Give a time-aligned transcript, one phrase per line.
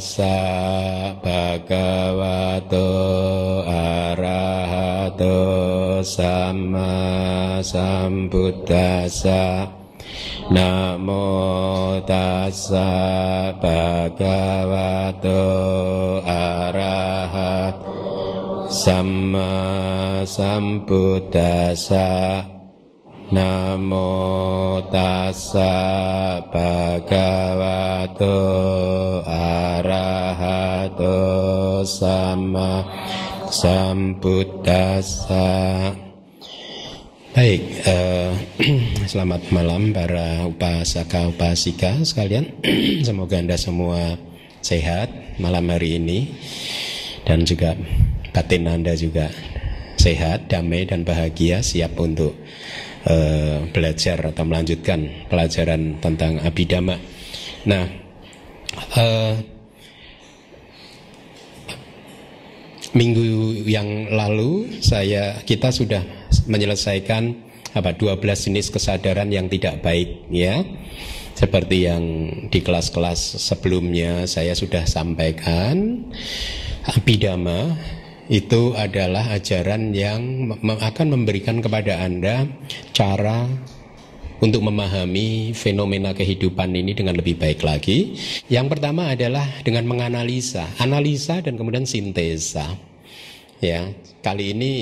[0.00, 2.88] tassa bhagavato
[3.68, 5.36] arahato
[6.00, 9.68] sama sambuddhassa
[10.48, 15.44] Namo tassa bhagavato
[16.24, 17.92] arahato
[18.72, 22.39] sama sambuddhassa
[23.30, 25.70] Namo tassa
[26.50, 28.26] bhagavato
[29.22, 31.14] arahato
[31.86, 32.82] sama
[33.46, 35.46] sambuddhasa
[37.30, 38.34] Baik, eh,
[39.14, 42.50] selamat malam para upasaka upasika sekalian.
[43.06, 44.18] Semoga Anda semua
[44.58, 46.34] sehat malam hari ini
[47.22, 47.78] dan juga
[48.34, 49.30] batin Anda juga
[50.00, 52.32] sehat, damai dan bahagia siap untuk
[53.06, 56.96] uh, belajar atau melanjutkan pelajaran tentang abidama.
[57.64, 57.84] Nah,
[58.96, 59.34] uh,
[62.90, 63.22] minggu
[63.70, 66.02] yang lalu saya kita sudah
[66.50, 68.18] menyelesaikan apa 12
[68.50, 70.66] jenis kesadaran yang tidak baik ya.
[71.30, 72.04] Seperti yang
[72.52, 76.04] di kelas-kelas sebelumnya saya sudah sampaikan
[76.84, 77.78] abidama
[78.30, 82.46] itu adalah ajaran yang akan memberikan kepada Anda
[82.94, 83.50] cara
[84.38, 88.14] untuk memahami fenomena kehidupan ini dengan lebih baik lagi.
[88.46, 92.78] Yang pertama adalah dengan menganalisa, analisa dan kemudian sintesa.
[93.58, 93.90] Ya,
[94.22, 94.72] kali ini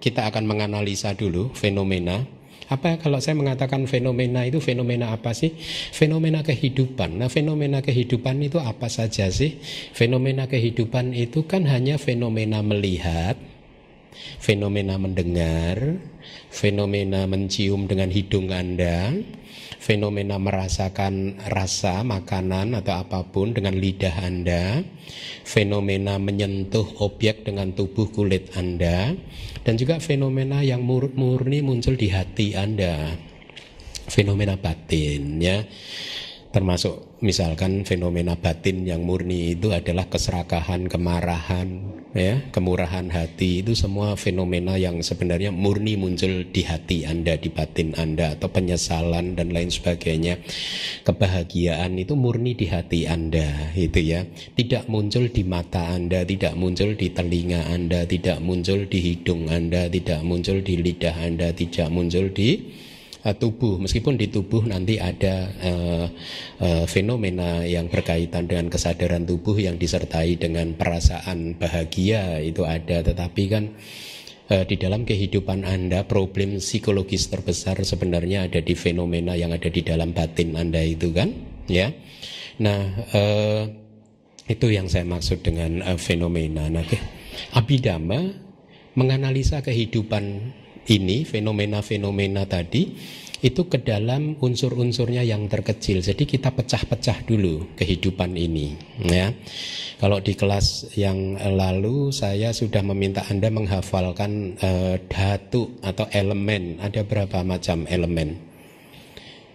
[0.00, 2.24] kita akan menganalisa dulu fenomena
[2.70, 5.58] apa kalau saya mengatakan fenomena itu fenomena apa sih?
[5.90, 7.18] Fenomena kehidupan.
[7.18, 9.58] Nah, fenomena kehidupan itu apa saja sih?
[9.90, 13.34] Fenomena kehidupan itu kan hanya fenomena melihat,
[14.38, 15.98] fenomena mendengar,
[16.46, 19.18] fenomena mencium dengan hidung Anda,
[19.80, 24.84] fenomena merasakan rasa makanan atau apa pun dengan lidah Anda,
[25.48, 29.16] fenomena menyentuh objek dengan tubuh kulit Anda,
[29.64, 33.16] dan juga fenomena yang murni muncul di hati Anda,
[34.04, 35.64] fenomena batin ya
[36.50, 41.78] termasuk misalkan fenomena batin yang murni itu adalah keserakahan, kemarahan,
[42.10, 47.94] ya, kemurahan hati itu semua fenomena yang sebenarnya murni muncul di hati Anda, di batin
[47.94, 50.42] Anda atau penyesalan dan lain sebagainya.
[51.06, 54.26] Kebahagiaan itu murni di hati Anda, itu ya.
[54.58, 59.86] Tidak muncul di mata Anda, tidak muncul di telinga Anda, tidak muncul di hidung Anda,
[59.86, 62.58] tidak muncul di lidah Anda, tidak muncul di
[63.24, 63.80] uh, tubuh.
[63.80, 66.06] Meskipun di tubuh nanti ada uh,
[66.60, 73.04] uh, fenomena yang berkaitan dengan kesadaran tubuh yang disertai dengan perasaan bahagia itu ada.
[73.04, 73.66] Tetapi kan
[74.50, 80.10] di dalam kehidupan Anda problem psikologis terbesar sebenarnya ada di fenomena yang ada di dalam
[80.10, 81.30] batin Anda itu kan?
[81.70, 81.94] Ya.
[82.58, 82.82] Nah
[83.14, 83.70] uh,
[84.50, 86.66] itu yang saya maksud dengan uh, fenomena.
[86.66, 86.82] Nah
[87.54, 88.34] abidama
[88.98, 90.52] menganalisa kehidupan
[90.90, 92.98] ini fenomena-fenomena tadi
[93.40, 96.04] itu ke dalam unsur-unsurnya yang terkecil.
[96.04, 99.32] Jadi kita pecah-pecah dulu kehidupan ini, ya.
[99.96, 106.84] Kalau di kelas yang lalu saya sudah meminta Anda menghafalkan uh, dhatu atau elemen.
[106.84, 108.36] Ada berapa macam elemen?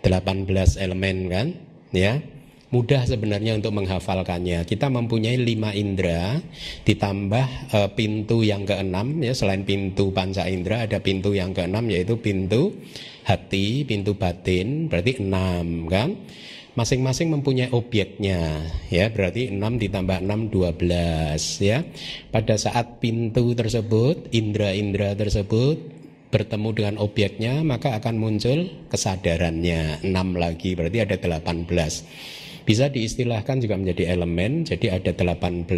[0.01, 1.47] 18 elemen kan?
[1.93, 2.21] Ya
[2.75, 4.67] mudah sebenarnya untuk menghafalkannya.
[4.67, 6.43] Kita mempunyai lima indera
[6.83, 12.19] ditambah e, pintu yang keenam ya selain pintu panca indera ada pintu yang keenam yaitu
[12.19, 12.75] pintu
[13.23, 16.19] hati, pintu batin berarti enam kan.
[16.75, 21.87] Masing-masing mempunyai obyeknya ya berarti 6 ditambah 6 12 ya.
[22.35, 25.79] Pada saat pintu tersebut, indera-indera tersebut
[26.35, 33.77] bertemu dengan obyeknya maka akan muncul kesadarannya 6 lagi berarti ada 18 bisa diistilahkan juga
[33.77, 35.69] menjadi elemen, jadi ada 18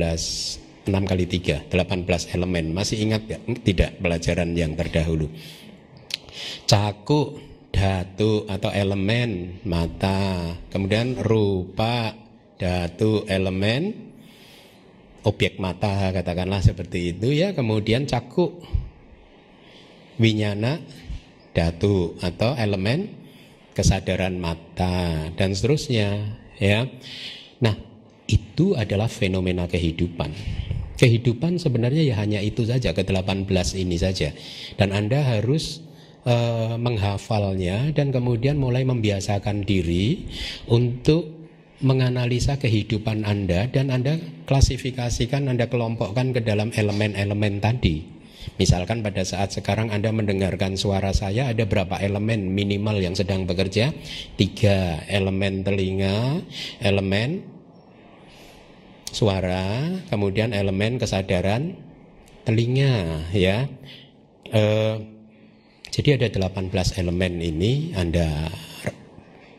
[0.88, 2.72] 6 kali 3, 18 elemen.
[2.72, 3.38] Masih ingat ya?
[3.44, 5.28] Tidak pelajaran yang terdahulu.
[6.64, 7.36] Caku,
[7.76, 10.56] datu atau elemen, mata.
[10.72, 12.16] Kemudian rupa,
[12.56, 14.08] datu, elemen,
[15.28, 17.52] objek mata katakanlah seperti itu ya.
[17.52, 18.64] Kemudian caku,
[20.24, 20.80] winyana,
[21.52, 23.12] datu atau elemen
[23.76, 26.86] kesadaran mata dan seterusnya ya.
[27.64, 27.76] Nah,
[28.28, 30.34] itu adalah fenomena kehidupan.
[30.98, 33.46] Kehidupan sebenarnya ya hanya itu saja ke 18
[33.78, 34.34] ini saja.
[34.76, 35.86] Dan Anda harus
[36.26, 40.26] uh, menghafalnya dan kemudian mulai membiasakan diri
[40.68, 41.38] untuk
[41.78, 44.18] menganalisa kehidupan Anda dan Anda
[44.50, 48.17] klasifikasikan, Anda kelompokkan ke dalam elemen-elemen tadi.
[48.56, 53.92] Misalkan pada saat sekarang Anda mendengarkan suara saya ada berapa elemen minimal yang sedang bekerja?
[54.40, 56.40] Tiga elemen telinga,
[56.80, 57.44] elemen
[59.12, 61.76] suara, kemudian elemen kesadaran
[62.48, 63.68] telinga ya.
[64.48, 64.96] Eh,
[65.92, 66.72] jadi ada 18
[67.02, 68.48] elemen ini Anda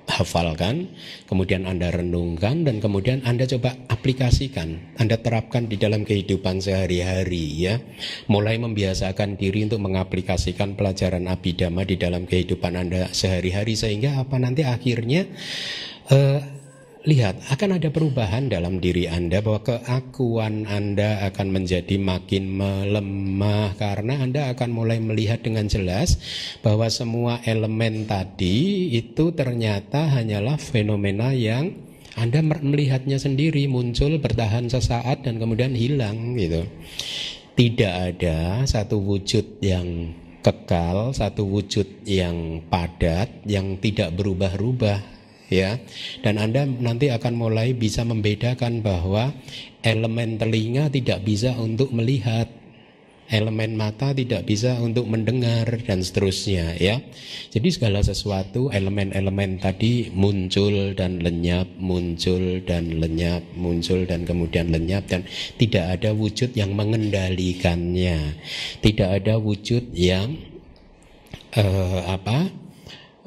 [0.09, 0.89] hafalkan,
[1.29, 7.79] kemudian Anda renungkan dan kemudian Anda coba aplikasikan, Anda terapkan di dalam kehidupan sehari-hari ya.
[8.27, 14.65] Mulai membiasakan diri untuk mengaplikasikan pelajaran abidama di dalam kehidupan Anda sehari-hari sehingga apa nanti
[14.65, 15.29] akhirnya
[16.09, 16.58] eh,
[17.07, 24.19] lihat akan ada perubahan dalam diri Anda bahwa keakuan Anda akan menjadi makin melemah karena
[24.19, 26.19] Anda akan mulai melihat dengan jelas
[26.59, 31.71] bahwa semua elemen tadi itu ternyata hanyalah fenomena yang
[32.19, 36.67] Anda melihatnya sendiri muncul bertahan sesaat dan kemudian hilang gitu.
[37.55, 45.18] Tidak ada satu wujud yang kekal, satu wujud yang padat, yang tidak berubah-ubah
[45.49, 45.81] ya
[46.21, 49.33] dan Anda nanti akan mulai bisa membedakan bahwa
[49.83, 52.49] elemen telinga tidak bisa untuk melihat
[53.29, 56.97] elemen mata tidak bisa untuk mendengar dan seterusnya ya.
[57.53, 65.05] Jadi segala sesuatu elemen-elemen tadi muncul dan lenyap, muncul dan lenyap, muncul dan kemudian lenyap
[65.13, 65.29] dan
[65.61, 68.41] tidak ada wujud yang mengendalikannya.
[68.81, 70.41] Tidak ada wujud yang
[71.53, 72.68] uh, apa?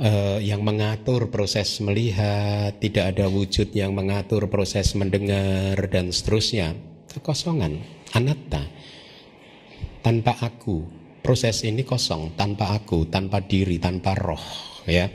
[0.01, 6.73] Uh, yang mengatur proses melihat, tidak ada wujud yang mengatur proses mendengar dan seterusnya.
[7.13, 7.77] Kekosongan,
[8.17, 8.65] anatta.
[10.01, 10.81] Tanpa aku,
[11.21, 14.45] proses ini kosong, tanpa aku, tanpa diri, tanpa roh,
[14.89, 15.05] ya.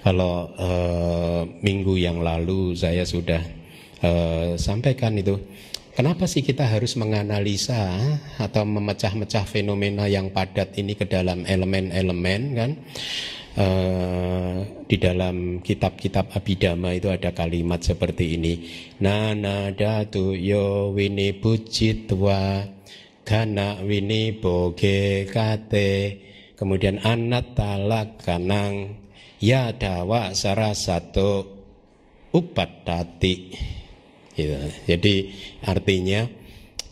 [0.00, 3.40] Kalau uh, minggu yang lalu saya sudah
[4.00, 5.36] uh, sampaikan itu
[5.90, 7.76] Kenapa sih kita harus menganalisa
[8.40, 12.70] atau memecah-mecah fenomena yang padat ini ke dalam elemen-elemen kan?
[13.50, 18.62] Uh, di dalam kitab-kitab Abhidhamma itu ada kalimat seperti ini.
[19.02, 22.62] Nana datu yo wini bujitwa
[23.30, 26.18] gana wini boge kate
[26.58, 28.98] kemudian anatala kanang
[29.38, 31.46] ya dawa sarasato
[32.34, 33.34] upatati
[34.34, 34.56] gitu.
[34.90, 35.14] jadi
[35.62, 36.26] artinya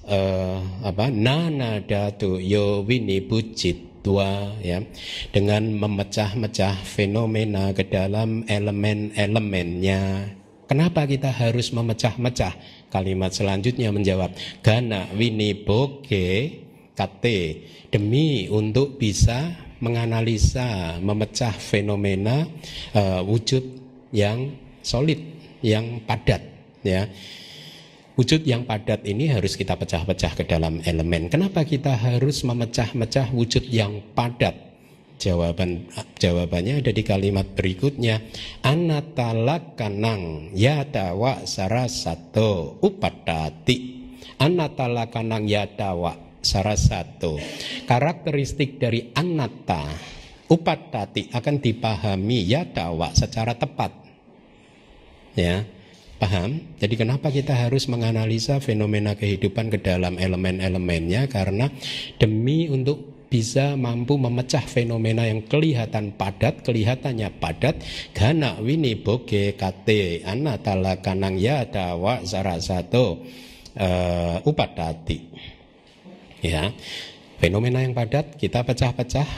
[0.07, 4.81] uh, apa nana datu yo wini bujit dua ya
[5.29, 10.33] dengan memecah-mecah fenomena ke dalam elemen-elemennya.
[10.65, 12.57] Kenapa kita harus memecah-mecah?
[12.89, 14.33] Kalimat selanjutnya menjawab
[14.65, 16.65] gana wini boge
[16.97, 19.53] kate demi untuk bisa
[19.85, 22.49] menganalisa, memecah fenomena
[22.97, 23.63] uh, wujud
[24.11, 25.21] yang solid,
[25.61, 26.43] yang padat
[26.83, 27.07] ya
[28.19, 31.31] Wujud yang padat ini harus kita pecah-pecah ke dalam elemen.
[31.31, 34.59] Kenapa kita harus memecah-mecah wujud yang padat?
[35.23, 35.87] Jawaban
[36.19, 38.19] jawabannya ada di kalimat berikutnya.
[38.67, 44.11] Anatalakanang yatawa sarasato upadati.
[44.43, 47.39] Anatalakanang yatawa sarasato.
[47.87, 49.87] Karakteristik dari anata
[50.51, 53.95] upadati akan dipahami yatawa secara tepat.
[55.39, 55.63] Ya,
[56.19, 56.75] Paham?
[56.83, 61.71] Jadi kenapa kita harus menganalisa fenomena kehidupan ke dalam elemen-elemennya karena
[62.19, 67.79] demi untuk bisa mampu memecah fenomena yang kelihatan padat, kelihatannya padat,
[68.17, 73.23] gana wini boge kate anatala kanang ya dawa sarasato
[73.77, 75.19] uh, upadati.
[76.43, 76.73] Ya,
[77.39, 79.29] fenomena yang padat kita pecah-pecah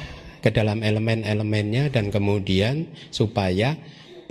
[0.40, 3.76] ke dalam elemen-elemennya dan kemudian supaya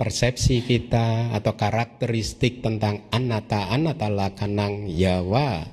[0.00, 5.68] persepsi kita atau karakteristik tentang anata anata lakanang yawa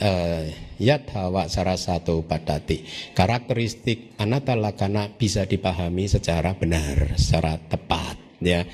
[0.00, 0.44] uh,
[0.80, 2.88] yadhawa salah satu padati.
[3.12, 8.64] Karakteristik anata lakana bisa dipahami secara benar secara tepat ya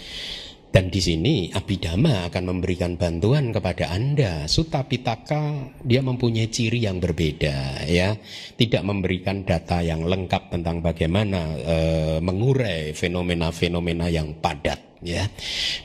[0.74, 4.50] dan di sini Abhidhamma akan memberikan bantuan kepada Anda.
[4.50, 8.18] Sutta Pitaka dia mempunyai ciri yang berbeda ya.
[8.58, 11.76] Tidak memberikan data yang lengkap tentang bagaimana e,
[12.18, 15.30] mengurai fenomena-fenomena yang padat ya.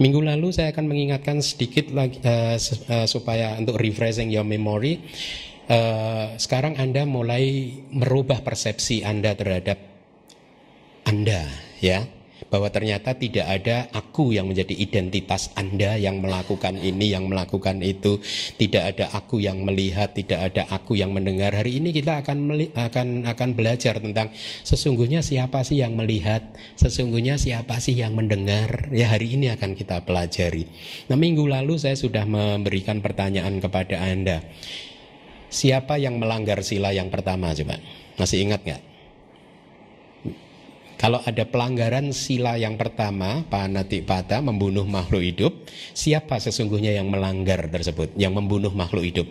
[0.02, 5.06] Minggu lalu saya akan mengingatkan sedikit lagi e, e, supaya untuk refreshing your memory.
[5.70, 5.80] E,
[6.42, 9.78] sekarang Anda mulai merubah persepsi Anda terhadap
[11.06, 11.46] Anda
[11.78, 12.10] ya
[12.50, 18.18] bahwa ternyata tidak ada aku yang menjadi identitas Anda yang melakukan ini, yang melakukan itu,
[18.58, 21.54] tidak ada aku yang melihat, tidak ada aku yang mendengar.
[21.54, 24.34] Hari ini kita akan akan akan belajar tentang
[24.66, 26.42] sesungguhnya siapa sih yang melihat,
[26.76, 28.90] sesungguhnya siapa sih yang mendengar.
[28.90, 30.66] Ya hari ini akan kita pelajari.
[31.08, 34.42] Nah, minggu lalu saya sudah memberikan pertanyaan kepada Anda.
[35.50, 37.82] Siapa yang melanggar sila yang pertama coba?
[38.18, 38.89] Masih ingat nggak?
[41.00, 45.54] Kalau ada pelanggaran sila yang pertama, pada membunuh makhluk hidup,
[45.96, 49.28] siapa sesungguhnya yang melanggar tersebut, yang membunuh makhluk hidup?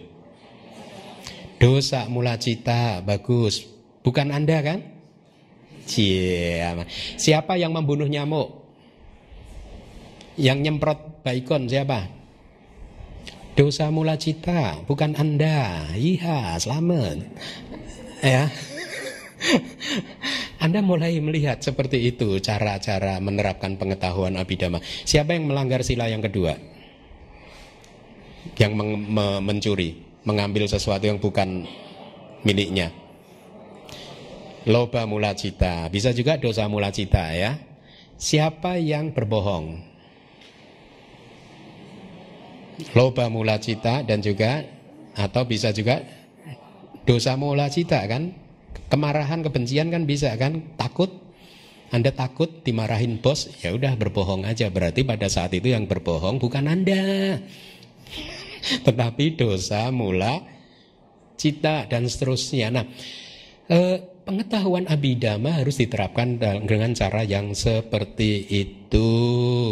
[1.60, 3.68] Dosa mula cita, bagus.
[4.00, 4.80] Bukan Anda kan?
[5.84, 6.72] Cia.
[7.20, 8.64] Siapa yang membunuh nyamuk?
[10.40, 12.08] Yang nyemprot baikon siapa?
[13.52, 15.84] Dosa mula cita, bukan Anda.
[15.92, 17.28] Iya, selamat.
[18.24, 18.48] Ya.
[20.58, 24.82] Anda mulai melihat seperti itu cara-cara menerapkan pengetahuan abidama.
[24.82, 26.58] Siapa yang melanggar sila yang kedua?
[28.58, 31.62] Yang meng, me, mencuri, mengambil sesuatu yang bukan
[32.42, 32.90] miliknya.
[34.66, 37.54] Loba mula cita, bisa juga dosa mula cita ya.
[38.18, 39.78] Siapa yang berbohong?
[42.98, 44.66] Loba mula cita dan juga
[45.14, 46.02] atau bisa juga
[47.06, 48.47] dosa mula cita kan?
[48.86, 50.62] Kemarahan, kebencian kan bisa kan?
[50.78, 51.10] Takut,
[51.88, 54.68] anda takut dimarahin bos, ya udah berbohong aja.
[54.68, 57.40] Berarti pada saat itu yang berbohong bukan Anda.
[58.86, 60.44] Tetapi dosa mula
[61.40, 62.68] cita dan seterusnya.
[62.68, 62.84] Nah,
[63.72, 63.96] eh,
[64.28, 66.36] pengetahuan abidama harus diterapkan
[66.68, 69.08] dengan cara yang seperti itu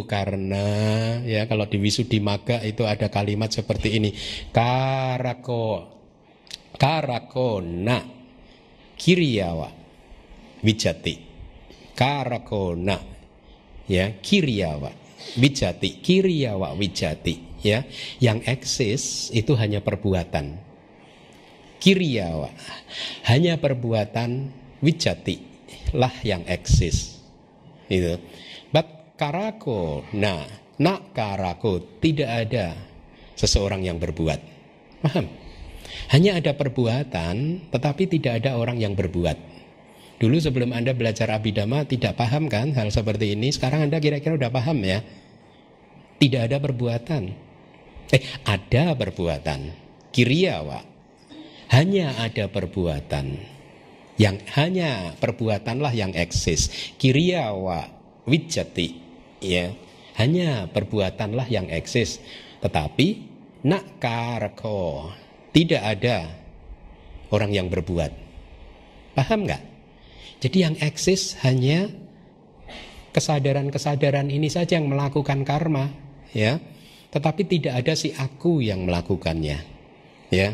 [0.08, 0.64] karena
[1.28, 4.16] ya kalau di Wisudimaga itu ada kalimat seperti ini
[4.56, 5.92] karako
[6.80, 8.15] karako nak
[8.96, 9.70] kiriyawa.
[10.64, 11.14] Wijati
[11.96, 13.00] karakona.
[13.86, 14.92] Ya kiriyawa.
[15.40, 17.82] Wijati kiriyawa wijati ya
[18.20, 20.60] yang eksis itu hanya perbuatan.
[21.80, 22.50] Kiriyawa.
[23.30, 24.52] Hanya perbuatan
[24.84, 25.40] wijati
[25.94, 27.20] lah yang eksis.
[27.86, 28.18] Itu.
[28.74, 30.44] But karako nah
[30.76, 32.76] nak karako tidak ada
[33.38, 34.40] seseorang yang berbuat.
[35.00, 35.45] Paham
[36.10, 39.56] hanya ada perbuatan, tetapi tidak ada orang yang berbuat.
[40.16, 43.52] Dulu sebelum Anda belajar abidama tidak paham kan hal seperti ini.
[43.52, 45.04] Sekarang Anda kira-kira udah paham ya?
[46.16, 47.22] Tidak ada perbuatan.
[48.08, 49.60] Eh, ada perbuatan.
[50.16, 50.80] Kiriawa.
[51.68, 53.26] Hanya ada perbuatan.
[54.16, 56.96] Yang hanya perbuatanlah yang eksis.
[56.96, 57.92] Kiriawa
[58.24, 58.96] wijati.
[59.44, 59.76] Ya.
[60.16, 62.24] Hanya perbuatanlah yang eksis.
[62.64, 63.06] Tetapi
[63.68, 65.12] nak karko
[65.56, 66.36] tidak ada
[67.32, 68.12] orang yang berbuat.
[69.16, 69.62] Paham nggak?
[70.44, 71.88] Jadi yang eksis hanya
[73.16, 75.88] kesadaran-kesadaran ini saja yang melakukan karma,
[76.36, 76.60] ya.
[77.08, 79.64] Tetapi tidak ada si aku yang melakukannya,
[80.28, 80.48] ya.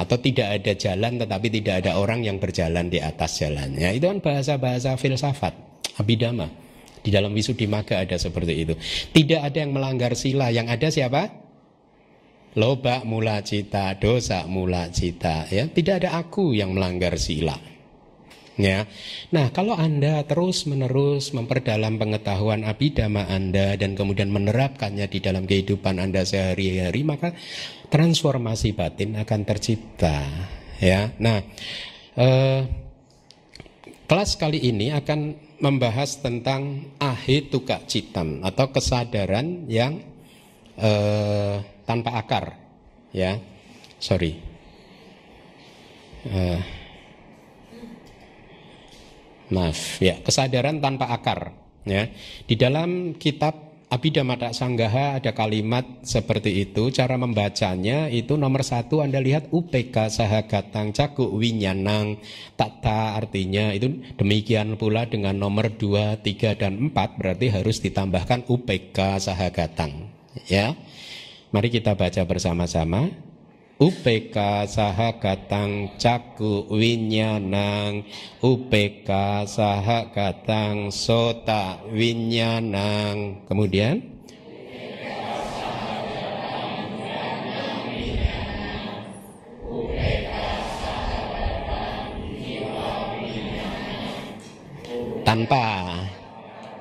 [0.00, 4.00] Atau tidak ada jalan tetapi tidak ada orang yang berjalan di atas jalannya.
[4.00, 5.52] Itu kan bahasa-bahasa filsafat,
[6.00, 6.48] abidama.
[7.04, 8.74] Di dalam Wisudimaga ada seperti itu.
[9.12, 11.45] Tidak ada yang melanggar sila, yang ada siapa?
[12.56, 15.68] Loba mula cita, dosa mula cita, ya.
[15.68, 17.54] Tidak ada aku yang melanggar sila.
[18.56, 18.88] Ya.
[19.36, 26.24] Nah, kalau Anda terus-menerus memperdalam pengetahuan abidama Anda dan kemudian menerapkannya di dalam kehidupan Anda
[26.24, 27.36] sehari-hari, maka
[27.92, 30.24] transformasi batin akan tercipta,
[30.80, 31.12] ya.
[31.20, 31.44] Nah,
[32.16, 32.60] eh,
[34.08, 40.00] kelas kali ini akan membahas tentang ahituka citam atau kesadaran yang
[40.80, 42.58] eh, tanpa akar
[43.14, 43.38] ya.
[43.96, 44.36] Sorry.
[46.26, 46.60] Uh,
[49.54, 50.18] maaf ya.
[50.20, 51.54] Kesadaran tanpa akar
[51.86, 52.10] ya.
[52.44, 59.22] Di dalam kitab Abhidhamma Sanggaha ada kalimat seperti itu cara membacanya itu nomor satu Anda
[59.22, 62.18] lihat UPK sahagatang caku winyanang
[62.58, 69.22] tata artinya itu demikian pula dengan nomor 2, 3, dan 4 berarti harus ditambahkan UPK
[69.22, 70.10] sahagatang
[70.50, 70.74] ya
[71.54, 73.06] Mari kita baca bersama-sama.
[73.78, 78.02] UPK saha katang caku winyanang.
[78.42, 79.10] UPK
[79.46, 83.46] saha katang sota winyanang.
[83.46, 84.02] Kemudian?
[95.22, 95.66] Tanpa.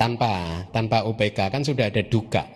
[0.01, 0.33] Tanpa.
[0.73, 2.54] Tanpa UPK kan sudah ada duka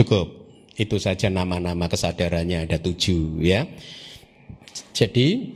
[0.00, 0.28] Cukup.
[0.80, 3.68] Itu saja nama-nama kesadarannya ada tujuh ya.
[4.96, 5.52] Jadi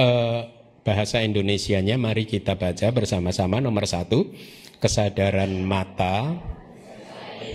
[0.00, 0.40] eh,
[0.80, 4.32] bahasa Indonesianya mari kita baca bersama-sama nomor satu
[4.80, 6.34] kesadaran mata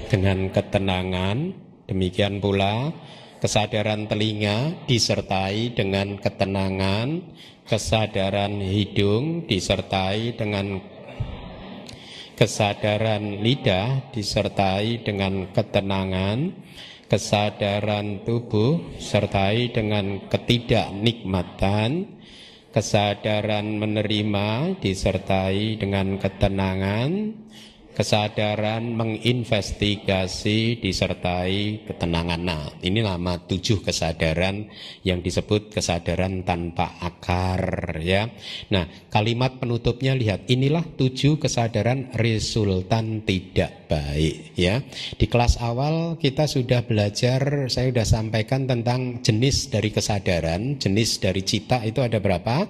[0.07, 1.51] dengan ketenangan
[1.89, 2.95] demikian pula
[3.43, 7.19] kesadaran telinga disertai dengan ketenangan
[7.67, 10.79] kesadaran hidung disertai dengan
[12.37, 16.53] Kesadaran lidah disertai dengan ketenangan,
[17.09, 22.05] kesadaran tubuh sertai dengan ketidaknikmatan,
[22.69, 27.09] kesadaran menerima disertai dengan ketenangan,
[27.97, 32.37] kesadaran menginvestigasi disertai ketenangan.
[32.45, 34.69] Nah, ini nama tujuh kesadaran
[35.01, 38.29] yang disebut kesadaran tanpa akar ya.
[38.69, 44.85] Nah, kalimat penutupnya lihat inilah tujuh kesadaran resultan tidak baik ya.
[45.17, 51.41] Di kelas awal kita sudah belajar, saya sudah sampaikan tentang jenis dari kesadaran, jenis dari
[51.41, 52.69] cita itu ada berapa?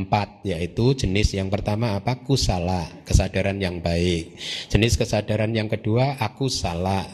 [0.00, 2.24] Empat, yaitu jenis yang pertama apa?
[2.24, 4.32] Kusala, kesadaran yang baik.
[4.72, 7.04] Jenis kesadaran yang kedua, aku salah,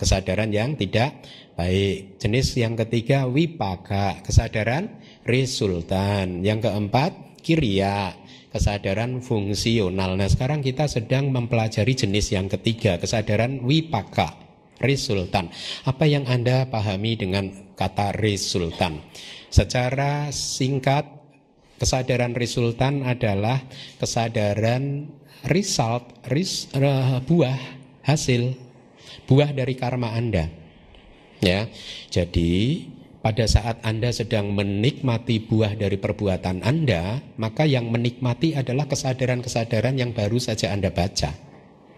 [0.00, 1.20] kesadaran yang tidak
[1.58, 2.16] baik.
[2.16, 6.40] Jenis yang ketiga, wipaka, kesadaran resultan.
[6.40, 8.16] Yang keempat, kiria,
[8.52, 10.14] kesadaran fungsional.
[10.14, 14.36] Nah sekarang kita sedang mempelajari jenis yang ketiga, kesadaran wipaka,
[14.78, 15.48] resultan.
[15.88, 19.00] Apa yang Anda pahami dengan kata resultan?
[19.52, 21.21] Secara singkat
[21.82, 23.58] Kesadaran resultan adalah
[23.98, 25.10] kesadaran
[25.50, 27.58] result, ris, uh, buah
[28.06, 28.54] hasil,
[29.26, 30.46] buah dari karma Anda.
[31.42, 31.66] Ya,
[32.06, 32.86] jadi
[33.18, 40.14] pada saat Anda sedang menikmati buah dari perbuatan Anda, maka yang menikmati adalah kesadaran-kesadaran yang
[40.14, 41.51] baru saja Anda baca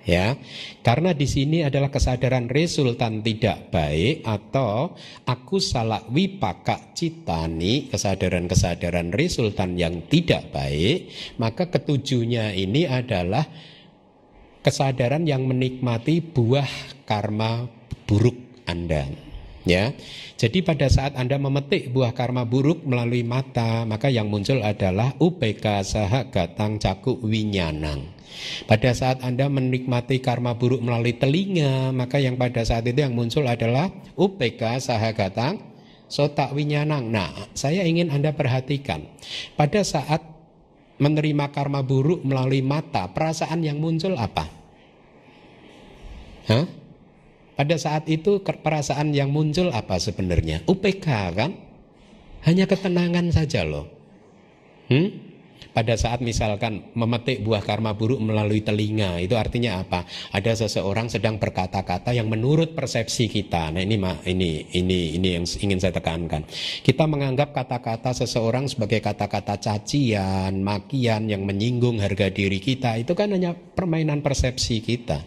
[0.05, 0.37] ya.
[0.85, 4.93] Karena di sini adalah kesadaran resultan tidak baik atau
[5.25, 13.45] aku salah wipaka citani kesadaran-kesadaran resultan yang tidak baik maka ketujuhnya ini adalah
[14.65, 16.69] kesadaran yang menikmati buah
[17.05, 17.69] karma
[18.09, 19.09] buruk Anda.
[19.65, 19.97] Ya.
[20.37, 25.81] Jadi pada saat Anda memetik buah karma buruk melalui mata maka yang muncul adalah upeka
[25.81, 26.77] saha gatang
[27.25, 28.14] winyanang
[28.65, 33.45] pada saat Anda menikmati karma buruk melalui telinga, maka yang pada saat itu yang muncul
[33.45, 35.75] adalah UPK sahagatang
[36.09, 37.11] sotak winyanang.
[37.11, 39.07] Nah, saya ingin Anda perhatikan.
[39.59, 40.23] Pada saat
[41.03, 44.47] menerima karma buruk melalui mata, perasaan yang muncul apa?
[46.47, 46.67] Hah?
[47.55, 50.67] Pada saat itu perasaan yang muncul apa sebenarnya?
[50.67, 51.51] UPK kan?
[52.45, 53.89] Hanya ketenangan saja loh.
[54.91, 55.34] Hmm?
[55.75, 60.07] Pada saat misalkan memetik buah karma buruk melalui telinga itu artinya apa?
[60.31, 63.75] Ada seseorang sedang berkata-kata yang menurut persepsi kita.
[63.75, 63.99] Nah ini
[64.31, 66.47] ini ini ini yang ingin saya tekankan.
[66.81, 73.35] Kita menganggap kata-kata seseorang sebagai kata-kata cacian, makian yang menyinggung harga diri kita itu kan
[73.35, 75.27] hanya permainan persepsi kita.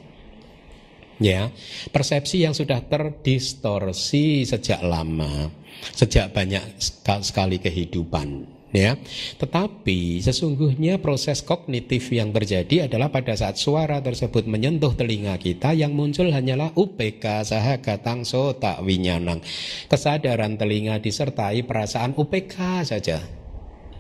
[1.18, 1.50] Ya,
[1.90, 5.50] persepsi yang sudah terdistorsi sejak lama,
[5.98, 6.78] sejak banyak
[7.26, 9.00] sekali kehidupan ya.
[9.40, 15.96] Tetapi sesungguhnya proses kognitif yang terjadi adalah pada saat suara tersebut menyentuh telinga kita yang
[15.96, 19.40] muncul hanyalah UPK sahagatang sota winyanang.
[19.88, 23.20] Kesadaran telinga disertai perasaan UPK saja.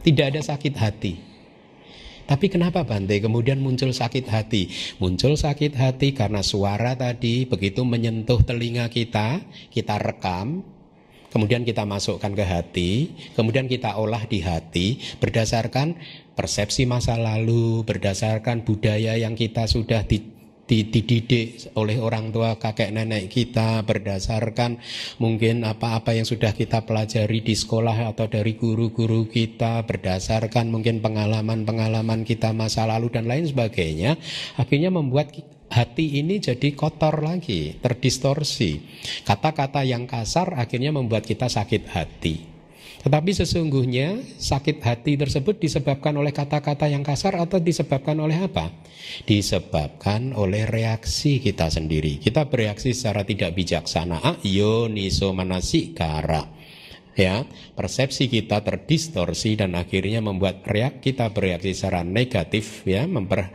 [0.04, 1.14] Tidak ada sakit hati.
[2.28, 4.68] Tapi kenapa Bante kemudian muncul sakit hati?
[5.00, 9.40] Muncul sakit hati karena suara tadi begitu menyentuh telinga kita,
[9.72, 10.60] kita rekam,
[11.32, 12.92] kemudian kita masukkan ke hati,
[13.36, 15.98] kemudian kita olah di hati berdasarkan
[16.38, 20.38] persepsi masa lalu, berdasarkan budaya yang kita sudah di,
[20.68, 24.78] dididik oleh orang tua kakek nenek kita berdasarkan
[25.18, 32.28] mungkin apa-apa yang sudah kita pelajari di sekolah atau dari guru-guru kita berdasarkan mungkin pengalaman-pengalaman
[32.28, 34.20] kita masa lalu dan lain sebagainya
[34.60, 35.32] akhirnya membuat
[35.68, 38.80] hati ini jadi kotor lagi, terdistorsi.
[39.24, 42.58] Kata-kata yang kasar akhirnya membuat kita sakit hati.
[42.98, 48.74] Tetapi sesungguhnya sakit hati tersebut disebabkan oleh kata-kata yang kasar atau disebabkan oleh apa?
[49.24, 52.20] Disebabkan oleh reaksi kita sendiri.
[52.20, 54.42] Kita bereaksi secara tidak bijaksana.
[54.44, 56.58] Ayo niso manasi kara
[57.18, 63.50] ya persepsi kita terdistorsi dan akhirnya membuat reak kita bereaksi secara negatif ya memper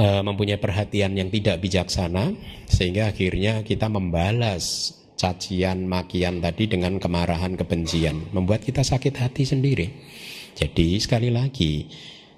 [0.00, 2.32] Eh, mempunyai perhatian yang tidak bijaksana
[2.64, 9.92] sehingga akhirnya kita membalas cacian makian tadi dengan kemarahan kebencian membuat kita sakit hati sendiri.
[10.56, 11.84] Jadi sekali lagi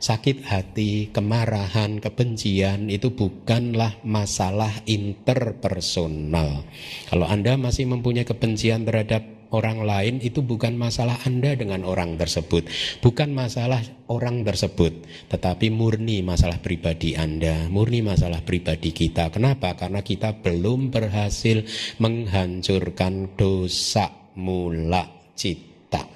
[0.03, 6.67] sakit hati, kemarahan, kebencian itu bukanlah masalah interpersonal.
[7.07, 9.23] Kalau Anda masih mempunyai kebencian terhadap
[9.53, 12.67] orang lain itu bukan masalah Anda dengan orang tersebut,
[13.05, 19.29] bukan masalah orang tersebut, tetapi murni masalah pribadi Anda, murni masalah pribadi kita.
[19.29, 19.77] Kenapa?
[19.77, 21.63] Karena kita belum berhasil
[22.01, 25.05] menghancurkan dosa mula
[25.37, 26.09] cita.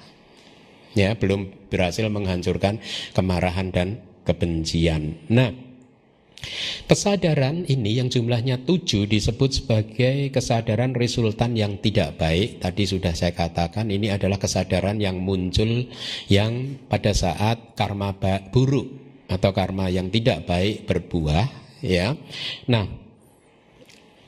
[0.97, 2.81] Ya, belum berhasil menghancurkan
[3.13, 5.29] kemarahan dan kebencian.
[5.29, 5.66] Nah,
[6.87, 12.63] Kesadaran ini yang jumlahnya tujuh disebut sebagai kesadaran resultan yang tidak baik.
[12.63, 15.89] Tadi sudah saya katakan ini adalah kesadaran yang muncul
[16.31, 18.15] yang pada saat karma
[18.53, 18.87] buruk
[19.27, 21.67] atau karma yang tidak baik berbuah.
[21.83, 22.17] Ya,
[22.65, 22.89] nah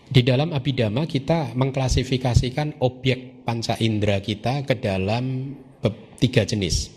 [0.10, 5.56] di dalam abidama kita mengklasifikasikan objek panca indera kita ke dalam
[6.20, 6.92] tiga jenis.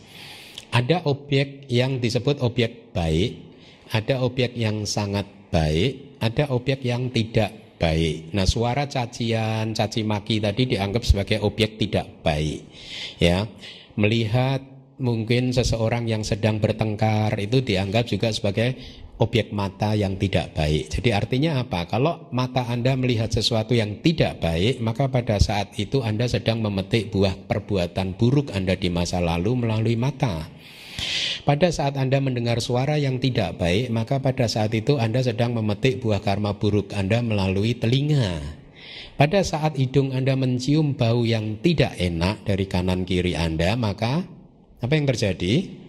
[0.72, 3.51] Ada objek yang disebut objek baik,
[3.92, 8.32] ada objek yang sangat baik, ada objek yang tidak baik.
[8.32, 12.64] Nah, suara cacian, caci maki tadi dianggap sebagai objek tidak baik.
[13.20, 13.44] Ya.
[13.92, 14.64] Melihat
[14.96, 18.78] mungkin seseorang yang sedang bertengkar itu dianggap juga sebagai
[19.20, 20.88] objek mata yang tidak baik.
[20.88, 21.84] Jadi artinya apa?
[21.86, 27.12] Kalau mata Anda melihat sesuatu yang tidak baik, maka pada saat itu Anda sedang memetik
[27.12, 30.48] buah perbuatan buruk Anda di masa lalu melalui mata.
[31.42, 35.98] Pada saat Anda mendengar suara yang tidak baik, maka pada saat itu Anda sedang memetik
[35.98, 38.38] buah karma buruk Anda melalui telinga.
[39.18, 44.22] Pada saat hidung Anda mencium bau yang tidak enak dari kanan kiri Anda, maka
[44.82, 45.82] apa yang terjadi?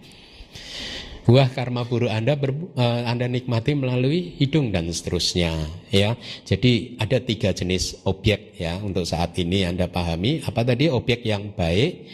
[1.24, 5.56] buah karma buruk Anda ber, uh, Anda nikmati melalui hidung dan seterusnya
[5.88, 6.20] ya.
[6.44, 11.56] Jadi ada tiga jenis objek ya untuk saat ini Anda pahami apa tadi objek yang
[11.56, 12.06] baik,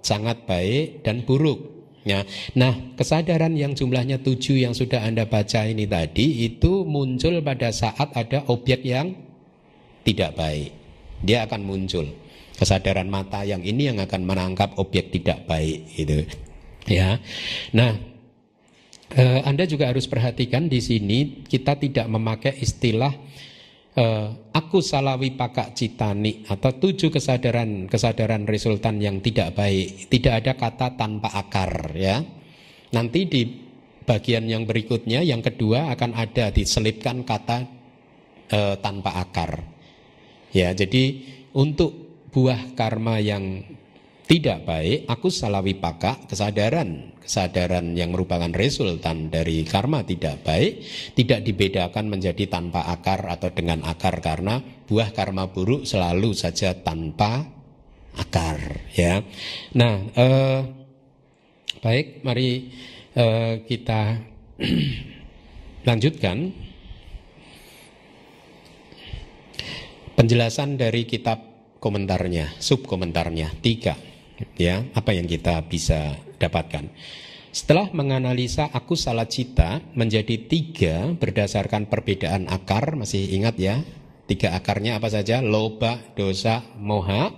[0.00, 1.73] sangat baik dan buruk.
[2.04, 2.28] Ya.
[2.52, 8.12] Nah, kesadaran yang jumlahnya tujuh yang sudah Anda baca ini tadi itu muncul pada saat
[8.12, 9.16] ada objek yang
[10.04, 10.70] tidak baik.
[11.24, 12.04] Dia akan muncul.
[12.54, 16.28] Kesadaran mata yang ini yang akan menangkap objek tidak baik itu.
[16.84, 17.18] Ya.
[17.72, 17.96] Nah,
[19.16, 23.16] eh, Anda juga harus perhatikan di sini kita tidak memakai istilah
[23.98, 30.10] uh, aku salawi pakak citani atau tujuh kesadaran kesadaran resultan yang tidak baik.
[30.10, 32.22] Tidak ada kata tanpa akar ya.
[32.94, 33.42] Nanti di
[34.04, 37.58] bagian yang berikutnya yang kedua akan ada diselipkan kata
[38.52, 39.62] uh, tanpa akar.
[40.54, 41.22] Ya jadi
[41.54, 41.94] untuk
[42.30, 43.62] buah karma yang
[44.24, 50.84] tidak baik, aku salawi paka kesadaran kesadaran yang merupakan resultan dari karma tidak baik
[51.16, 57.48] tidak dibedakan menjadi tanpa akar atau dengan akar karena buah karma buruk selalu saja tanpa
[58.14, 59.24] akar ya.
[59.74, 60.60] Nah, eh,
[61.80, 62.70] baik mari
[63.16, 64.00] eh, kita
[65.88, 66.38] lanjutkan
[70.14, 71.42] penjelasan dari kitab
[71.82, 73.98] komentarnya, sub komentarnya tiga
[74.58, 76.92] ya apa yang kita bisa dapatkan.
[77.54, 83.78] Setelah menganalisa aku salah cita menjadi tiga berdasarkan perbedaan akar, masih ingat ya?
[84.26, 85.38] Tiga akarnya apa saja?
[85.38, 87.30] Loba, dosa, moha.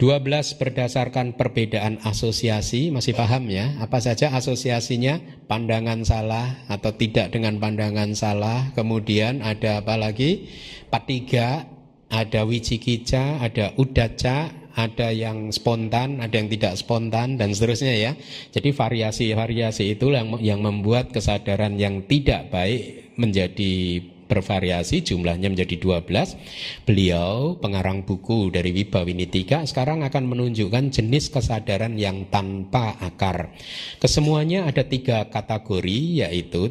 [0.00, 3.76] dua belas berdasarkan perbedaan asosiasi, masih paham ya?
[3.84, 5.20] Apa saja asosiasinya?
[5.44, 8.72] Pandangan salah atau tidak dengan pandangan salah.
[8.74, 10.48] Kemudian ada apa lagi?
[10.88, 11.68] Patiga,
[12.08, 18.12] ada wicikica, ada udaca, ada yang spontan, ada yang tidak spontan dan seterusnya ya.
[18.54, 26.86] Jadi variasi-variasi itu yang yang membuat kesadaran yang tidak baik menjadi bervariasi jumlahnya menjadi 12
[26.86, 33.50] beliau pengarang buku dari Wibawinitika sekarang akan menunjukkan jenis kesadaran yang tanpa akar.
[33.98, 36.70] Kesemuanya ada tiga kategori yaitu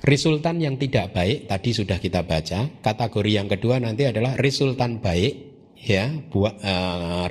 [0.00, 2.72] resultan yang tidak baik tadi sudah kita baca.
[2.80, 5.49] Kategori yang kedua nanti adalah resultan baik
[5.80, 7.26] ya buah uh,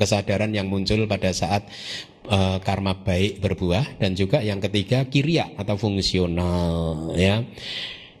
[0.00, 1.68] kesadaran yang muncul pada saat
[2.28, 7.44] uh, karma baik berbuah dan juga yang ketiga kiria atau fungsional ya.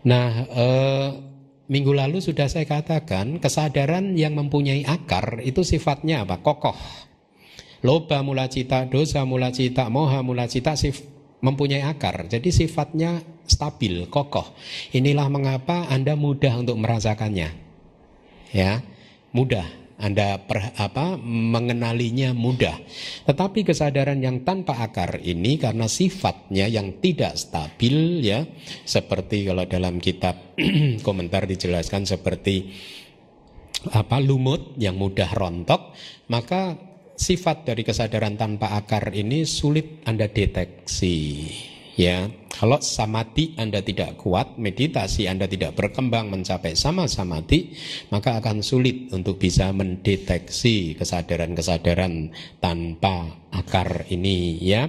[0.04, 1.08] Nah uh,
[1.72, 6.44] minggu lalu sudah saya katakan kesadaran yang mempunyai akar itu sifatnya apa?
[6.44, 6.76] Kokoh.
[7.80, 11.00] Loba mula cita dosa mula cita moha mula cita sif
[11.40, 12.28] mempunyai akar.
[12.28, 14.52] Jadi sifatnya stabil kokoh.
[14.92, 17.70] Inilah mengapa anda mudah untuk merasakannya
[18.50, 18.82] ya
[19.30, 22.72] mudah anda per, apa mengenalinya mudah.
[23.28, 28.48] Tetapi kesadaran yang tanpa akar ini karena sifatnya yang tidak stabil ya,
[28.88, 30.56] seperti kalau dalam kitab
[31.06, 32.72] komentar dijelaskan seperti
[33.92, 35.92] apa lumut yang mudah rontok,
[36.32, 36.80] maka
[37.12, 41.52] sifat dari kesadaran tanpa akar ini sulit Anda deteksi.
[42.00, 47.76] Ya, kalau samadhi Anda tidak kuat, meditasi Anda tidak berkembang mencapai sama samadhi,
[48.08, 54.88] maka akan sulit untuk bisa mendeteksi kesadaran-kesadaran tanpa akar ini ya.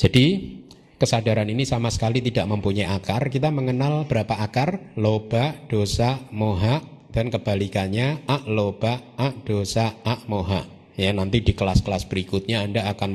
[0.00, 0.56] Jadi
[0.96, 3.28] kesadaran ini sama sekali tidak mempunyai akar.
[3.28, 4.96] Kita mengenal berapa akar?
[4.96, 6.80] Loba, dosa, moha
[7.12, 10.64] dan kebalikannya a loba, a dosa, a moha.
[10.96, 13.12] Ya, nanti di kelas-kelas berikutnya Anda akan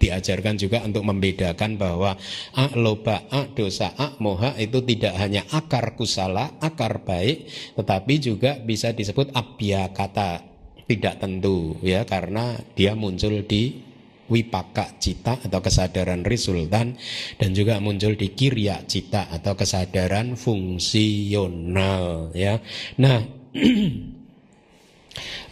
[0.00, 2.16] diajarkan juga untuk membedakan bahwa
[2.56, 8.56] a loba, a dosa, a moha itu tidak hanya akar kusala, akar baik, tetapi juga
[8.56, 10.48] bisa disebut abya kata
[10.90, 13.90] tidak tentu ya karena dia muncul di
[14.30, 16.94] wipaka cita atau kesadaran resultan
[17.36, 22.62] dan juga muncul di kirya cita atau kesadaran fungsional ya.
[23.02, 23.26] Nah,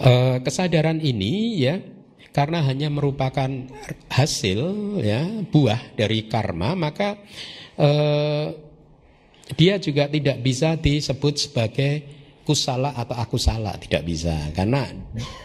[0.09, 1.98] eh, kesadaran ini ya
[2.39, 3.51] karena hanya merupakan
[4.07, 4.63] hasil
[5.03, 7.19] ya buah dari karma maka
[7.75, 8.55] eh,
[9.59, 12.07] dia juga tidak bisa disebut sebagai
[12.47, 14.87] kusala atau aku salah tidak bisa karena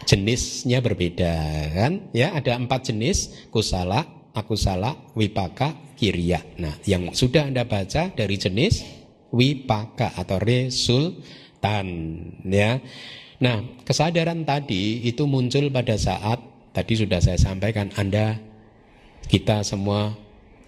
[0.06, 1.34] jenisnya berbeda
[1.74, 2.14] kan?
[2.14, 8.38] Ya ada empat jenis kusala aku salah wipaka kirya nah yang sudah anda baca dari
[8.38, 8.86] jenis
[9.34, 11.86] wipaka atau resultan
[12.46, 12.78] ya.
[13.42, 18.34] Nah kesadaran tadi itu muncul pada saat Tadi sudah saya sampaikan Anda
[19.30, 20.18] kita semua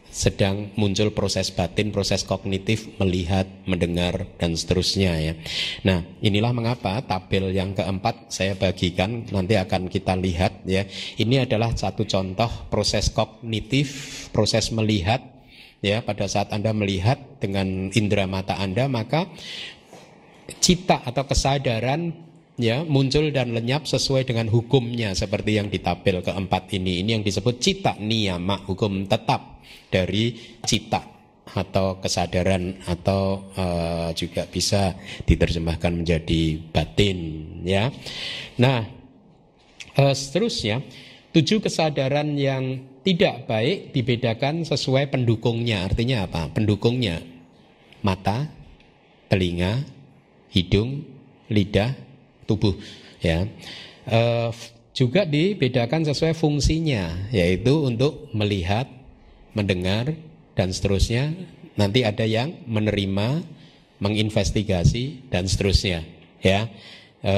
[0.06, 5.34] sedang muncul proses batin, proses kognitif, melihat, mendengar, dan seterusnya ya.
[5.82, 10.86] Nah, inilah mengapa tabel yang keempat saya bagikan, nanti akan kita lihat ya.
[11.18, 15.20] Ini adalah satu contoh proses kognitif, proses melihat
[15.82, 16.00] ya.
[16.06, 19.26] Pada saat Anda melihat dengan indera mata Anda, maka
[20.62, 22.14] cita atau kesadaran
[22.56, 27.04] ya muncul dan lenyap sesuai dengan hukumnya seperti yang di tabel keempat ini.
[27.04, 29.60] Ini yang disebut cita niyama hukum tetap
[29.92, 31.04] dari cita
[31.46, 37.18] atau kesadaran atau uh, juga bisa diterjemahkan menjadi batin
[37.62, 37.92] ya.
[38.58, 38.82] Nah
[39.96, 40.82] uh, seterusnya
[41.32, 45.86] tujuh kesadaran yang tidak baik dibedakan sesuai pendukungnya.
[45.86, 46.50] Artinya apa?
[46.50, 47.22] Pendukungnya
[48.02, 48.50] mata
[49.30, 49.86] telinga
[50.50, 51.06] hidung
[51.46, 52.05] lidah
[52.46, 52.72] tubuh
[53.20, 53.44] ya.
[54.06, 54.20] E,
[54.96, 58.88] juga dibedakan sesuai fungsinya yaitu untuk melihat
[59.52, 60.14] mendengar
[60.56, 61.36] dan seterusnya.
[61.76, 63.44] Nanti ada yang menerima
[64.00, 66.06] menginvestigasi dan seterusnya
[66.40, 66.70] ya.
[67.20, 67.34] E,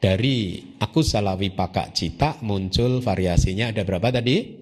[0.00, 3.72] dari aku salawi pakak cita muncul variasinya.
[3.72, 4.60] Ada berapa tadi?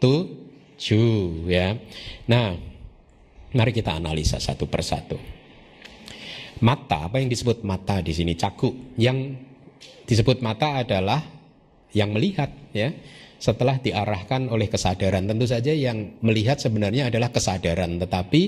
[0.00, 1.76] Tujuh ya.
[2.28, 2.56] Nah
[3.52, 5.37] mari kita analisa satu persatu
[6.58, 8.34] Mata, apa yang disebut mata di sini?
[8.34, 8.98] Caku.
[8.98, 9.38] Yang
[10.10, 11.22] disebut mata adalah
[11.94, 12.90] yang melihat ya.
[13.38, 18.42] Setelah diarahkan oleh kesadaran, tentu saja yang melihat sebenarnya adalah kesadaran, tetapi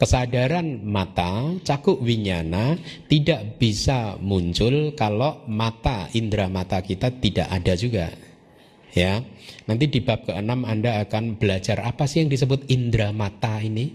[0.00, 2.80] kesadaran mata, cakuk winyana
[3.12, 8.08] tidak bisa muncul kalau mata, indera mata kita tidak ada juga.
[8.96, 9.20] Ya,
[9.68, 13.92] nanti di bab ke-6 Anda akan belajar apa sih yang disebut indera mata ini,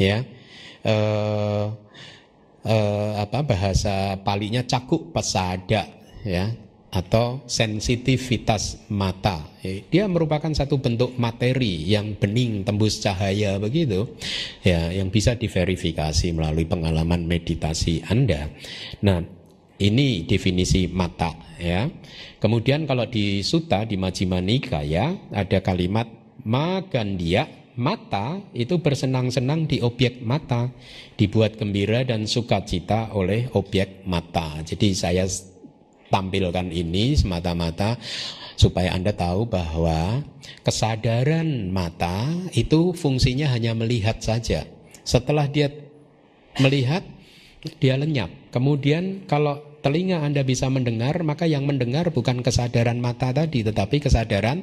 [0.00, 0.24] ya.
[0.84, 1.64] Eh,
[2.64, 5.86] eh, apa bahasa palinya cakuk pesada
[6.24, 6.52] ya
[6.94, 9.42] atau sensitivitas mata.
[9.90, 14.14] Dia merupakan satu bentuk materi yang bening tembus cahaya begitu.
[14.62, 18.46] Ya, yang bisa diverifikasi melalui pengalaman meditasi Anda.
[19.02, 19.26] Nah,
[19.82, 21.90] ini definisi mata ya.
[22.38, 26.06] Kemudian kalau di Sutta di Majjhima Nikaya ada kalimat
[26.46, 30.70] magandia mata itu bersenang-senang di objek mata,
[31.18, 34.62] dibuat gembira dan sukacita oleh objek mata.
[34.62, 35.26] Jadi saya
[36.10, 37.98] tampilkan ini semata-mata
[38.54, 40.22] supaya Anda tahu bahwa
[40.62, 44.62] kesadaran mata itu fungsinya hanya melihat saja.
[45.02, 45.74] Setelah dia
[46.62, 47.02] melihat,
[47.82, 48.30] dia lenyap.
[48.54, 54.62] Kemudian kalau telinga Anda bisa mendengar, maka yang mendengar bukan kesadaran mata tadi, tetapi kesadaran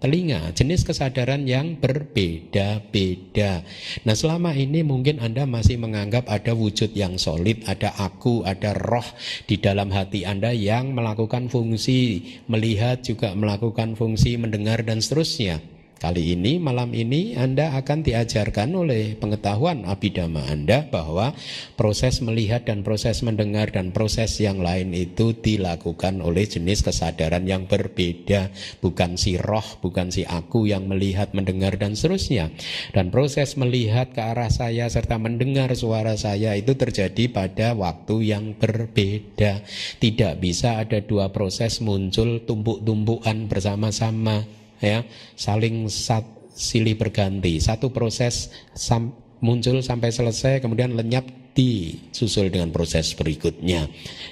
[0.00, 3.62] telinga, jenis kesadaran yang berbeda-beda.
[4.08, 9.06] Nah, selama ini mungkin Anda masih menganggap ada wujud yang solid, ada aku, ada roh
[9.44, 15.79] di dalam hati Anda yang melakukan fungsi melihat juga melakukan fungsi mendengar dan seterusnya.
[16.00, 21.36] Kali ini, malam ini Anda akan diajarkan oleh pengetahuan abidama Anda bahwa
[21.76, 27.68] proses melihat dan proses mendengar dan proses yang lain itu dilakukan oleh jenis kesadaran yang
[27.68, 28.48] berbeda.
[28.80, 32.48] Bukan si roh, bukan si aku yang melihat, mendengar dan seterusnya.
[32.96, 38.56] Dan proses melihat ke arah saya serta mendengar suara saya itu terjadi pada waktu yang
[38.56, 39.60] berbeda.
[40.00, 45.04] Tidak bisa ada dua proses muncul tumpuk-tumpukan bersama-sama ya
[45.36, 47.60] saling sat, silih berganti.
[47.60, 53.88] Satu proses sam, muncul sampai selesai kemudian lenyap disusul dengan proses berikutnya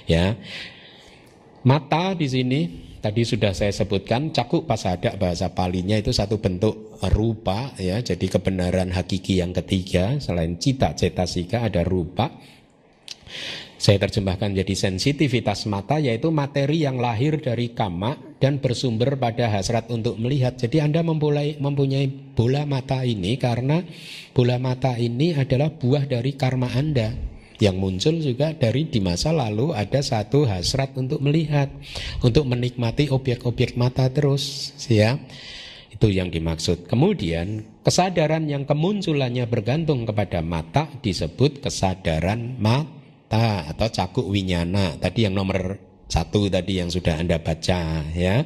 [0.09, 0.35] ya.
[1.59, 2.59] Mata di sini
[3.03, 7.99] tadi sudah saya sebutkan cakuk pasada bahasa palinya itu satu bentuk rupa ya.
[7.99, 12.31] Jadi kebenaran hakiki yang ketiga selain cita cetasika ada rupa.
[13.79, 19.91] Saya terjemahkan jadi sensitivitas mata yaitu materi yang lahir dari kama dan bersumber pada hasrat
[19.91, 20.55] untuk melihat.
[20.55, 23.83] Jadi Anda mempunyai, mempunyai bola mata ini karena
[24.31, 27.13] bola mata ini adalah buah dari karma Anda
[27.59, 31.67] yang muncul juga dari di masa lalu ada satu hasrat untuk melihat,
[32.23, 35.19] untuk menikmati objek-objek mata terus, ya.
[35.91, 36.87] Itu yang dimaksud.
[36.87, 45.35] Kemudian kesadaran yang kemunculannya bergantung kepada mata disebut kesadaran mata atau cakuk winyana tadi yang
[45.35, 48.43] nomor satu tadi yang sudah anda baca ya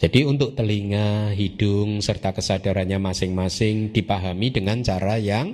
[0.00, 5.52] jadi untuk telinga hidung serta kesadarannya masing-masing dipahami dengan cara yang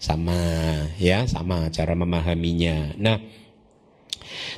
[0.00, 0.34] sama
[0.96, 3.20] ya sama cara memahaminya nah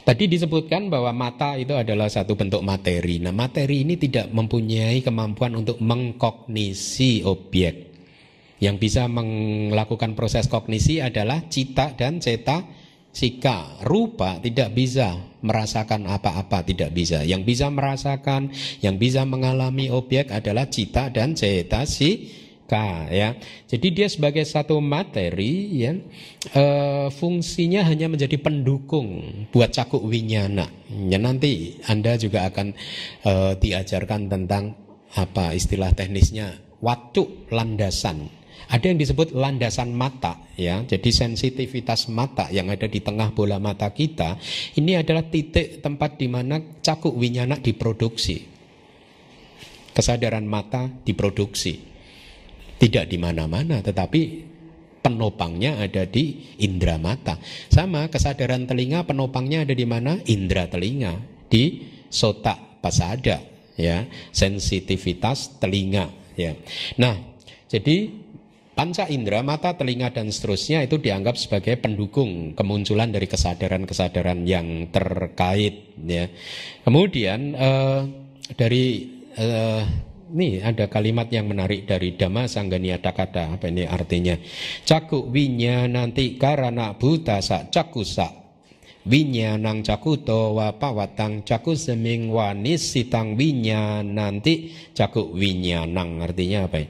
[0.04, 3.18] Tadi disebutkan bahwa mata itu adalah satu bentuk materi.
[3.18, 7.94] Nah, materi ini tidak mempunyai kemampuan untuk mengkognisi objek.
[8.62, 12.64] Yang bisa melakukan proses kognisi adalah cita dan ceta
[13.14, 17.20] sika rupa tidak bisa merasakan apa-apa tidak bisa.
[17.20, 18.48] Yang bisa merasakan
[18.80, 23.36] yang bisa mengalami objek adalah cita dan cetasika ya.
[23.68, 25.92] Jadi dia sebagai satu materi ya
[26.56, 26.64] e,
[27.12, 30.72] fungsinya hanya menjadi pendukung buat cakuk winyana.
[31.12, 32.72] Ya nanti anda juga akan
[33.20, 34.80] e, diajarkan tentang
[35.14, 38.32] apa istilah teknisnya waktu landasan
[38.68, 40.84] ada yang disebut landasan mata ya.
[40.84, 44.40] Jadi sensitivitas mata yang ada di tengah bola mata kita
[44.80, 48.44] ini adalah titik tempat di mana cakuk winyana diproduksi.
[49.94, 51.92] Kesadaran mata diproduksi.
[52.74, 54.54] Tidak di mana-mana tetapi
[55.04, 57.36] penopangnya ada di indera mata.
[57.68, 60.16] Sama kesadaran telinga penopangnya ada di mana?
[60.24, 61.20] Indera telinga,
[61.52, 63.44] di sota pasada
[63.76, 66.08] ya, sensitivitas telinga
[66.40, 66.56] ya.
[66.96, 67.20] Nah,
[67.68, 68.23] jadi
[68.74, 75.94] Panca indera, mata, telinga, dan seterusnya itu dianggap sebagai pendukung kemunculan dari kesadaran-kesadaran yang terkait.
[76.02, 76.26] Ya.
[76.82, 78.00] Kemudian eh,
[78.58, 78.84] dari
[79.38, 79.82] eh,
[80.34, 84.34] ini ada kalimat yang menarik dari Dhamma Sanggania Kata apa ini artinya?
[84.82, 88.42] Caku winya nanti karana buta sa cakusa
[89.04, 95.30] nang cakuto wa pawatang caku seming wanis sitang winya nanti caku
[95.86, 96.88] nang artinya apa ya?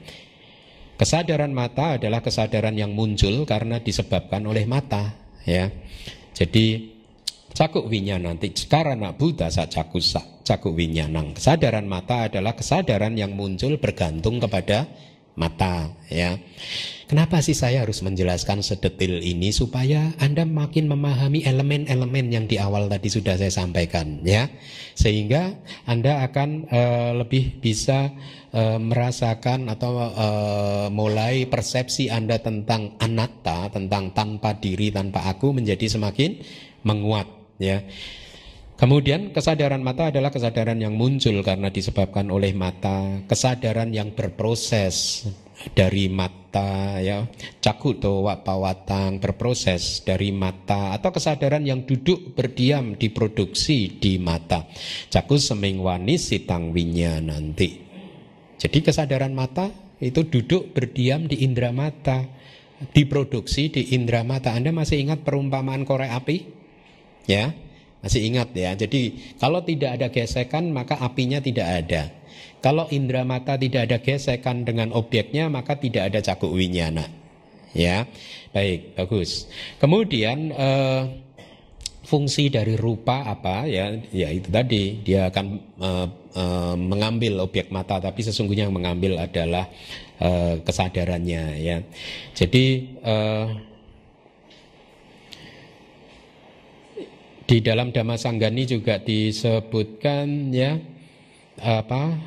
[0.95, 5.11] Kesadaran mata adalah kesadaran yang muncul karena disebabkan oleh mata,
[5.43, 5.67] ya.
[6.31, 6.95] Jadi
[7.51, 7.87] cakuk
[8.19, 11.35] nanti karena Buddha cakusa cakuk winyanang.
[11.35, 14.87] Kesadaran mata adalah kesadaran yang muncul bergantung kepada
[15.35, 16.39] mata, ya.
[17.05, 22.89] Kenapa sih saya harus menjelaskan sedetil ini supaya Anda makin memahami elemen-elemen yang di awal
[22.89, 24.49] tadi sudah saya sampaikan ya.
[24.97, 25.53] Sehingga
[25.85, 28.09] Anda akan uh, lebih bisa
[28.55, 35.91] uh, merasakan atau uh, mulai persepsi Anda tentang anatta, tentang tanpa diri, tanpa aku menjadi
[35.91, 36.39] semakin
[36.87, 37.27] menguat
[37.59, 37.83] ya.
[38.75, 45.23] Kemudian kesadaran mata adalah kesadaran yang muncul karena disebabkan oleh mata, kesadaran yang berproses
[45.71, 47.23] dari mata ya.
[47.63, 54.67] Cakuto wapawatang berproses dari mata atau kesadaran yang duduk berdiam diproduksi di mata.
[55.07, 57.84] Caku seming wanis sitang winya nanti
[58.61, 59.71] jadi kesadaran mata
[60.03, 62.27] itu duduk berdiam di indera mata
[62.91, 66.37] diproduksi di indera mata Anda masih ingat perumpamaan korek api
[67.25, 67.55] ya
[68.03, 72.11] masih ingat ya jadi kalau tidak ada gesekan maka apinya tidak ada
[72.65, 77.05] kalau indera mata tidak ada gesekan dengan objeknya, maka tidak ada cakuk winyana.
[77.77, 78.09] Ya,
[78.57, 79.45] baik, bagus.
[79.77, 81.01] Kemudian eh,
[82.09, 83.93] fungsi dari rupa apa ya?
[84.09, 85.45] Ya itu tadi dia akan
[85.77, 89.71] eh, eh, mengambil objek mata, tapi sesungguhnya yang mengambil adalah
[90.19, 91.43] eh, kesadarannya.
[91.63, 91.77] Ya,
[92.35, 92.65] jadi
[93.01, 93.45] eh,
[97.45, 100.81] di dalam Dhamma Sanggani juga disebutkan ya
[101.61, 102.17] apa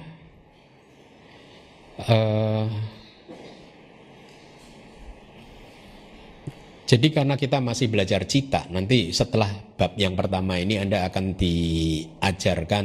[6.89, 12.85] jadi karena kita masih belajar cita, nanti setelah bab yang pertama ini Anda akan diajarkan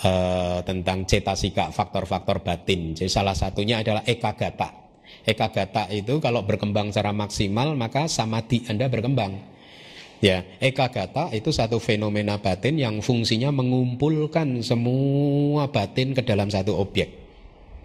[0.00, 2.96] uh, tentang cetasika, faktor-faktor batin.
[2.96, 4.88] Jadi salah satunya adalah ekagata.
[5.28, 9.36] Ekagata itu kalau berkembang secara maksimal maka samadhi Anda berkembang.
[10.24, 17.25] Ya, ekagata itu satu fenomena batin yang fungsinya mengumpulkan semua batin ke dalam satu objek.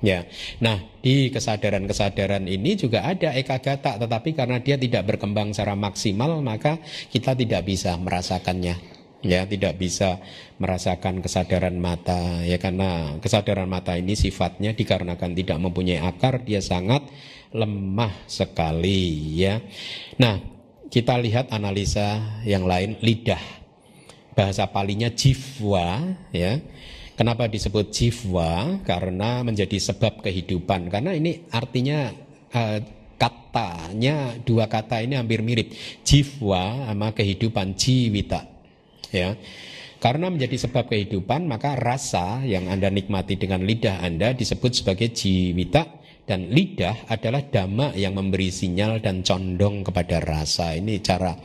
[0.02, 0.26] Ya,
[0.58, 6.82] nah di kesadaran-kesadaran ini juga ada ekagata, tetapi karena dia tidak berkembang secara maksimal, maka
[7.14, 8.82] kita tidak bisa merasakannya.
[9.22, 10.18] Ya, tidak bisa
[10.58, 17.06] merasakan kesadaran mata, ya karena kesadaran mata ini sifatnya dikarenakan tidak mempunyai akar, dia sangat
[17.54, 19.38] lemah sekali.
[19.38, 19.62] Ya,
[20.18, 20.41] nah
[20.89, 23.39] kita lihat analisa yang lain lidah.
[24.34, 26.58] Bahasa palinya jivwa ya.
[27.22, 28.82] Kenapa disebut jivwa?
[28.82, 30.89] Karena menjadi sebab kehidupan.
[30.89, 32.09] Karena ini artinya
[32.49, 32.82] uh,
[33.13, 35.69] katanya dua kata ini hampir mirip.
[36.01, 38.41] Jivwa sama kehidupan jiwita.
[39.13, 39.38] Ya.
[40.01, 46.01] Karena menjadi sebab kehidupan, maka rasa yang Anda nikmati dengan lidah Anda disebut sebagai jiwita
[46.32, 50.79] dan lidah adalah dhamma yang memberi sinyal dan condong kepada rasa.
[50.79, 51.36] Ini cara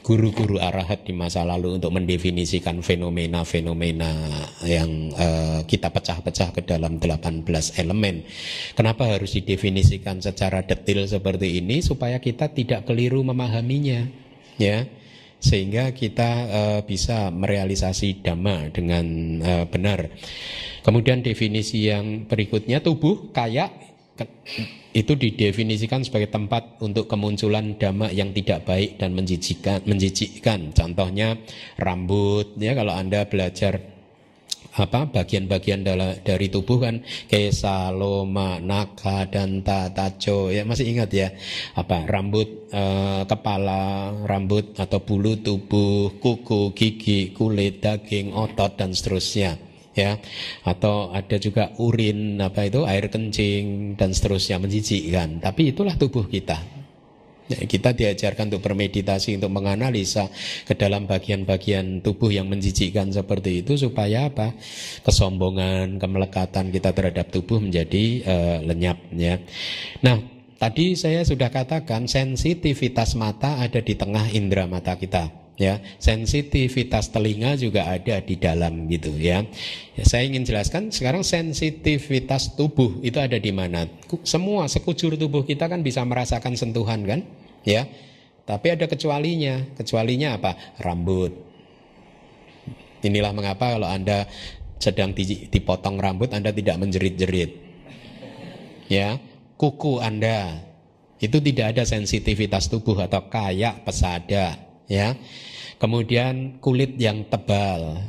[0.00, 4.16] guru-guru arahat di masa lalu untuk mendefinisikan fenomena-fenomena
[4.64, 7.44] yang uh, kita pecah-pecah ke dalam 18
[7.84, 8.24] elemen.
[8.72, 14.08] Kenapa harus didefinisikan secara detail seperti ini supaya kita tidak keliru memahaminya,
[14.56, 14.88] ya
[15.40, 19.04] sehingga kita uh, bisa merealisasi dhamma dengan
[19.40, 20.12] uh, benar.
[20.80, 23.89] Kemudian definisi yang berikutnya tubuh kaya
[24.90, 29.86] itu didefinisikan sebagai tempat untuk kemunculan dhamma yang tidak baik dan menjijikkan.
[29.86, 30.74] menjijikkan.
[30.74, 31.38] Contohnya
[31.78, 34.00] rambut ya kalau Anda belajar
[34.70, 35.82] apa bagian-bagian
[36.22, 41.28] dari tubuh kan kesa, loma, naka dan tataco ya masih ingat ya
[41.74, 49.69] apa rambut eh, kepala, rambut atau bulu tubuh, kuku, gigi, kulit, daging, otot dan seterusnya
[49.94, 50.18] ya
[50.62, 56.80] atau ada juga urin apa itu air kencing dan seterusnya menjijikkan tapi itulah tubuh kita
[57.50, 60.30] Ya, kita diajarkan untuk bermeditasi, untuk menganalisa
[60.70, 64.54] ke dalam bagian-bagian tubuh yang menjijikkan seperti itu supaya apa?
[65.02, 69.42] Kesombongan, kemelekatan kita terhadap tubuh menjadi uh, lenyap ya.
[70.06, 70.22] Nah,
[70.62, 75.84] tadi saya sudah katakan sensitivitas mata ada di tengah indera mata kita ya.
[76.00, 79.44] Sensitivitas telinga juga ada di dalam gitu ya.
[79.94, 83.84] ya saya ingin jelaskan sekarang sensitivitas tubuh itu ada di mana?
[84.24, 87.20] Semua sekujur tubuh kita kan bisa merasakan sentuhan kan?
[87.62, 87.84] Ya.
[88.48, 89.68] Tapi ada kecualinya.
[89.76, 90.56] Kecualinya apa?
[90.80, 91.36] Rambut.
[93.04, 94.24] Inilah mengapa kalau anda
[94.80, 97.52] sedang dipotong rambut anda tidak menjerit-jerit.
[98.88, 99.20] Ya.
[99.60, 100.64] Kuku anda
[101.20, 104.56] itu tidak ada sensitivitas tubuh atau kayak pesada
[104.88, 105.14] ya
[105.80, 108.04] Kemudian kulit yang tebal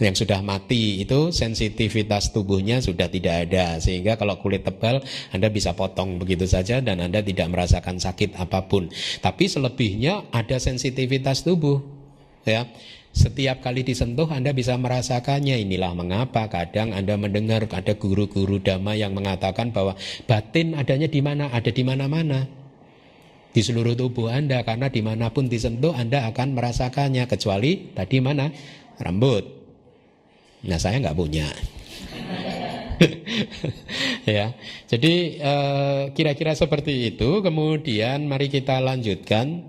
[0.00, 5.76] yang sudah mati itu sensitivitas tubuhnya sudah tidak ada sehingga kalau kulit tebal Anda bisa
[5.76, 8.88] potong begitu saja dan Anda tidak merasakan sakit apa pun.
[9.20, 11.84] Tapi selebihnya ada sensitivitas tubuh
[12.48, 12.64] ya.
[13.10, 19.18] Setiap kali disentuh Anda bisa merasakannya Inilah mengapa kadang Anda mendengar ada guru-guru dhamma yang
[19.18, 19.98] mengatakan bahwa
[20.30, 21.50] batin adanya di mana?
[21.50, 22.59] Ada di mana-mana
[23.50, 28.50] di seluruh tubuh Anda karena di mana pun disentuh Anda akan merasakannya kecuali tadi mana
[29.02, 29.44] rambut.
[30.66, 31.48] Nah saya nggak punya.
[34.28, 34.52] ya,
[34.86, 37.40] jadi eh, kira-kira seperti itu.
[37.40, 39.66] Kemudian mari kita lanjutkan.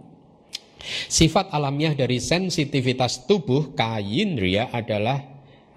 [1.06, 5.22] Sifat alamiah dari sensitivitas tubuh kaindria adalah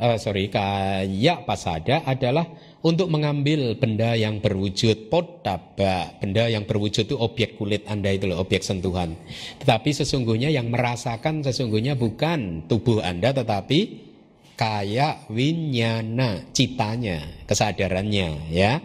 [0.00, 2.48] uh, sorry kaya pasada adalah
[2.84, 8.44] untuk mengambil benda yang berwujud potaba, benda yang berwujud itu objek kulit Anda itu loh,
[8.44, 9.16] objek sentuhan.
[9.64, 14.04] Tetapi sesungguhnya yang merasakan sesungguhnya bukan tubuh Anda tetapi
[14.52, 18.84] kaya winyana, citanya, kesadarannya ya.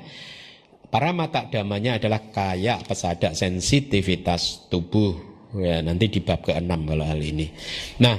[0.90, 5.28] Para mata damanya adalah kaya pesada sensitivitas tubuh.
[5.60, 7.50] Ya, nanti di bab ke-6 kalau hal ini.
[8.02, 8.18] Nah,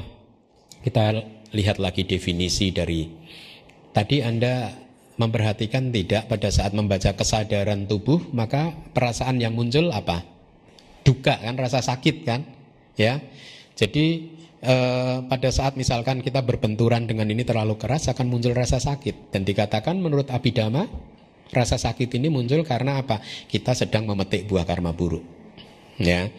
[0.82, 1.14] kita
[1.56, 3.06] lihat lagi definisi dari
[3.90, 4.70] tadi Anda
[5.20, 10.24] memperhatikan tidak pada saat membaca kesadaran tubuh maka perasaan yang muncul apa?
[11.04, 12.40] Duka kan rasa sakit kan?
[12.96, 13.20] Ya.
[13.76, 14.32] Jadi
[14.64, 19.28] eh, pada saat misalkan kita berbenturan dengan ini terlalu keras akan muncul rasa sakit.
[19.36, 20.88] Dan dikatakan menurut Abhidhamma
[21.52, 23.20] rasa sakit ini muncul karena apa?
[23.20, 25.22] Kita sedang memetik buah karma buruk.
[26.00, 26.32] Ya.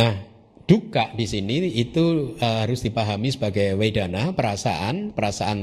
[0.00, 0.33] Nah
[0.64, 5.60] duka di sini itu uh, harus dipahami sebagai wedana perasaan perasaan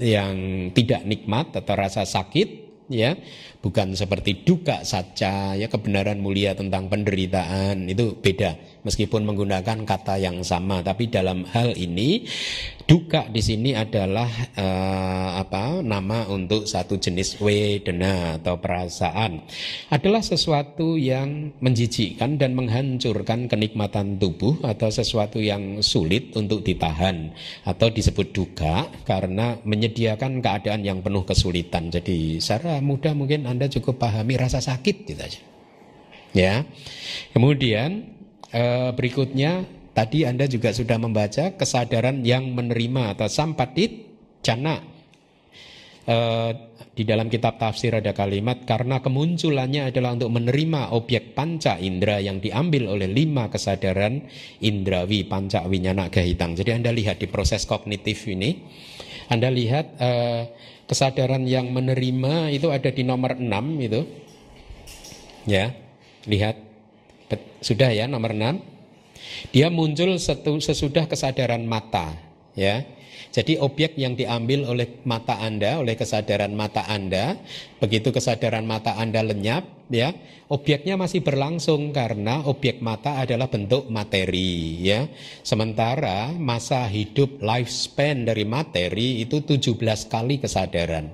[0.00, 0.36] yang
[0.72, 2.48] tidak nikmat atau rasa sakit
[2.88, 3.20] ya
[3.60, 8.56] bukan seperti duka saja ya kebenaran mulia tentang penderitaan itu beda
[8.88, 12.24] meskipun menggunakan kata yang sama tapi dalam hal ini
[12.90, 14.26] Duka di sini adalah
[14.58, 19.46] uh, apa nama untuk satu jenis wedena atau perasaan.
[19.94, 27.30] Adalah sesuatu yang menjijikkan dan menghancurkan kenikmatan tubuh atau sesuatu yang sulit untuk ditahan
[27.62, 31.94] atau disebut duka karena menyediakan keadaan yang penuh kesulitan.
[31.94, 35.40] Jadi secara mudah mungkin Anda cukup pahami rasa sakit gitu aja.
[36.30, 36.62] Ya.
[37.34, 38.06] Kemudian
[38.54, 44.06] uh, berikutnya Tadi Anda juga sudah membaca kesadaran yang menerima atau sampatit
[44.40, 44.80] jana.
[46.10, 46.50] eh,
[46.96, 52.40] di dalam kitab tafsir ada kalimat karena kemunculannya adalah untuk menerima objek panca indera yang
[52.40, 54.24] diambil oleh lima kesadaran
[54.64, 56.56] indrawi panca winyana gahitang.
[56.56, 58.56] Jadi Anda lihat di proses kognitif ini,
[59.28, 60.42] Anda lihat eh,
[60.90, 63.46] kesadaran yang menerima itu ada di nomor 6
[63.78, 64.02] itu.
[65.46, 65.70] Ya,
[66.26, 66.58] lihat
[67.62, 68.58] sudah ya nomor 6.
[69.54, 72.18] Dia muncul sesudah kesadaran mata,
[72.58, 72.82] ya.
[73.30, 77.38] Jadi objek yang diambil oleh mata Anda, oleh kesadaran mata Anda,
[77.78, 80.10] begitu kesadaran mata Anda lenyap, ya,
[80.50, 85.06] objeknya masih berlangsung karena objek mata adalah bentuk materi, ya.
[85.46, 89.78] Sementara masa hidup lifespan dari materi itu 17
[90.10, 91.06] kali kesadaran.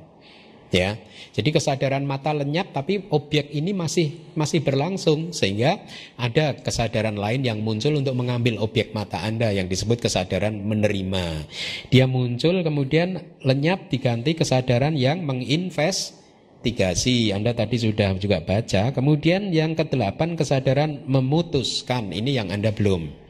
[0.73, 0.97] Ya.
[1.37, 5.85] Jadi kesadaran mata lenyap tapi objek ini masih masih berlangsung sehingga
[6.17, 11.45] ada kesadaran lain yang muncul untuk mengambil objek mata Anda yang disebut kesadaran menerima.
[11.93, 17.37] Dia muncul kemudian lenyap diganti kesadaran yang menginvestigasi.
[17.37, 18.97] Anda tadi sudah juga baca.
[18.97, 22.17] Kemudian yang kedelapan kesadaran memutuskan.
[22.17, 23.26] Ini yang Anda belum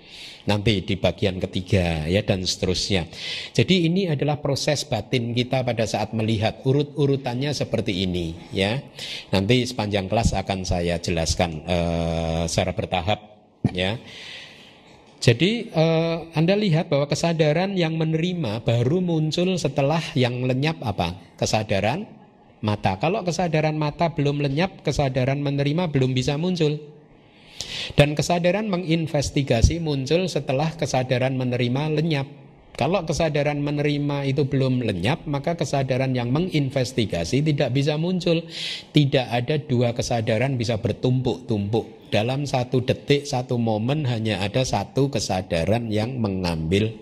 [0.47, 3.11] nanti di bagian ketiga ya dan seterusnya.
[3.53, 8.81] Jadi ini adalah proses batin kita pada saat melihat urut-urutannya seperti ini ya.
[9.35, 13.19] Nanti sepanjang kelas akan saya jelaskan uh, secara bertahap
[13.75, 13.99] ya.
[15.17, 21.19] Jadi uh, Anda lihat bahwa kesadaran yang menerima baru muncul setelah yang lenyap apa?
[21.35, 22.07] Kesadaran
[22.61, 23.01] mata.
[23.01, 26.96] Kalau kesadaran mata belum lenyap, kesadaran menerima belum bisa muncul.
[27.95, 32.29] Dan kesadaran menginvestigasi muncul setelah kesadaran menerima lenyap.
[32.77, 38.45] Kalau kesadaran menerima itu belum lenyap, maka kesadaran yang menginvestigasi tidak bisa muncul.
[38.93, 42.13] Tidak ada dua kesadaran bisa bertumpuk-tumpuk.
[42.13, 46.93] Dalam satu detik, satu momen hanya ada satu kesadaran yang mengambil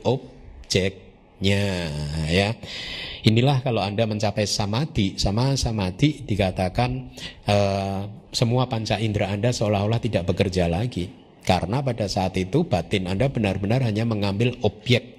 [1.45, 1.93] objeknya.
[2.33, 2.49] Ya,
[3.29, 7.13] inilah kalau anda mencapai samadhi, sama samadhi dikatakan.
[7.45, 11.07] Uh, semua panca indera Anda seolah-olah tidak bekerja lagi.
[11.47, 15.15] Karena pada saat itu batin Anda benar-benar hanya mengambil objek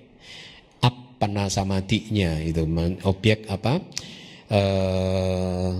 [0.83, 2.67] apa samadhinya itu
[3.07, 3.79] objek apa
[4.51, 5.71] eh,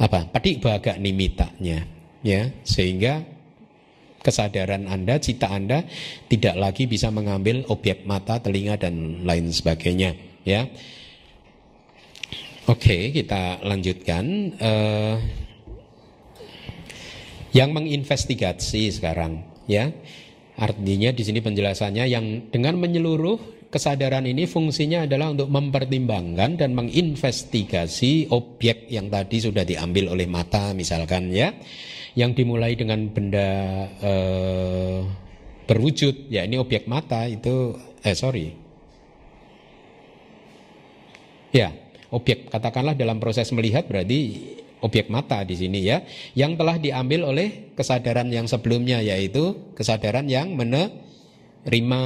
[0.00, 1.84] apa patik baga nimitanya
[2.24, 3.20] ya sehingga
[4.26, 5.86] kesadaran Anda, cita Anda
[6.26, 10.66] tidak lagi bisa mengambil objek mata, telinga dan lain sebagainya ya.
[12.66, 14.24] Oke, kita lanjutkan.
[14.58, 15.14] Uh,
[17.56, 19.88] yang menginvestigasi sekarang ya
[20.60, 28.28] artinya di sini penjelasannya yang dengan menyeluruh kesadaran ini fungsinya adalah untuk mempertimbangkan dan menginvestigasi
[28.28, 31.48] objek yang tadi sudah diambil oleh mata misalkan ya
[32.16, 33.48] yang dimulai dengan benda
[34.00, 35.00] eh,
[35.68, 38.56] berwujud ya ini objek mata itu eh sorry
[41.52, 41.70] ya
[42.10, 46.04] objek katakanlah dalam proses melihat berarti objek mata di sini ya,
[46.36, 52.04] yang telah diambil oleh kesadaran yang sebelumnya yaitu kesadaran yang menerima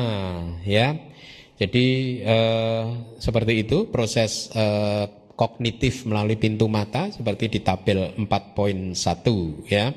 [0.65, 0.97] ya.
[1.61, 1.87] Jadi
[2.25, 2.85] eh,
[3.21, 5.05] seperti itu proses eh,
[5.41, 9.89] kognitif melalui pintu mata seperti di tabel 4.1 ya.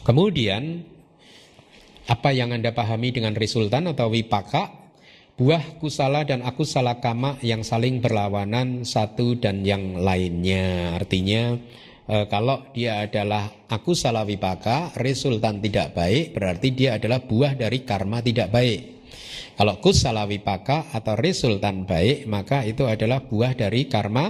[0.00, 0.80] Kemudian
[2.08, 4.72] apa yang Anda pahami dengan resultan atau wipaka
[5.36, 10.96] buah kusala dan aku salah kama yang saling berlawanan satu dan yang lainnya.
[10.96, 11.56] Artinya
[12.08, 17.84] e, kalau dia adalah aku salah wipaka, resultan tidak baik, berarti dia adalah buah dari
[17.84, 18.91] karma tidak baik.
[19.62, 24.26] Kalau kusala wipaka atau resultan baik, maka itu adalah buah dari karma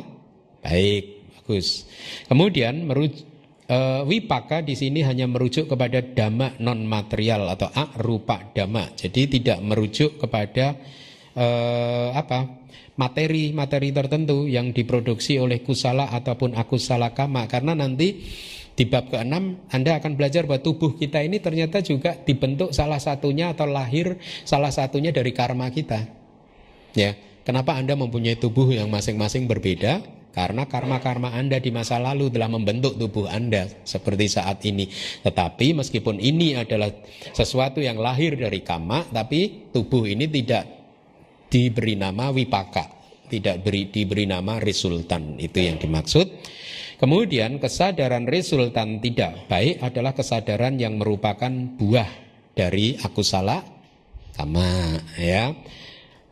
[0.61, 1.25] baik.
[1.41, 1.89] Bagus.
[2.29, 3.25] Kemudian merujuk
[3.65, 7.73] e, wipaka di sini hanya merujuk kepada dhamma non material atau
[8.05, 8.93] rupa dhamma.
[8.93, 10.77] Jadi tidak merujuk kepada
[11.33, 11.47] e,
[12.13, 12.61] apa?
[12.93, 18.21] materi-materi tertentu yang diproduksi oleh kusala ataupun akusala kama karena nanti
[18.73, 23.53] di bab ke-6 Anda akan belajar bahwa tubuh kita ini ternyata juga dibentuk salah satunya
[23.53, 24.17] atau lahir
[24.49, 26.09] salah satunya dari karma kita.
[26.97, 30.05] Ya, kenapa Anda mempunyai tubuh yang masing-masing berbeda?
[30.33, 34.89] Karena karma-karma Anda di masa lalu telah membentuk tubuh Anda seperti saat ini.
[35.21, 36.89] Tetapi meskipun ini adalah
[37.37, 40.65] sesuatu yang lahir dari kama, tapi tubuh ini tidak
[41.53, 42.89] diberi nama wipaka,
[43.29, 45.37] tidak beri, diberi nama resultan.
[45.37, 46.27] Itu yang dimaksud.
[47.03, 52.07] Kemudian kesadaran resultan tidak baik adalah kesadaran yang merupakan buah
[52.55, 53.59] dari aku salah
[54.39, 55.51] kama ya.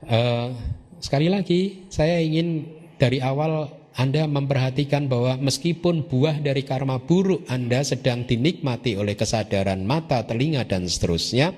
[0.06, 0.54] Uh,
[1.02, 2.70] sekali lagi saya ingin
[3.02, 3.66] dari awal
[3.98, 10.62] anda memperhatikan bahwa meskipun buah dari karma buruk Anda sedang dinikmati oleh kesadaran mata, telinga,
[10.62, 11.50] dan seterusnya,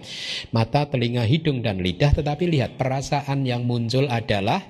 [0.51, 4.65] mata, telinga, hidung, dan lidah, tetapi lihat perasaan yang muncul adalah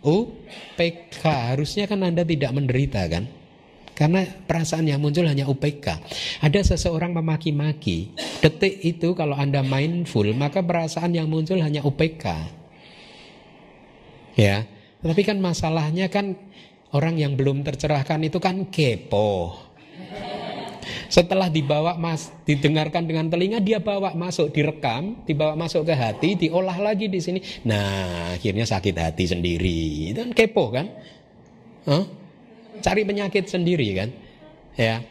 [0.00, 1.20] UPK.
[1.52, 3.45] Harusnya kan Anda tidak menderita kan?
[3.96, 5.86] Karena perasaan yang muncul hanya UPK.
[6.44, 8.12] Ada seseorang memaki-maki.
[8.44, 12.24] Detik itu kalau Anda mindful, maka perasaan yang muncul hanya UPK.
[14.36, 14.68] Ya.
[15.00, 16.36] Tapi kan masalahnya kan
[16.92, 19.56] orang yang belum tercerahkan itu kan kepo.
[21.08, 26.76] Setelah dibawa mas, didengarkan dengan telinga, dia bawa masuk, direkam, dibawa masuk ke hati, diolah
[26.78, 27.40] lagi di sini.
[27.64, 30.12] Nah, akhirnya sakit hati sendiri.
[30.12, 30.86] Itu kan kepo kan?
[31.88, 32.25] Huh?
[32.82, 34.08] Cari penyakit sendiri kan?
[34.76, 35.02] Ya.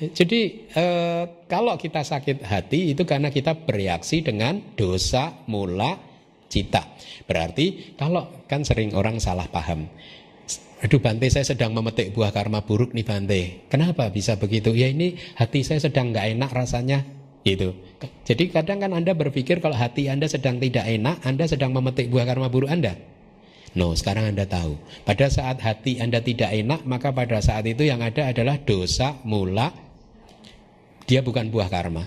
[0.00, 6.00] Jadi eh, kalau kita sakit hati itu karena kita bereaksi dengan dosa mula
[6.48, 6.88] cita.
[7.28, 9.86] Berarti kalau kan sering orang salah paham.
[10.80, 13.42] Aduh Bante saya sedang memetik buah karma buruk nih Bante.
[13.68, 14.72] Kenapa bisa begitu?
[14.72, 17.04] Ya ini hati saya sedang nggak enak rasanya
[17.44, 17.76] gitu.
[18.24, 22.24] Jadi kadang kan Anda berpikir kalau hati Anda sedang tidak enak, Anda sedang memetik buah
[22.24, 22.96] karma buruk Anda.
[23.70, 24.74] No, sekarang Anda tahu.
[25.06, 29.70] Pada saat hati Anda tidak enak, maka pada saat itu yang ada adalah dosa mula.
[31.06, 32.06] Dia bukan buah karma.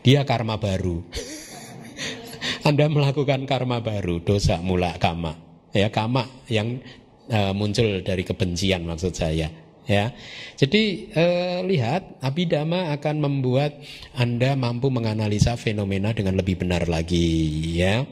[0.00, 1.04] Dia karma baru.
[2.68, 5.36] anda melakukan karma baru, dosa mula kama.
[5.70, 6.82] Ya, kama yang
[7.30, 9.48] uh, muncul dari kebencian maksud saya
[9.86, 10.10] ya.
[10.58, 13.78] Jadi uh, lihat abidama akan membuat
[14.18, 18.02] Anda mampu menganalisa fenomena dengan lebih benar lagi ya.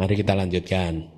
[0.00, 1.11] Mari kita lanjutkan.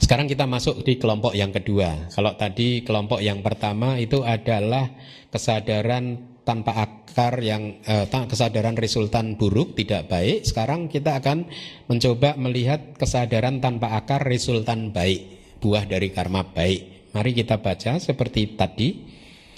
[0.00, 2.10] Sekarang kita masuk di kelompok yang kedua.
[2.12, 4.88] Kalau tadi kelompok yang pertama itu adalah
[5.28, 10.46] kesadaran tanpa akar yang eh, kesadaran resultan buruk tidak baik.
[10.46, 11.50] Sekarang kita akan
[11.90, 17.10] mencoba melihat kesadaran tanpa akar resultan baik buah dari karma baik.
[17.16, 18.88] Mari kita baca seperti tadi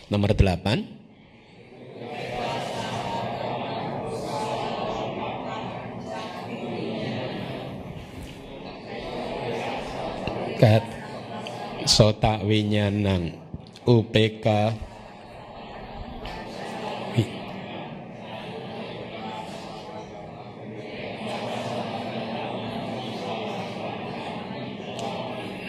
[0.08, 0.97] nomor 8.
[10.58, 10.82] Kat
[11.86, 13.30] sota winyanang
[13.86, 14.74] UPK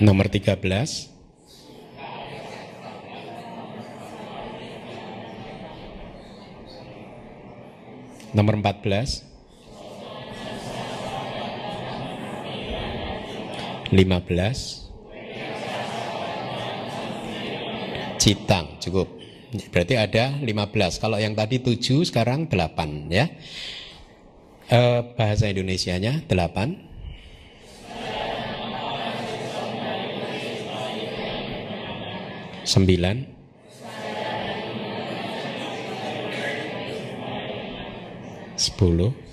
[0.02, 0.58] Nomor 13
[8.34, 9.29] Nomor 14
[13.90, 14.90] 15
[18.20, 19.08] Citang cukup.
[19.72, 23.32] Berarti ada 15 Kalau yang tadi 7 sekarang 8 ya.
[24.70, 26.90] Eh, Bahasa Indonesianya 8
[32.68, 33.18] Sembilan.
[38.60, 39.29] Sepuluh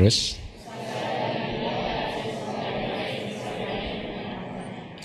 [0.00, 0.40] Terus.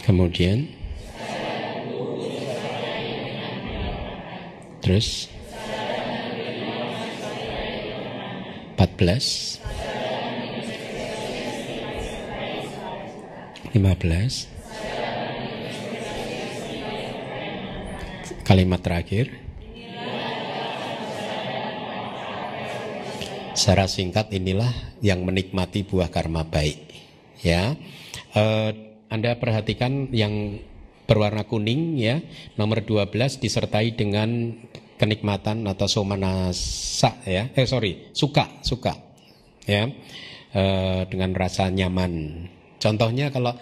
[0.07, 0.71] Kemudian.
[4.79, 5.27] Terus.
[8.79, 9.59] 14
[13.75, 14.47] 15
[18.47, 19.44] Kalimat terakhir
[23.65, 24.69] Secara singkat inilah
[25.01, 26.85] yang menikmati buah karma baik
[27.41, 27.73] Ya.
[28.37, 28.69] Eh,
[29.09, 30.61] Anda perhatikan yang
[31.09, 32.21] berwarna kuning ya.
[32.61, 34.53] Nomor 12 disertai dengan
[35.01, 37.49] kenikmatan atau somanasa ya.
[37.57, 38.93] Eh sorry suka suka
[39.65, 39.89] ya.
[40.53, 42.45] Eh, dengan rasa nyaman.
[42.77, 43.57] Contohnya kalau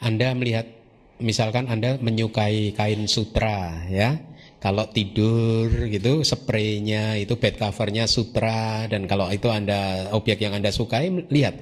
[0.00, 0.72] Anda melihat
[1.20, 4.24] misalkan Anda menyukai kain sutra ya.
[4.64, 10.72] Kalau tidur gitu spraynya itu bed covernya sutra dan kalau itu Anda objek yang Anda
[10.72, 11.60] sukai lihat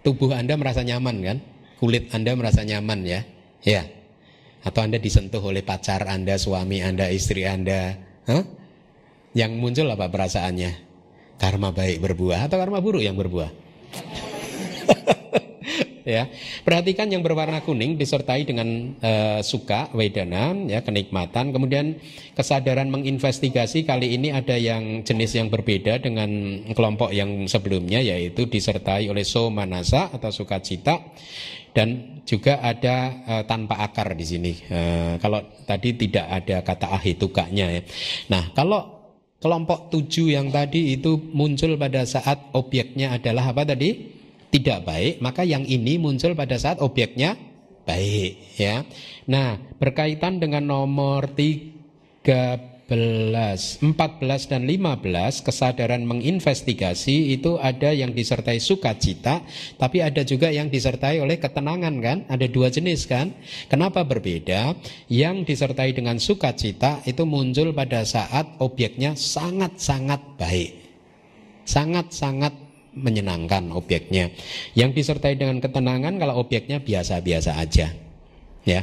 [0.00, 1.36] tubuh Anda merasa nyaman kan?
[1.76, 3.20] Kulit Anda merasa nyaman ya.
[3.60, 3.84] Ya.
[4.64, 8.00] Atau Anda disentuh oleh pacar Anda, suami Anda, istri Anda.
[8.24, 8.44] Huh?
[9.36, 10.88] Yang muncul apa perasaannya?
[11.36, 13.52] Karma baik berbuah atau karma buruk yang berbuah?
[16.04, 16.28] ya.
[16.66, 21.52] Perhatikan yang berwarna kuning disertai dengan uh, suka, wedana, ya, kenikmatan.
[21.52, 22.00] Kemudian
[22.34, 29.08] kesadaran menginvestigasi kali ini ada yang jenis yang berbeda dengan kelompok yang sebelumnya yaitu disertai
[29.10, 31.00] oleh so manasa atau sukacita
[31.70, 32.96] dan juga ada
[33.26, 34.52] uh, tanpa akar di sini.
[34.66, 37.82] Uh, kalau tadi tidak ada kata ahitukanya ya.
[38.30, 39.00] Nah, kalau
[39.40, 44.19] kelompok tujuh yang tadi itu muncul pada saat objeknya adalah apa tadi?
[44.50, 47.38] Tidak baik, maka yang ini muncul pada saat objeknya
[47.86, 48.82] baik ya.
[49.30, 59.46] Nah, berkaitan dengan nomor 13 14 dan 15 kesadaran menginvestigasi itu ada yang disertai sukacita
[59.78, 62.18] tapi ada juga yang disertai oleh ketenangan kan?
[62.26, 63.30] Ada dua jenis kan?
[63.70, 64.74] Kenapa berbeda?
[65.06, 70.74] Yang disertai dengan sukacita itu muncul pada saat objeknya sangat-sangat baik.
[71.62, 72.59] Sangat-sangat
[72.94, 74.30] menyenangkan objeknya.
[74.74, 77.94] Yang disertai dengan ketenangan kalau objeknya biasa-biasa aja
[78.66, 78.80] ya.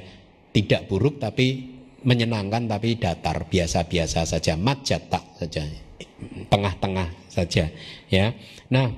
[0.51, 5.66] Tidak buruk tapi menyenangkan tapi datar biasa-biasa saja majata saja
[6.49, 7.70] tengah-tengah saja
[8.10, 8.34] ya.
[8.74, 8.89] Nah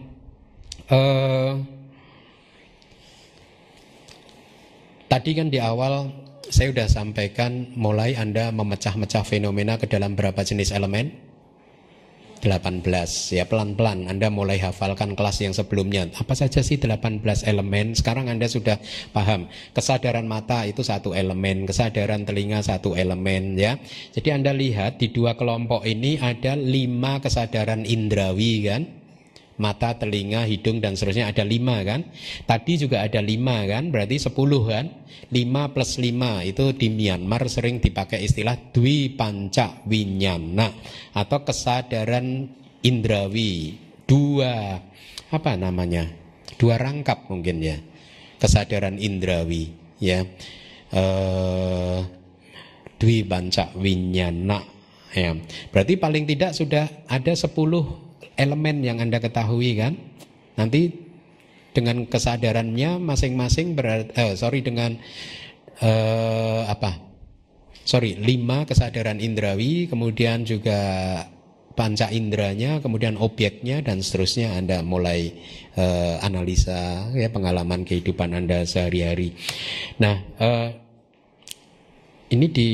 [0.87, 1.51] eh,
[5.09, 6.13] tadi kan di awal
[6.49, 11.28] saya sudah sampaikan mulai anda memecah-mecah fenomena ke dalam berapa jenis elemen
[12.43, 12.83] 18
[13.35, 14.11] ya pelan-pelan.
[14.11, 16.11] Anda mulai hafalkan kelas yang sebelumnya.
[16.15, 17.95] Apa saja sih 18 elemen?
[17.95, 18.79] Sekarang Anda sudah
[19.15, 19.47] paham.
[19.71, 23.79] Kesadaran mata itu satu elemen kesadaran telinga satu elemen ya.
[24.11, 28.98] Jadi Anda lihat di dua kelompok ini ada lima kesadaran indrawi kan
[29.59, 31.29] mata, telinga, hidung dan seterusnya.
[31.29, 32.07] Ada lima kan.
[32.47, 34.89] Tadi juga ada lima kan, berarti sepuluh kan.
[35.29, 40.73] Lima plus lima itu di Myanmar sering dipakai istilah dwi panca winyana
[41.13, 42.49] atau kesadaran
[42.81, 43.77] indrawi.
[44.09, 44.79] Dua
[45.29, 46.09] apa namanya?
[46.57, 47.77] Dua rangkap mungkin ya.
[48.41, 49.69] Kesadaran indrawi
[50.01, 50.25] ya.
[50.89, 51.99] Eh,
[52.97, 54.65] dwi panca winyana
[55.13, 55.37] ya.
[55.69, 58.08] Berarti paling tidak sudah ada sepuluh
[58.39, 59.99] elemen yang Anda ketahui kan.
[60.55, 60.95] Nanti
[61.75, 63.75] dengan kesadarannya masing-masing
[64.15, 64.95] eh, sorry dengan
[65.83, 67.11] eh, apa?
[67.83, 70.77] Sorry, lima kesadaran indrawi, kemudian juga
[71.73, 75.31] panca indranya, kemudian objeknya dan seterusnya Anda mulai
[75.73, 79.33] eh, analisa ya pengalaman kehidupan Anda sehari-hari.
[79.97, 80.69] Nah, eh,
[82.29, 82.69] ini di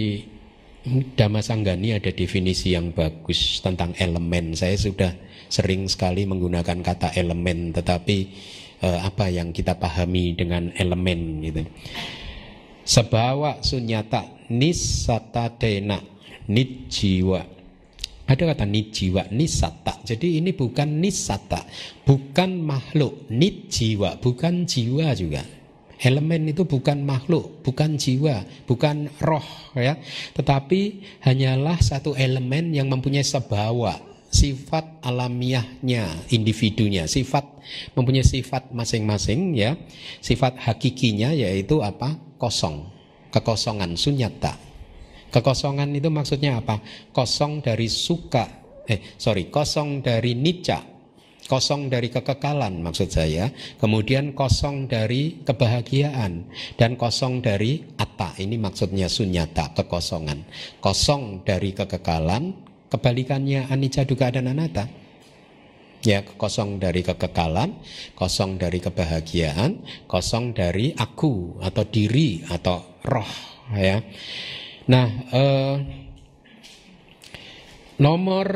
[1.16, 4.54] Dhamma Sanggani ada definisi yang bagus tentang elemen.
[4.54, 5.14] Saya sudah
[5.48, 8.18] sering sekali menggunakan kata elemen, tetapi
[8.82, 11.62] eh, apa yang kita pahami dengan elemen gitu.
[12.86, 15.98] Sebawa sunyata nisata dena
[16.46, 17.42] nijiwa.
[18.26, 20.02] Ada kata nijiwa, nisata.
[20.02, 21.62] Jadi ini bukan nisata,
[22.06, 25.46] bukan makhluk, nijiwa, bukan jiwa juga.
[26.02, 29.46] Elemen itu bukan makhluk, bukan jiwa, bukan roh
[29.80, 29.96] ya,
[30.36, 33.96] tetapi hanyalah satu elemen yang mempunyai sebawa,
[34.36, 37.48] sifat alamiahnya individunya, sifat
[37.96, 39.80] mempunyai sifat masing-masing ya.
[40.20, 42.20] Sifat hakikinya yaitu apa?
[42.36, 42.92] kosong,
[43.32, 44.60] kekosongan sunyata.
[45.32, 46.84] Kekosongan itu maksudnya apa?
[47.16, 48.44] Kosong dari suka,
[48.88, 50.84] eh sorry, kosong dari nica,
[51.48, 58.36] kosong dari kekekalan maksud saya, kemudian kosong dari kebahagiaan dan kosong dari atta.
[58.36, 60.44] Ini maksudnya sunyata, kekosongan.
[60.84, 64.86] Kosong dari kekekalan, Kebalikannya anicca dukkha dan anatta.
[66.06, 67.82] Ya, kosong dari kekekalan,
[68.14, 73.32] kosong dari kebahagiaan, kosong dari aku atau diri atau roh
[73.74, 74.06] ya.
[74.86, 75.76] Nah, eh,
[77.98, 78.48] nomor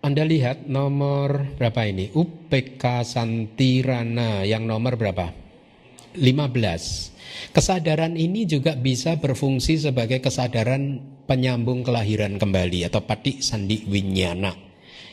[0.00, 2.14] Anda lihat nomor berapa ini?
[2.14, 5.28] UPK Santirana yang nomor berapa?
[6.16, 7.12] 15.
[7.54, 14.50] Kesadaran ini juga bisa berfungsi sebagai kesadaran penyambung kelahiran kembali atau patik sandi winyana.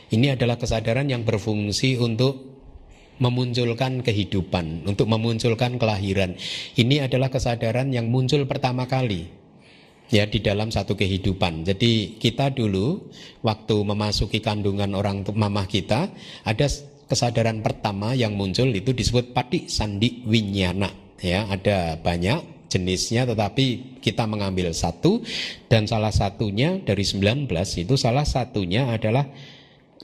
[0.10, 2.58] Ini adalah kesadaran yang berfungsi untuk
[3.22, 6.34] memunculkan kehidupan, untuk memunculkan kelahiran.
[6.74, 9.30] Ini adalah kesadaran yang muncul pertama kali
[10.10, 11.70] ya di dalam satu kehidupan.
[11.70, 13.14] Jadi kita dulu
[13.46, 16.10] waktu memasuki kandungan orang mamah kita
[16.42, 16.66] ada
[17.06, 20.92] kesadaran pertama yang muncul itu disebut patik sandi winyana
[21.22, 25.24] ya ada banyak jenisnya tetapi kita mengambil satu
[25.72, 27.48] dan salah satunya dari 19
[27.80, 29.28] itu salah satunya adalah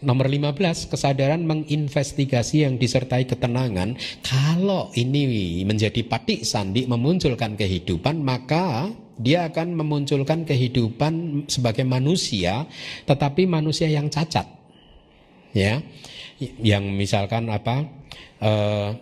[0.03, 3.95] Nomor 15, kesadaran menginvestigasi yang disertai ketenangan.
[4.19, 12.67] Kalau ini menjadi patik sandi memunculkan kehidupan, maka dia akan memunculkan kehidupan sebagai manusia,
[13.07, 14.43] tetapi manusia yang cacat.
[15.55, 15.79] Ya,
[16.59, 17.87] yang misalkan apa?
[18.43, 18.99] Uh,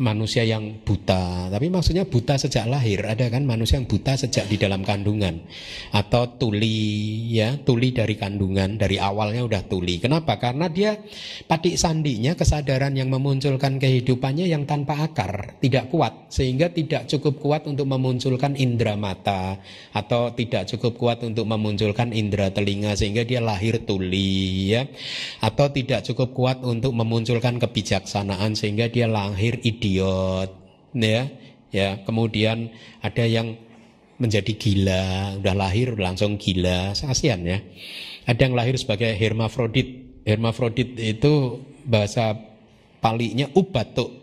[0.00, 3.04] manusia yang buta, tapi maksudnya buta sejak lahir.
[3.04, 5.44] Ada kan manusia yang buta sejak di dalam kandungan
[5.92, 10.00] atau tuli ya, tuli dari kandungan, dari awalnya udah tuli.
[10.00, 10.40] Kenapa?
[10.40, 10.96] Karena dia
[11.44, 17.68] patik sandinya kesadaran yang memunculkan kehidupannya yang tanpa akar, tidak kuat sehingga tidak cukup kuat
[17.68, 19.60] untuk memunculkan indera mata
[19.92, 24.88] atau tidak cukup kuat untuk memunculkan indera telinga sehingga dia lahir tuli ya.
[25.44, 30.50] Atau tidak cukup kuat untuk memunculkan kebijaksanaan sehingga dia lahir ide idiot
[30.94, 31.26] ya
[31.74, 32.70] ya kemudian
[33.02, 33.58] ada yang
[34.20, 37.58] menjadi gila, udah lahir langsung gila, kasihan ya.
[38.28, 40.20] Ada yang lahir sebagai hermafrodit.
[40.28, 42.36] Hermafrodit itu bahasa
[43.00, 44.20] palinya ubato.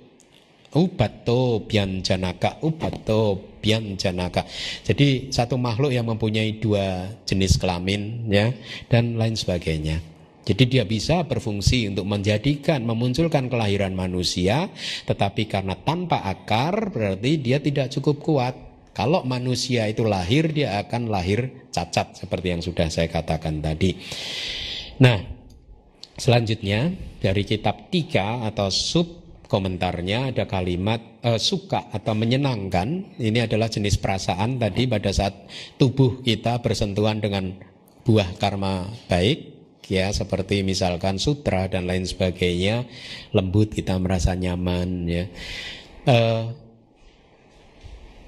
[0.78, 1.66] Ubato
[2.06, 3.58] janaka, ubato
[3.98, 4.46] janaka.
[4.86, 8.54] Jadi satu makhluk yang mempunyai dua jenis kelamin ya
[8.86, 10.17] dan lain sebagainya.
[10.48, 14.72] Jadi dia bisa berfungsi untuk menjadikan, memunculkan kelahiran manusia,
[15.04, 18.56] tetapi karena tanpa akar berarti dia tidak cukup kuat.
[18.96, 24.00] Kalau manusia itu lahir, dia akan lahir cacat seperti yang sudah saya katakan tadi.
[25.04, 25.20] Nah,
[26.16, 29.06] selanjutnya dari kitab tiga atau sub
[29.52, 33.20] komentarnya ada kalimat e, suka atau menyenangkan.
[33.20, 35.46] Ini adalah jenis perasaan tadi pada saat
[35.76, 37.54] tubuh kita bersentuhan dengan
[38.02, 39.57] buah karma baik
[39.88, 42.88] ya seperti misalkan sutra dan lain sebagainya
[43.32, 45.26] lembut kita merasa nyaman ya.
[46.08, 46.18] E,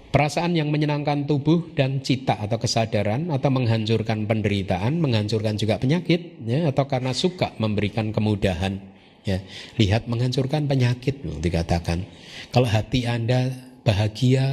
[0.09, 6.71] perasaan yang menyenangkan tubuh dan cita atau kesadaran atau menghancurkan penderitaan menghancurkan juga penyakit ya
[6.71, 8.79] atau karena suka memberikan kemudahan
[9.27, 9.43] ya.
[9.75, 12.07] Lihat menghancurkan penyakit dikatakan.
[12.49, 14.47] Kalau hati anda bahagia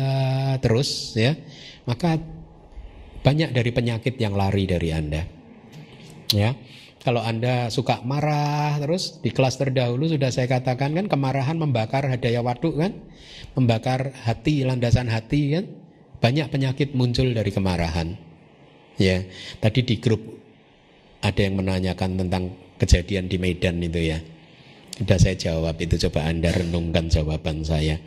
[0.63, 1.35] terus ya
[1.85, 2.19] maka
[3.21, 5.23] banyak dari penyakit yang lari dari anda
[6.31, 6.55] ya
[7.07, 12.43] kalau Anda suka marah terus di kelas terdahulu sudah saya katakan kan kemarahan membakar hadaya
[12.43, 12.99] waduk kan?
[13.55, 15.71] Membakar hati, landasan hati kan?
[16.19, 18.19] Banyak penyakit muncul dari kemarahan.
[18.99, 19.23] Ya,
[19.63, 20.19] tadi di grup
[21.23, 24.19] ada yang menanyakan tentang kejadian di Medan itu ya.
[24.99, 28.03] Sudah saya jawab itu coba Anda renungkan jawaban saya.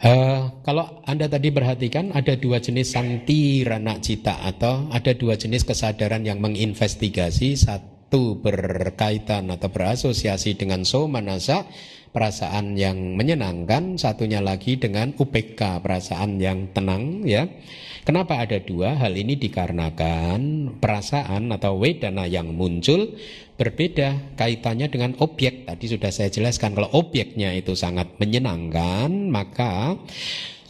[0.00, 5.68] Uh, kalau Anda tadi perhatikan ada dua jenis santi rana cita atau ada dua jenis
[5.68, 11.68] kesadaran yang menginvestigasi satu berkaitan atau berasosiasi dengan so manasa
[12.16, 17.44] perasaan yang menyenangkan satunya lagi dengan UPK perasaan yang tenang ya
[18.00, 18.96] Kenapa ada dua?
[18.96, 23.12] Hal ini dikarenakan perasaan atau wedana yang muncul
[23.60, 25.68] berbeda kaitannya dengan objek.
[25.68, 30.00] Tadi sudah saya jelaskan kalau objeknya itu sangat menyenangkan, maka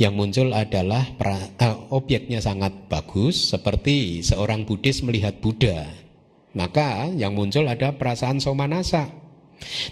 [0.02, 5.86] yang muncul adalah pra, uh, objeknya sangat bagus seperti seorang Buddhis melihat Buddha.
[6.50, 9.20] Maka yang muncul ada perasaan somanasa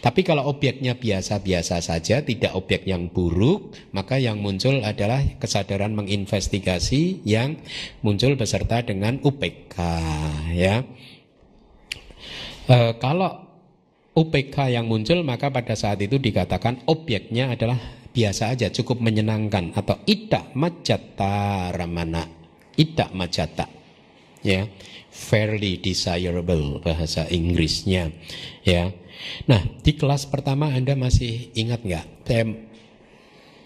[0.01, 7.23] tapi kalau objeknya biasa-biasa saja, tidak objek yang buruk, maka yang muncul adalah kesadaran menginvestigasi
[7.29, 7.61] yang
[8.01, 9.77] muncul beserta dengan UPK.
[10.57, 10.89] Ya,
[12.69, 13.49] e, kalau
[14.13, 17.81] UPK yang muncul, maka pada saat itu dikatakan objeknya adalah
[18.13, 22.29] biasa aja, cukup menyenangkan atau idak majata ramana,
[22.77, 23.67] idak majata.
[24.39, 24.71] Ya,
[25.11, 28.15] fairly desirable bahasa Inggrisnya.
[28.63, 28.95] Ya
[29.49, 32.07] Nah, di kelas pertama Anda masih ingat nggak?
[32.25, 32.45] Saya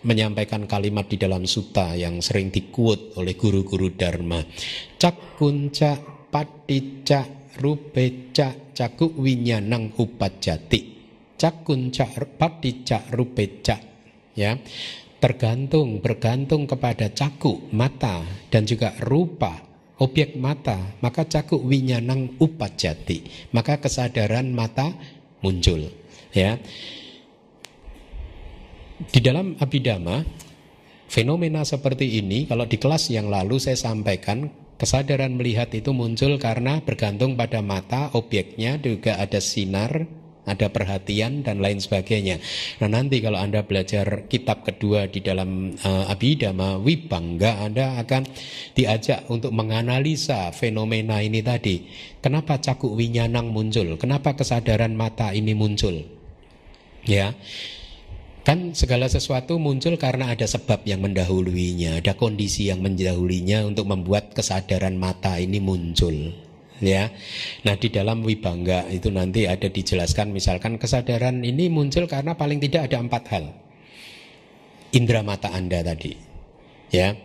[0.03, 4.43] menyampaikan kalimat di dalam suta yang sering dikuat oleh guru-guru Dharma.
[4.99, 5.99] Cakunca
[6.33, 10.81] paticha rupeca caku winyanang upajati.
[11.37, 12.07] Cakunca
[12.39, 13.77] paticha rupeca.
[14.33, 14.57] Ya,
[15.23, 19.55] tergantung bergantung kepada caku mata dan juga rupa
[20.03, 23.23] objek mata maka caku winyanang upajati
[23.55, 24.91] maka kesadaran mata
[25.47, 25.87] muncul
[26.35, 26.59] ya
[29.15, 30.27] di dalam abidama
[31.07, 34.51] fenomena seperti ini kalau di kelas yang lalu saya sampaikan
[34.83, 40.11] kesadaran melihat itu muncul karena bergantung pada mata objeknya juga ada sinar
[40.43, 42.43] ada perhatian dan lain sebagainya.
[42.83, 48.27] Nah nanti kalau anda belajar kitab kedua di dalam uh, Abhidhamma Wibangga, anda akan
[48.75, 51.87] diajak untuk menganalisa fenomena ini tadi.
[52.19, 53.95] Kenapa cakuk winyanang muncul?
[53.95, 56.03] Kenapa kesadaran mata ini muncul?
[57.07, 57.35] Ya,
[58.43, 64.35] kan segala sesuatu muncul karena ada sebab yang mendahuluinya, ada kondisi yang mendahuluinya untuk membuat
[64.35, 66.35] kesadaran mata ini muncul
[66.83, 67.15] ya.
[67.63, 72.91] Nah, di dalam wibangga itu nanti ada dijelaskan misalkan kesadaran ini muncul karena paling tidak
[72.91, 73.45] ada empat hal.
[74.93, 76.13] Indra mata Anda tadi.
[76.93, 77.17] Ya.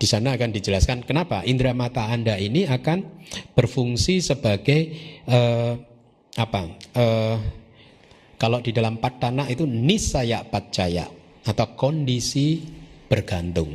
[0.00, 3.04] Di sana akan dijelaskan kenapa indra mata Anda ini akan
[3.52, 4.96] berfungsi sebagai
[5.28, 5.76] uh,
[6.40, 6.62] apa?
[6.96, 7.36] Uh,
[8.40, 11.04] kalau di dalam patana itu nisaya pacaya
[11.44, 12.64] atau kondisi
[13.04, 13.68] bergantung.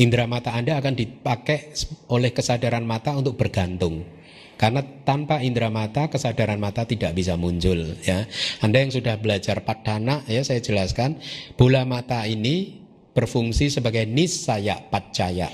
[0.00, 1.76] Indra mata Anda akan dipakai
[2.08, 4.08] oleh kesadaran mata untuk bergantung.
[4.54, 8.24] Karena tanpa indera mata kesadaran mata tidak bisa muncul ya.
[8.62, 11.18] Anda yang sudah belajar padana ya saya jelaskan
[11.58, 12.80] bola mata ini
[13.12, 15.50] berfungsi sebagai nisaya pacaya.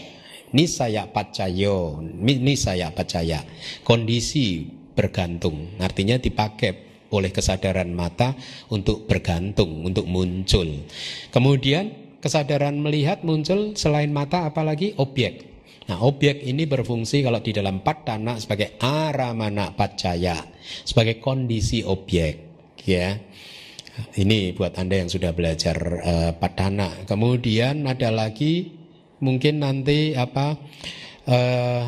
[0.50, 3.42] Nisaya pacayo, nisaya pacaya.
[3.86, 5.78] Kondisi bergantung.
[5.78, 8.34] Artinya dipakai oleh kesadaran mata
[8.70, 10.86] untuk bergantung, untuk muncul.
[11.34, 15.50] Kemudian kesadaran melihat muncul selain mata apalagi objek.
[15.90, 20.38] Nah, objek ini berfungsi kalau di dalam patana sebagai aramana pacaya,
[20.86, 22.34] sebagai kondisi objek,
[22.86, 23.18] ya.
[24.00, 27.04] Ini buat Anda yang sudah belajar uh, patana.
[27.04, 28.70] Kemudian ada lagi
[29.18, 30.56] mungkin nanti apa
[31.26, 31.82] uh,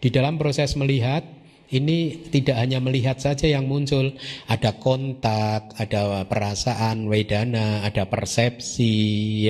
[0.00, 1.22] di dalam proses melihat
[1.66, 4.14] ini tidak hanya melihat saja yang muncul,
[4.46, 8.94] ada kontak, ada perasaan wedana, ada persepsi,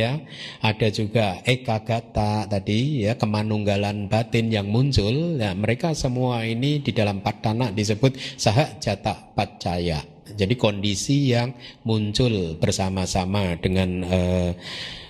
[0.01, 0.25] ya,
[0.65, 5.37] ada juga ekagata tadi, ya, kemanunggalan batin yang muncul.
[5.37, 10.01] Ya, mereka semua ini di dalam patana disebut sahak jata pacaya.
[10.27, 11.53] Jadi kondisi yang
[11.85, 14.51] muncul bersama-sama dengan uh,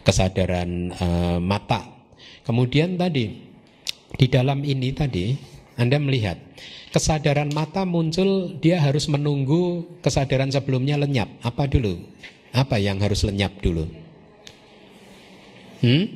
[0.02, 1.82] kesadaran uh, mata.
[2.46, 3.26] Kemudian tadi
[4.14, 5.34] di dalam ini tadi
[5.74, 6.38] Anda melihat
[6.95, 11.28] kesadaran mata muncul dia harus menunggu kesadaran sebelumnya lenyap.
[11.43, 11.99] Apa dulu?
[12.55, 13.84] Apa yang harus lenyap dulu?
[15.84, 16.09] Hmm?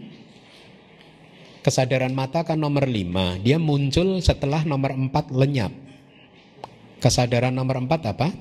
[1.61, 5.69] Kesadaran mata kan nomor lima, dia muncul setelah nomor empat lenyap.
[7.05, 8.33] Kesadaran nomor empat apa?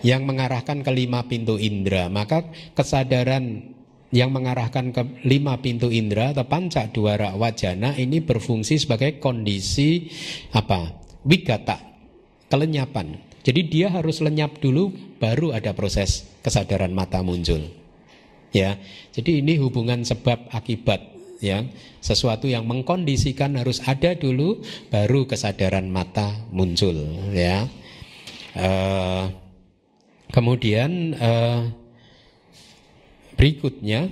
[0.00, 2.08] Yang mengarahkan ke lima pintu indera.
[2.08, 3.76] Maka kesadaran
[4.08, 10.08] yang mengarahkan ke lima pintu indera atau panca dua wajana ini berfungsi sebagai kondisi
[10.56, 11.76] apa wigata,
[12.48, 13.20] kelenyapan.
[13.44, 17.60] Jadi dia harus lenyap dulu baru ada proses kesadaran mata muncul.
[18.50, 18.80] Ya.
[19.12, 21.04] Jadi ini hubungan sebab akibat
[21.44, 21.68] ya.
[22.00, 26.96] Sesuatu yang mengkondisikan harus ada dulu baru kesadaran mata muncul
[27.36, 27.68] ya.
[28.58, 29.30] Uh,
[30.32, 31.68] kemudian uh,
[33.38, 34.10] berikutnya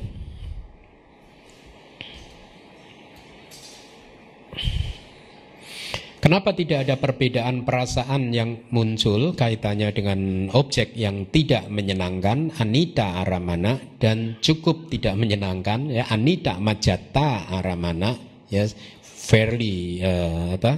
[6.17, 13.77] Kenapa tidak ada perbedaan perasaan yang muncul kaitannya dengan objek yang tidak menyenangkan, anita aramana
[14.01, 18.17] dan cukup tidak menyenangkan, ya anita majata aramana,
[18.49, 18.65] ya
[19.05, 20.73] fairly uh, apa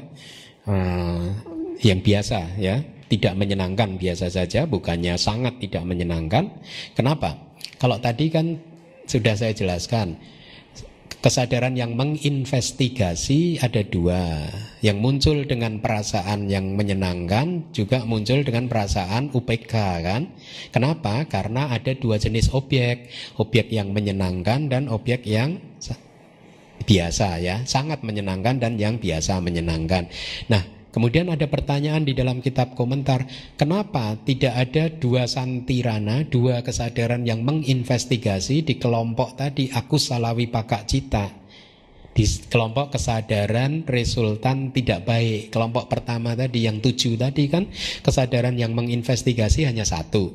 [0.66, 1.22] uh,
[1.86, 6.51] yang biasa, ya tidak menyenangkan biasa saja, bukannya sangat tidak menyenangkan.
[6.99, 7.55] Kenapa?
[7.78, 8.59] Kalau tadi kan
[9.07, 10.18] sudah saya jelaskan
[11.18, 14.46] Kesadaran yang menginvestigasi ada dua.
[14.86, 19.74] Yang muncul dengan perasaan yang menyenangkan Juga muncul dengan perasaan UPK
[20.06, 20.30] kan?
[20.70, 21.26] Kenapa?
[21.26, 23.10] Karena ada dua jenis objek.
[23.34, 25.58] Objek yang menyenangkan dan objek yang
[26.86, 27.66] biasa ya.
[27.66, 30.06] Sangat menyenangkan dan yang biasa menyenangkan.
[30.46, 33.22] Nah Kemudian ada pertanyaan di dalam kitab komentar,
[33.55, 40.90] kenapa tidak ada dua santirana, dua kesadaran yang menginvestigasi di kelompok tadi aku salawi pakak
[40.90, 41.30] cita.
[42.11, 45.55] Di kelompok kesadaran resultan tidak baik.
[45.55, 47.70] Kelompok pertama tadi yang tujuh tadi kan
[48.03, 50.34] kesadaran yang menginvestigasi hanya satu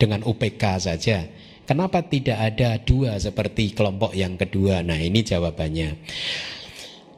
[0.00, 1.28] dengan UPK saja.
[1.68, 4.80] Kenapa tidak ada dua seperti kelompok yang kedua?
[4.80, 5.92] Nah ini jawabannya.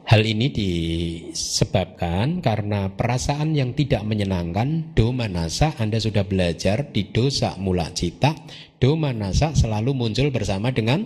[0.07, 4.95] Hal ini disebabkan karena perasaan yang tidak menyenangkan.
[4.95, 8.31] Domanasa Anda sudah belajar di dosa mula cita
[8.79, 11.03] domanasa selalu muncul bersama dengan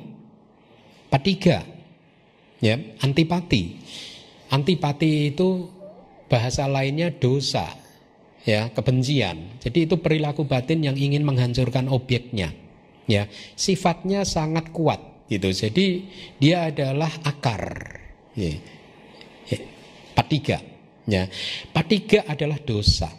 [1.10, 1.66] patiga.
[2.62, 3.82] Ya antipati.
[4.54, 5.66] Antipati itu
[6.30, 7.74] bahasa lainnya dosa
[8.46, 9.58] ya kebencian.
[9.66, 12.54] Jadi itu perilaku batin yang ingin menghancurkan objeknya
[13.10, 13.26] ya.
[13.58, 15.50] Sifatnya sangat kuat gitu.
[15.50, 16.06] Jadi
[16.38, 17.98] dia adalah akar
[18.38, 18.81] ya
[20.14, 20.60] Patiga.
[21.08, 21.28] Ya.
[21.74, 23.10] Patiga adalah dosa.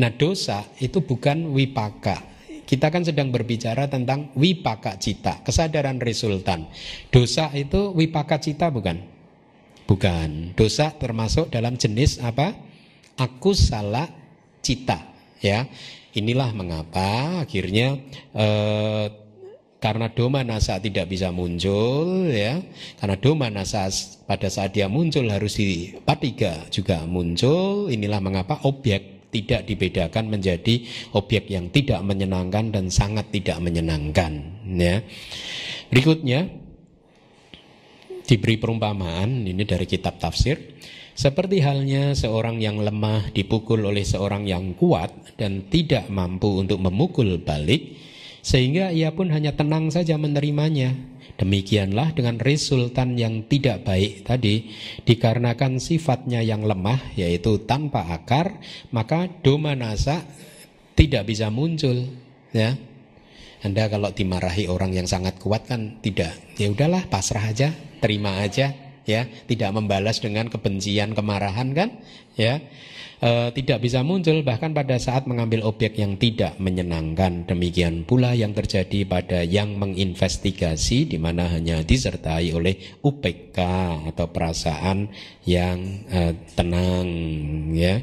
[0.00, 2.30] Nah dosa itu bukan wipaka.
[2.64, 6.70] Kita kan sedang berbicara tentang wipaka cita, kesadaran resultan.
[7.10, 9.02] Dosa itu wipaka cita bukan?
[9.90, 10.54] Bukan.
[10.54, 12.54] Dosa termasuk dalam jenis apa?
[13.18, 14.06] Aku salah
[14.62, 15.02] cita.
[15.42, 15.66] Ya,
[16.14, 17.98] inilah mengapa akhirnya
[18.38, 19.06] eh,
[19.80, 22.60] karena doma nasa tidak bisa muncul ya.
[23.00, 23.88] Karena doma nasa
[24.28, 27.88] pada saat dia muncul harus di patiga juga muncul.
[27.88, 30.84] Inilah mengapa objek tidak dibedakan menjadi
[31.16, 35.00] objek yang tidak menyenangkan dan sangat tidak menyenangkan ya.
[35.88, 36.44] Berikutnya
[38.28, 40.76] diberi perumpamaan ini dari kitab tafsir.
[41.10, 47.36] Seperti halnya seorang yang lemah dipukul oleh seorang yang kuat dan tidak mampu untuk memukul
[47.42, 48.09] balik
[48.40, 50.96] sehingga ia pun hanya tenang saja menerimanya.
[51.40, 54.76] Demikianlah dengan resultan yang tidak baik tadi
[55.08, 58.60] dikarenakan sifatnya yang lemah yaitu tanpa akar
[58.92, 60.20] maka doma nasa
[60.92, 62.12] tidak bisa muncul
[62.52, 62.76] ya.
[63.60, 68.89] Anda kalau dimarahi orang yang sangat kuat kan tidak ya udahlah pasrah aja terima aja
[69.10, 71.98] ya tidak membalas dengan kebencian kemarahan kan?
[72.38, 72.62] Ya
[73.20, 77.46] e, tidak bisa muncul bahkan pada saat mengambil objek yang tidak menyenangkan.
[77.46, 83.58] Demikian pula yang terjadi pada yang menginvestigasi di mana hanya disertai oleh UPK
[84.10, 85.12] atau perasaan
[85.44, 86.20] yang e,
[86.56, 87.08] tenang
[87.76, 88.00] ya.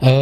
[0.00, 0.12] E,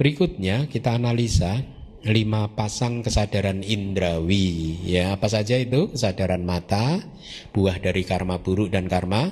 [0.00, 1.60] berikutnya kita analisa
[2.00, 4.80] lima pasang kesadaran indrawi.
[4.88, 5.92] Ya apa saja itu?
[5.92, 7.04] Kesadaran mata
[7.52, 9.28] buah dari karma buruk dan karma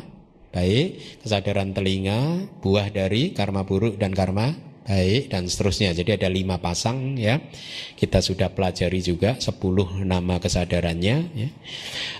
[0.52, 1.20] baik.
[1.24, 4.52] Kesadaran telinga buah dari karma buruk dan karma
[4.84, 5.96] baik dan seterusnya.
[5.96, 7.40] Jadi ada lima pasang ya.
[7.96, 11.48] Kita sudah pelajari juga sepuluh nama kesadarannya ya.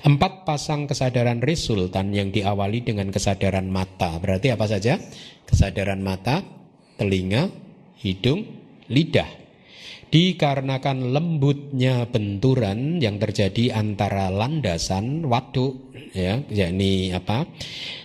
[0.08, 4.16] empat pasang kesadaran resultan yang diawali dengan kesadaran mata.
[4.16, 4.96] Berarti apa saja?
[5.44, 6.44] Kesadaran mata
[6.96, 7.48] telinga
[8.00, 8.44] hidung
[8.88, 9.47] lidah
[10.08, 17.44] dikarenakan lembutnya benturan yang terjadi antara landasan waduk ya yakni apa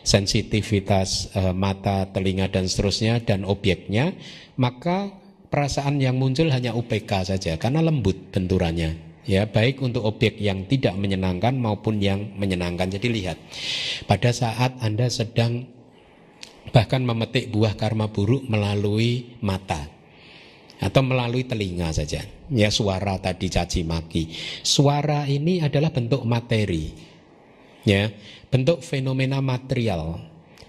[0.03, 4.11] sensitivitas e, mata telinga dan seterusnya dan objeknya
[4.59, 5.15] maka
[5.47, 10.95] perasaan yang muncul hanya UPK saja karena lembut benturannya ya baik untuk objek yang tidak
[10.99, 12.91] menyenangkan maupun yang menyenangkan.
[12.91, 13.37] Jadi lihat
[14.05, 15.67] pada saat Anda sedang
[16.75, 19.92] bahkan memetik buah karma buruk melalui mata
[20.83, 22.19] atau melalui telinga saja.
[22.51, 24.35] Ya suara tadi caci maki.
[24.67, 26.91] Suara ini adalah bentuk materi.
[27.87, 28.11] Ya,
[28.51, 30.19] bentuk fenomena material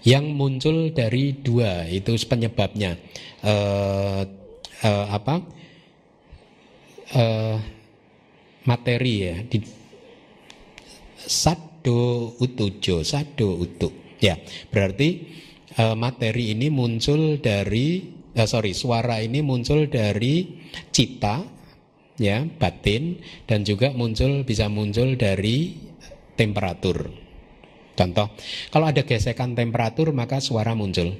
[0.07, 2.95] yang muncul dari dua itu penyebabnya.
[3.43, 4.23] Uh,
[4.87, 5.35] uh, apa?
[7.15, 7.59] Uh,
[8.65, 9.61] materi ya di
[11.21, 14.33] sado utujo sado utuk ya
[14.73, 15.21] berarti
[15.77, 20.59] uh, materi ini muncul dari eh, sorry suara ini muncul dari
[20.91, 21.41] cita
[22.19, 25.75] ya batin dan juga muncul bisa muncul dari
[26.35, 27.11] temperatur.
[27.95, 28.27] Contoh,
[28.75, 31.15] kalau ada gesekan temperatur maka suara muncul.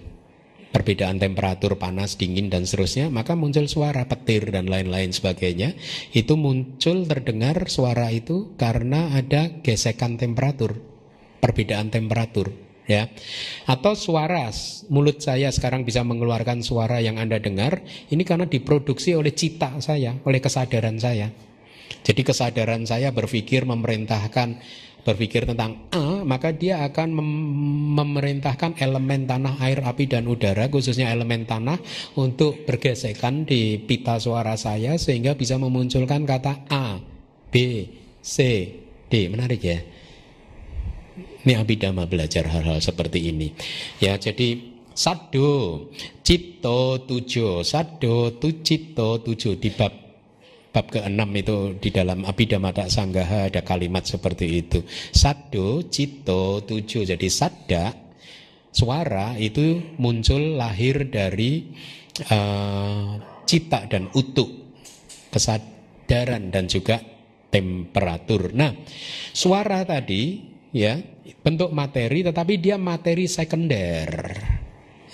[0.76, 5.72] Perbedaan temperatur panas, dingin dan seterusnya, maka muncul suara petir dan lain-lain sebagainya.
[6.12, 10.84] Itu muncul terdengar suara itu karena ada gesekan temperatur,
[11.40, 13.10] perbedaan temperatur ya.
[13.66, 14.50] Atau suara
[14.90, 20.18] mulut saya sekarang bisa mengeluarkan suara yang Anda dengar, ini karena diproduksi oleh cita saya,
[20.26, 21.30] oleh kesadaran saya.
[22.06, 24.62] Jadi kesadaran saya berpikir memerintahkan
[25.06, 27.30] berpikir tentang A, maka dia akan mem
[27.94, 31.78] memerintahkan elemen tanah, air, api dan udara, khususnya elemen tanah
[32.18, 36.98] untuk bergesekan di pita suara saya sehingga bisa memunculkan kata A,
[37.54, 37.86] B,
[38.26, 38.36] C,
[39.06, 39.30] D.
[39.30, 39.80] Menarik ya.
[41.46, 43.54] Ini abidama belajar hal-hal seperti ini.
[44.02, 44.58] Ya, jadi
[44.98, 45.94] sado,
[46.26, 49.94] cito tujuh, sado tu cito tujuh di bab
[50.74, 54.84] bab ke-6 itu di dalam abidama tak sanggaha ada kalimat seperti itu.
[55.14, 57.08] Sado, cito, tujuh.
[57.08, 57.96] Jadi sada
[58.76, 61.64] suara itu muncul lahir dari
[62.28, 63.16] uh,
[63.48, 64.52] cita dan utuk
[65.32, 67.00] kesadaran dan juga
[67.48, 68.52] temperatur.
[68.52, 68.76] Nah,
[69.32, 71.00] suara tadi ya
[71.40, 74.12] bentuk materi tetapi dia materi sekunder.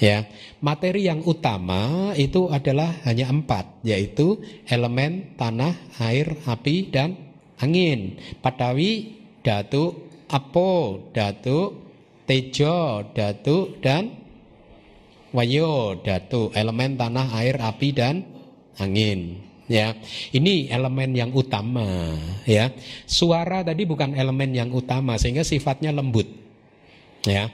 [0.02, 0.26] Ya
[0.66, 7.14] materi yang utama itu adalah hanya empat yaitu elemen tanah air api dan
[7.62, 8.18] angin.
[8.42, 11.78] Patawi datu apo datu
[12.26, 14.10] tejo datu dan
[15.30, 16.50] wayo datu.
[16.58, 18.26] Elemen tanah air api dan
[18.82, 19.96] angin ya.
[20.36, 22.76] Ini elemen yang utama ya.
[23.08, 26.28] Suara tadi bukan elemen yang utama sehingga sifatnya lembut.
[27.24, 27.48] Ya.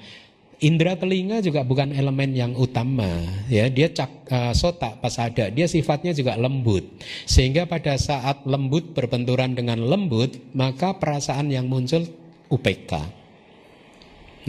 [0.57, 3.05] Indra telinga juga bukan elemen yang utama
[3.45, 6.82] ya dia cak uh, sota pas ada dia sifatnya juga lembut
[7.30, 12.09] sehingga pada saat lembut berbenturan dengan lembut maka perasaan yang muncul
[12.49, 12.89] UPK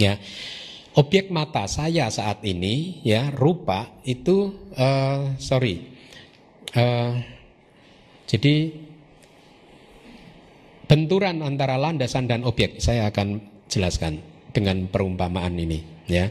[0.00, 0.16] ya
[0.96, 5.92] objek mata saya saat ini ya rupa itu uh, sorry
[6.72, 7.20] uh,
[8.28, 8.70] jadi
[10.84, 13.40] benturan antara landasan dan objek saya akan
[13.72, 14.20] jelaskan
[14.52, 16.28] dengan perumpamaan ini ya.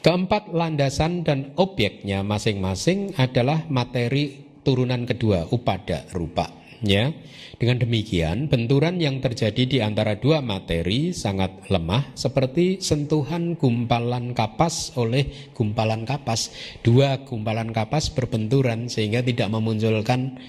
[0.00, 6.48] Keempat landasan dan objeknya masing-masing adalah materi turunan kedua upada rupa
[6.80, 7.12] ya.
[7.60, 14.96] Dengan demikian, benturan yang terjadi di antara dua materi sangat lemah seperti sentuhan gumpalan kapas
[14.96, 16.48] oleh gumpalan kapas.
[16.80, 20.40] Dua gumpalan kapas berbenturan sehingga tidak memunculkan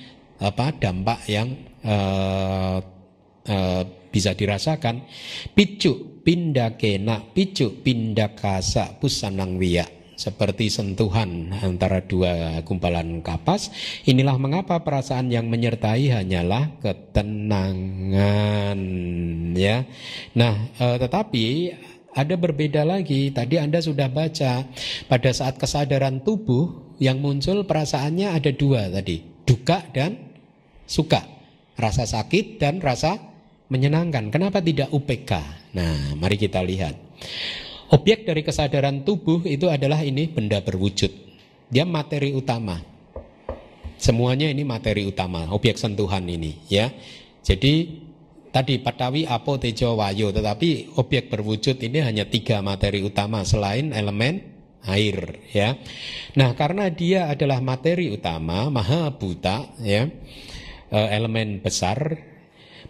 [0.41, 1.53] apa dampak yang
[1.85, 2.81] uh,
[3.45, 5.07] uh, bisa dirasakan
[5.55, 13.73] picu pindah kena picu pindah kasa pusanang wiya seperti sentuhan antara dua gumpalan kapas.
[14.05, 18.77] Inilah mengapa perasaan yang menyertai hanyalah ketenangan,
[19.57, 19.81] ya.
[20.37, 21.73] Nah, e, tetapi
[22.13, 23.33] ada berbeda lagi.
[23.33, 24.61] Tadi Anda sudah baca
[25.09, 30.30] pada saat kesadaran tubuh yang muncul perasaannya ada dua tadi, duka dan
[30.91, 31.23] suka,
[31.79, 33.15] rasa sakit dan rasa
[33.71, 34.27] menyenangkan.
[34.27, 35.31] Kenapa tidak UPK?
[35.71, 36.99] Nah, mari kita lihat.
[37.95, 41.11] Objek dari kesadaran tubuh itu adalah ini benda berwujud.
[41.71, 42.83] Dia materi utama.
[43.95, 46.91] Semuanya ini materi utama, objek sentuhan ini, ya.
[47.39, 48.03] Jadi
[48.51, 54.43] Tadi Patawi, Apo, Tejo, Wayo Tetapi objek berwujud ini hanya tiga materi utama Selain elemen
[54.83, 55.79] air ya.
[56.35, 60.09] Nah karena dia adalah materi utama Maha Buta ya
[60.91, 62.19] Elemen besar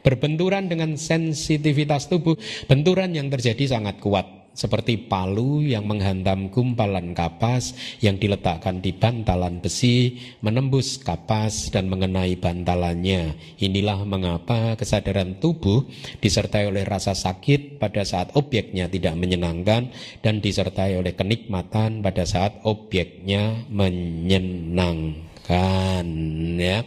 [0.01, 7.71] Berbenturan dengan sensitivitas tubuh Benturan yang terjadi sangat kuat seperti palu yang menghantam gumpalan kapas
[8.03, 13.35] yang diletakkan di bantalan besi, menembus kapas dan mengenai bantalannya.
[13.63, 15.87] Inilah mengapa kesadaran tubuh
[16.19, 22.59] disertai oleh rasa sakit pada saat objeknya tidak menyenangkan dan disertai oleh kenikmatan pada saat
[22.67, 25.30] objeknya menyenangkan.
[25.51, 26.85] Ya,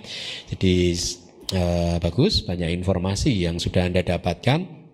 [0.49, 0.75] jadi
[1.53, 4.85] eh, bagus banyak informasi yang sudah anda dapatkan.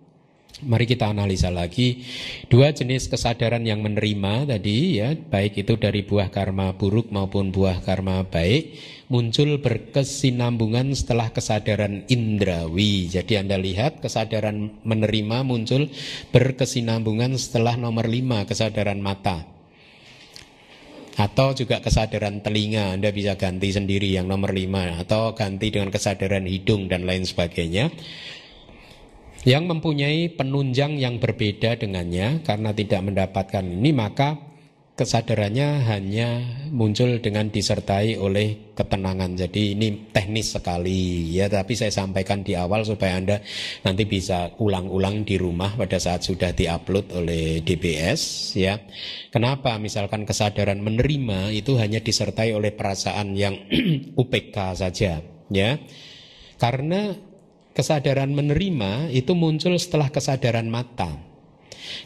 [0.61, 2.05] Mari kita analisa lagi
[2.45, 7.81] dua jenis kesadaran yang menerima tadi ya, baik itu dari buah karma buruk maupun buah
[7.81, 8.77] karma baik
[9.11, 13.11] muncul berkesinambungan setelah kesadaran indrawi.
[13.11, 15.91] Jadi Anda lihat kesadaran menerima muncul
[16.31, 19.50] berkesinambungan setelah nomor lima kesadaran mata.
[21.21, 24.97] Atau juga kesadaran telinga Anda bisa ganti sendiri yang nomor lima.
[24.97, 27.93] Atau ganti dengan kesadaran hidung dan lain sebagainya.
[29.45, 34.50] Yang mempunyai penunjang yang berbeda dengannya karena tidak mendapatkan ini maka
[34.91, 39.33] kesadarannya hanya muncul dengan disertai oleh ketenangan.
[39.39, 43.37] Jadi ini teknis sekali ya, tapi saya sampaikan di awal supaya Anda
[43.87, 48.77] nanti bisa ulang-ulang di rumah pada saat sudah diupload oleh DBS ya.
[49.31, 53.55] Kenapa misalkan kesadaran menerima itu hanya disertai oleh perasaan yang
[54.21, 55.71] UPK saja ya.
[56.59, 57.15] Karena
[57.71, 61.30] kesadaran menerima itu muncul setelah kesadaran mata.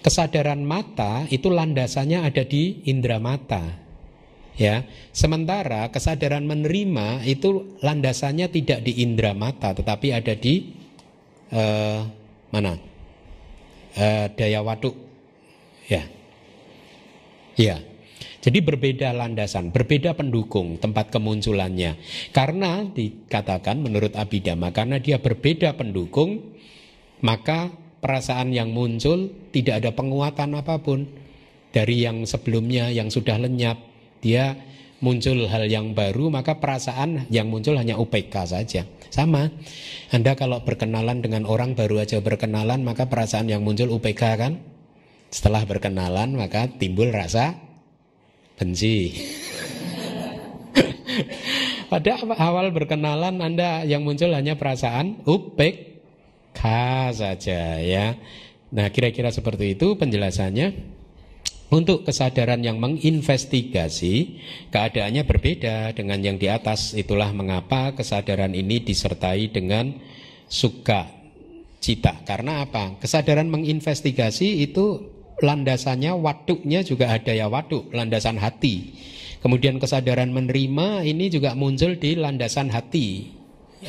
[0.01, 3.85] Kesadaran mata itu landasannya ada di indera mata.
[4.55, 10.71] Ya, sementara kesadaran menerima itu landasannya tidak di indera mata, tetapi ada di
[11.51, 12.07] uh,
[12.55, 12.79] mana?
[13.99, 14.95] Uh, daya waduk.
[15.91, 16.07] Ya,
[17.59, 17.83] ya.
[18.39, 21.97] Jadi berbeda landasan, berbeda pendukung tempat kemunculannya.
[22.29, 26.55] Karena dikatakan menurut Abhidhamma, karena dia berbeda pendukung,
[27.25, 27.73] maka
[28.05, 31.09] perasaan yang muncul tidak ada penguatan apa pun
[31.73, 33.81] dari yang sebelumnya yang sudah lenyap.
[34.21, 34.53] Dia
[35.01, 38.85] muncul hal yang baru, maka perasaan yang muncul hanya UPK saja.
[39.09, 39.49] Sama.
[40.13, 44.61] Anda kalau berkenalan dengan orang baru aja berkenalan, maka perasaan yang muncul UPK kan?
[45.33, 47.57] Setelah berkenalan, maka timbul rasa
[48.55, 49.17] benci.
[51.91, 55.94] Pada awal berkenalan Anda yang muncul hanya perasaan upek
[56.55, 56.61] k
[57.11, 58.15] saja ya.
[58.71, 60.95] Nah kira-kira seperti itu penjelasannya.
[61.65, 64.37] Untuk kesadaran yang menginvestigasi
[64.69, 66.93] keadaannya berbeda dengan yang di atas.
[66.93, 69.97] Itulah mengapa kesadaran ini disertai dengan
[70.45, 71.09] suka
[71.81, 72.21] cita.
[72.21, 73.01] Karena apa?
[73.01, 75.09] Kesadaran menginvestigasi itu
[75.41, 78.93] landasannya waduknya juga ada ya waduk, landasan hati.
[79.41, 83.29] Kemudian kesadaran menerima ini juga muncul di landasan hati,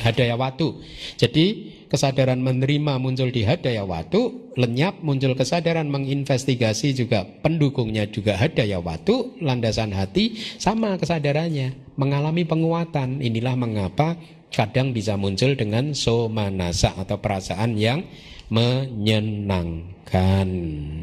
[0.01, 0.81] hadaya watu.
[1.17, 8.79] Jadi kesadaran menerima muncul di hadaya watu, lenyap muncul kesadaran menginvestigasi juga pendukungnya juga hadaya
[8.83, 13.23] watu, landasan hati sama kesadarannya, mengalami penguatan.
[13.23, 14.19] Inilah mengapa
[14.51, 18.03] kadang bisa muncul dengan somanasa atau perasaan yang
[18.47, 20.47] menyenangkan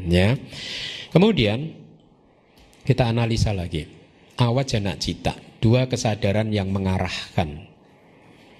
[0.09, 0.35] ya.
[1.13, 1.69] Kemudian
[2.85, 3.85] kita analisa lagi.
[4.35, 5.31] Awajana cita,
[5.63, 7.71] dua kesadaran yang mengarahkan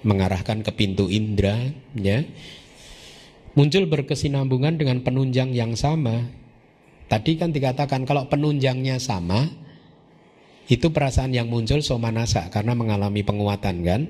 [0.05, 1.57] mengarahkan ke pintu indera
[1.97, 2.21] ya.
[3.57, 6.29] Muncul berkesinambungan dengan penunjang yang sama.
[7.09, 9.49] Tadi kan dikatakan kalau penunjangnya sama
[10.65, 14.01] itu perasaan yang muncul somanasa karena mengalami penguatan kan.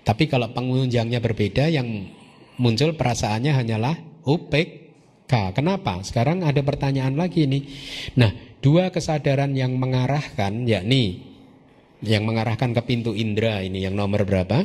[0.00, 2.08] Tapi kalau penunjangnya berbeda yang
[2.56, 5.32] muncul perasaannya hanyalah UPK.
[5.56, 6.00] Kenapa?
[6.04, 7.64] Sekarang ada pertanyaan lagi nih.
[8.16, 11.30] Nah, dua kesadaran yang mengarahkan yakni
[12.00, 14.64] yang mengarahkan ke pintu indera ini yang nomor berapa?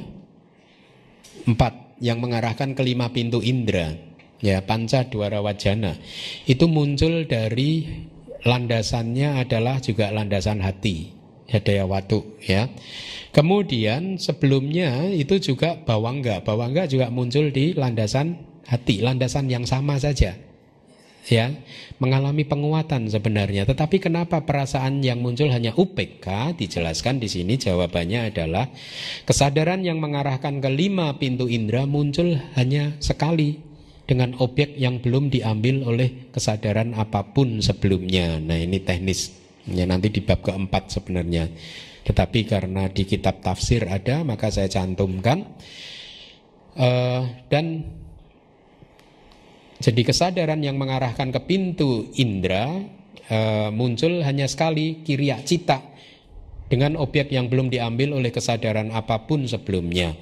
[1.46, 1.86] Empat.
[2.04, 3.96] Yang mengarahkan ke lima pintu indera.
[4.44, 5.96] Ya, panca dwara wajana.
[6.44, 7.88] Itu muncul dari
[8.44, 11.16] landasannya adalah juga landasan hati.
[11.46, 12.68] Hadaya watu ya.
[13.32, 16.42] Kemudian sebelumnya itu juga bawangga.
[16.44, 20.36] Bawangga juga muncul di landasan hati, landasan yang sama saja.
[21.26, 21.54] Ya
[21.98, 23.66] mengalami penguatan sebenarnya.
[23.66, 26.58] Tetapi kenapa perasaan yang muncul hanya UPK?
[26.58, 28.70] Dijelaskan di sini jawabannya adalah
[29.26, 33.58] kesadaran yang mengarahkan ke lima pintu indera muncul hanya sekali
[34.06, 38.38] dengan objek yang belum diambil oleh kesadaran apa pun sebelumnya.
[38.38, 39.34] Nah ini teknis
[39.66, 41.50] ya nanti di bab keempat sebenarnya.
[42.06, 45.42] Tetapi karena di kitab tafsir ada maka saya cantumkan
[46.78, 47.82] uh, dan
[49.80, 52.80] jadi kesadaran yang mengarahkan ke pintu indera
[53.28, 53.40] e,
[53.76, 55.84] muncul hanya sekali kiriak cita
[56.66, 60.16] dengan objek yang belum diambil oleh kesadaran apa pun sebelumnya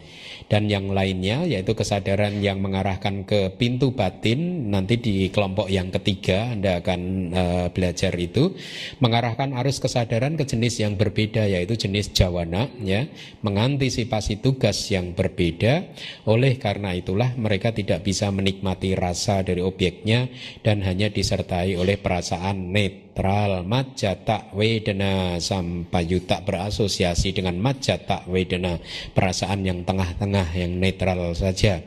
[0.47, 6.55] dan yang lainnya yaitu kesadaran yang mengarahkan ke pintu batin nanti di kelompok yang ketiga
[6.55, 7.01] Anda akan
[7.31, 8.55] uh, belajar itu
[9.03, 13.05] mengarahkan arus kesadaran ke jenis yang berbeda yaitu jenis jawana ya.
[13.43, 15.91] Mengantisipasi tugas yang berbeda.
[16.29, 20.31] Oleh karena itulah mereka tidak bisa menikmati rasa dari objeknya
[20.63, 28.81] dan hanya disertai oleh perasaan net netral majata wedana sampayuta berasosiasi dengan majata wedana
[29.13, 31.85] perasaan yang tengah-tengah yang netral saja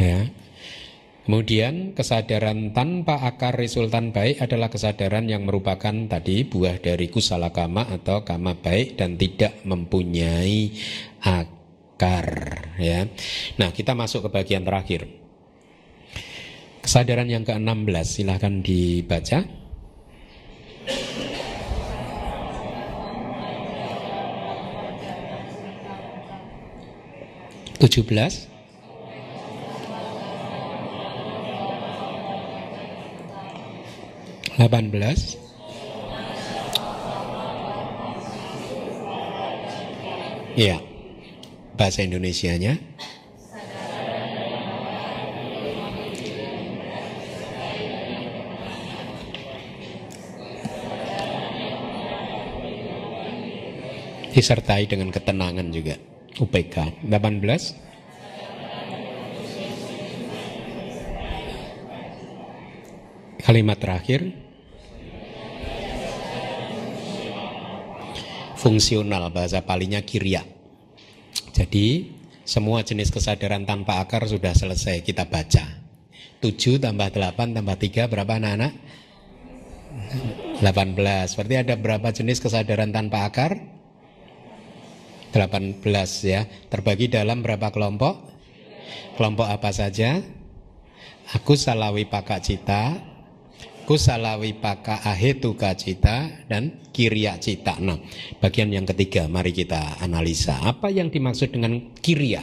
[0.00, 0.20] ya
[1.20, 7.86] Kemudian kesadaran tanpa akar resultan baik adalah kesadaran yang merupakan tadi buah dari kusala kama
[7.86, 10.74] atau kama baik dan tidak mempunyai
[11.22, 12.26] akar
[12.82, 13.06] ya.
[13.62, 15.06] Nah, kita masuk ke bagian terakhir.
[16.82, 19.59] Kesadaran yang ke-16 silahkan dibaca.
[27.80, 28.12] 17
[34.60, 35.40] 18
[40.60, 40.76] Iya.
[41.78, 42.76] Bahasa Indonesianya.
[54.36, 55.96] Disertai dengan ketenangan juga.
[56.38, 57.90] UPK 18
[63.40, 64.30] Kalimat terakhir.
[68.60, 70.44] Fungsional bahasa palinya kiria.
[71.56, 75.64] Jadi semua jenis kesadaran tanpa akar sudah selesai kita baca.
[76.44, 78.72] 7 tambah 8 tambah 3 berapa anak-anak?
[80.62, 83.58] 18 Berarti ada berapa jenis kesadaran tanpa akar?
[85.30, 85.82] 18
[86.26, 86.46] ya.
[86.68, 88.30] Terbagi dalam berapa kelompok?
[89.14, 90.18] Kelompok apa saja?
[91.30, 92.98] Aku salawi paka cita,
[93.86, 97.78] kusalawi paka ahetuka cita, dan kiriya cita.
[97.78, 98.02] Nah,
[98.42, 100.58] bagian yang ketiga, mari kita analisa.
[100.66, 102.42] Apa yang dimaksud dengan kiriya?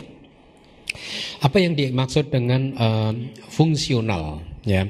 [1.44, 3.12] Apa yang dimaksud dengan uh,
[3.52, 4.40] fungsional?
[4.64, 4.88] Ya,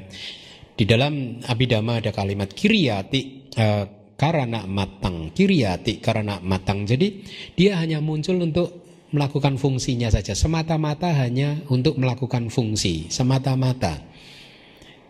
[0.78, 6.82] di dalam abidama ada kalimat kiriyati uh, karena matang kiriati karena matang.
[6.82, 7.22] Jadi
[7.54, 8.82] dia hanya muncul untuk
[9.14, 10.34] melakukan fungsinya saja.
[10.34, 13.08] Semata-mata hanya untuk melakukan fungsi.
[13.08, 14.02] Semata-mata.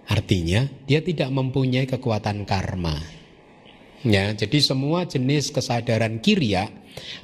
[0.09, 3.01] Artinya dia tidak mempunyai kekuatan karma.
[4.07, 6.71] Ya jadi semua jenis kesadaran kiria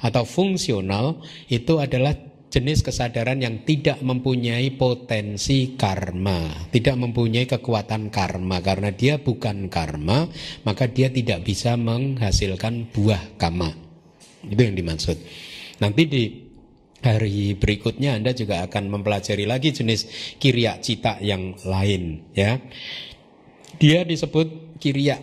[0.03, 2.17] atau fungsional itu adalah
[2.55, 10.31] jenis kesadaran yang tidak mempunyai potensi karma, tidak mempunyai kekuatan karma karena dia bukan karma,
[10.63, 13.75] maka dia tidak bisa menghasilkan buah kama.
[14.47, 15.19] Itu yang dimaksud.
[15.83, 16.23] Nanti di
[17.03, 20.07] hari berikutnya Anda juga akan mempelajari lagi jenis
[20.39, 22.55] kiriak cita yang lain ya.
[23.75, 25.19] Dia disebut kiriak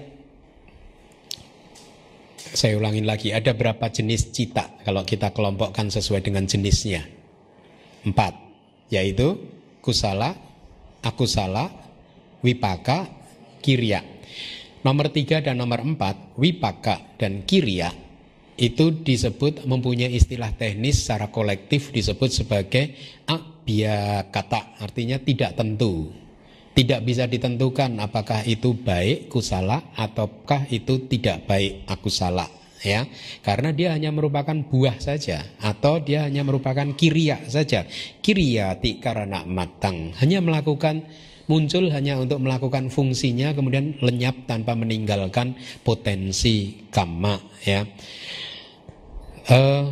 [2.53, 7.22] saya ulangin lagi, ada berapa jenis cita kalau kita kelompokkan sesuai dengan jenisnya?
[8.03, 8.35] Empat,
[8.91, 9.39] yaitu
[9.79, 10.35] kusala,
[11.03, 11.71] akusala,
[12.43, 13.07] wipaka,
[13.63, 14.03] kirya.
[14.83, 17.95] Nomor tiga dan nomor empat, wipaka dan kirya,
[18.59, 22.95] itu disebut mempunyai istilah teknis secara kolektif disebut sebagai
[24.31, 26.11] kata artinya tidak tentu.
[26.73, 33.07] Tidak bisa ditentukan apakah itu baik kusala ataukah itu tidak baik akusala ya.
[33.41, 37.87] Karena dia hanya merupakan buah saja atau dia hanya merupakan kiria saja.
[38.23, 40.13] Ti karena matang.
[40.19, 41.07] Hanya melakukan
[41.51, 47.83] muncul hanya untuk melakukan fungsinya kemudian lenyap tanpa meninggalkan potensi kama ya.
[49.43, 49.91] Uh,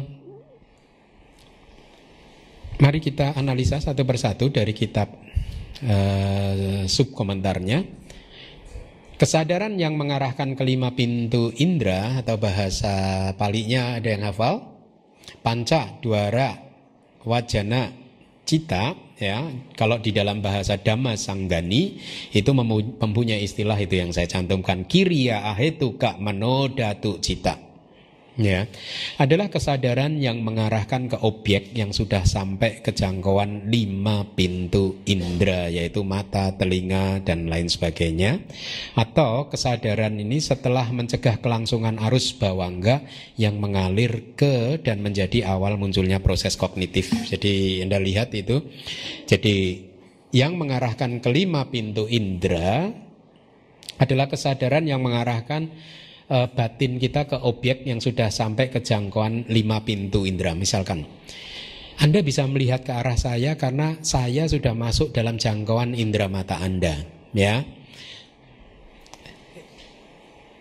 [2.78, 5.10] mari kita analisa satu persatu dari kitab
[5.82, 7.99] uh, subkomentarnya
[9.20, 14.80] Kesadaran yang mengarahkan kelima pintu indera atau bahasa palinya ada yang hafal?
[15.44, 16.56] Panca, duara,
[17.28, 17.92] wajana,
[18.48, 19.44] cita ya.
[19.76, 22.00] Kalau di dalam bahasa Dhamma Sanggani
[22.32, 22.48] itu
[22.96, 24.88] mempunyai istilah itu yang saya cantumkan.
[24.88, 27.69] Kiriya ahetu kak menodatu cita
[28.38, 28.66] ya.
[29.18, 36.06] Adalah kesadaran yang mengarahkan ke objek yang sudah sampai ke jangkauan lima pintu indera yaitu
[36.06, 38.42] mata, telinga dan lain sebagainya.
[38.94, 43.02] Atau kesadaran ini setelah mencegah kelangsungan arus bawangga
[43.40, 47.10] yang mengalir ke dan menjadi awal munculnya proses kognitif.
[47.26, 48.62] Jadi Anda lihat itu.
[49.26, 49.88] Jadi
[50.30, 52.90] yang mengarahkan kelima pintu indera
[54.00, 55.68] adalah kesadaran yang mengarahkan
[56.30, 60.54] uh, batin kita ke objek yang sudah sampai ke jangkauan lima pintu indera.
[60.54, 61.04] Misalkan,
[62.00, 67.04] Anda bisa melihat ke arah saya karena saya sudah masuk dalam jangkauan indera mata Anda,
[67.34, 67.66] ya.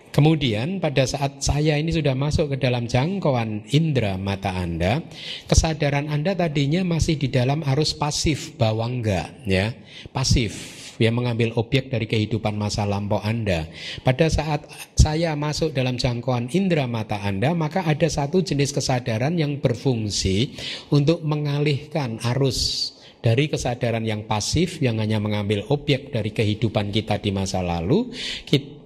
[0.09, 5.05] Kemudian pada saat saya ini sudah masuk ke dalam jangkauan indera mata Anda,
[5.47, 9.71] kesadaran Anda tadinya masih di dalam arus pasif bawangga, ya,
[10.11, 13.71] pasif yang mengambil objek dari kehidupan masa lampau Anda.
[14.05, 19.57] Pada saat saya masuk dalam jangkauan indera mata Anda, maka ada satu jenis kesadaran yang
[19.63, 20.53] berfungsi
[20.91, 27.35] untuk mengalihkan arus dari kesadaran yang pasif yang hanya mengambil objek dari kehidupan kita di
[27.35, 28.11] masa lalu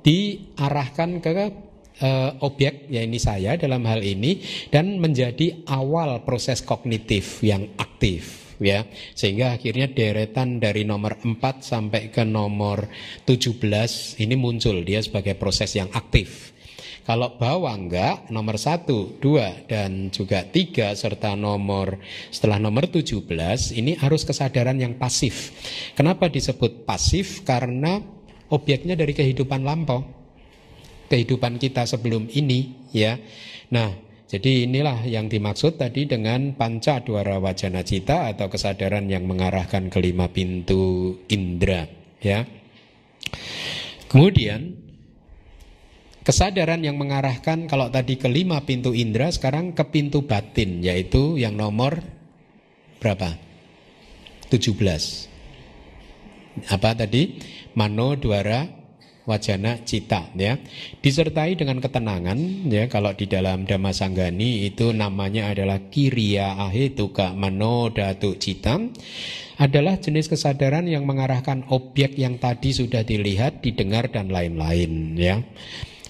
[0.04, 1.32] diarahkan ke
[2.04, 8.43] uh, objek ya ini saya dalam hal ini dan menjadi awal proses kognitif yang aktif
[8.64, 12.88] ya sehingga akhirnya deretan dari nomor 4 sampai ke nomor
[13.28, 13.60] 17
[14.24, 16.54] ini muncul dia sebagai proses yang aktif
[17.04, 18.88] kalau bawah enggak nomor 1,
[19.20, 22.00] 2 dan juga 3 serta nomor
[22.32, 23.28] setelah nomor 17
[23.76, 25.52] ini harus kesadaran yang pasif.
[26.00, 27.44] Kenapa disebut pasif?
[27.44, 28.00] Karena
[28.48, 30.08] objeknya dari kehidupan lampau.
[31.12, 33.20] Kehidupan kita sebelum ini ya.
[33.68, 33.92] Nah,
[34.34, 40.26] jadi inilah yang dimaksud tadi dengan panca dwara wajana cita atau kesadaran yang mengarahkan kelima
[40.34, 41.86] pintu indera
[42.18, 42.42] ya.
[44.10, 44.74] Kemudian
[46.26, 52.02] kesadaran yang mengarahkan kalau tadi kelima pintu indera sekarang ke pintu batin yaitu yang nomor
[52.98, 53.38] berapa?
[54.50, 56.74] 17.
[56.74, 57.38] Apa tadi?
[57.78, 58.66] Mano dwara
[59.24, 60.60] wajana cita ya
[61.00, 68.36] disertai dengan ketenangan ya kalau di dalam Dhamma Sanggani itu namanya adalah kiriya ahetuka manodatu
[68.36, 68.80] cita
[69.62, 75.46] adalah jenis kesadaran yang mengarahkan objek yang tadi sudah dilihat, didengar dan lain-lain ya.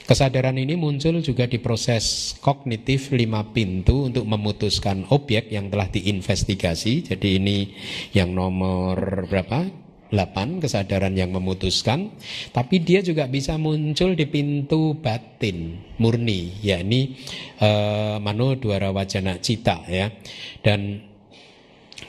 [0.03, 7.07] Kesadaran ini muncul juga di proses kognitif lima pintu untuk memutuskan objek yang telah diinvestigasi.
[7.07, 7.72] Jadi ini
[8.11, 9.82] yang nomor berapa?
[10.14, 12.14] 8 kesadaran yang memutuskan
[12.53, 17.18] tapi dia juga bisa muncul di pintu batin murni yakni
[17.57, 20.14] uh, mano dwara wajana cita ya
[20.61, 21.02] dan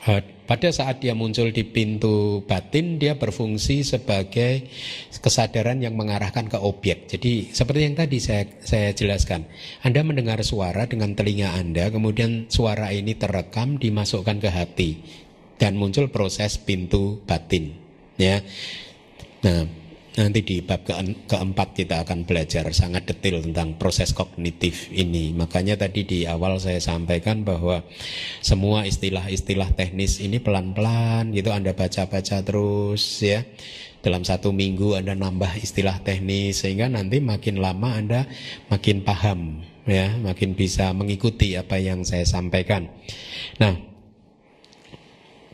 [0.04, 4.68] uh, pada saat dia muncul di pintu batin dia berfungsi sebagai
[5.08, 7.08] kesadaran yang mengarahkan ke objek.
[7.08, 9.48] Jadi seperti yang tadi saya saya jelaskan.
[9.80, 14.90] Anda mendengar suara dengan telinga Anda, kemudian suara ini terekam dimasukkan ke hati
[15.56, 17.83] dan muncul proses pintu batin
[18.16, 18.40] ya.
[19.44, 19.68] Nah,
[20.14, 20.94] nanti di bab ke
[21.26, 25.34] keempat kita akan belajar sangat detail tentang proses kognitif ini.
[25.34, 27.82] Makanya tadi di awal saya sampaikan bahwa
[28.38, 33.42] semua istilah-istilah teknis ini pelan-pelan gitu Anda baca-baca terus ya.
[34.04, 38.28] Dalam satu minggu Anda nambah istilah teknis sehingga nanti makin lama Anda
[38.70, 42.86] makin paham ya, makin bisa mengikuti apa yang saya sampaikan.
[43.58, 43.93] Nah,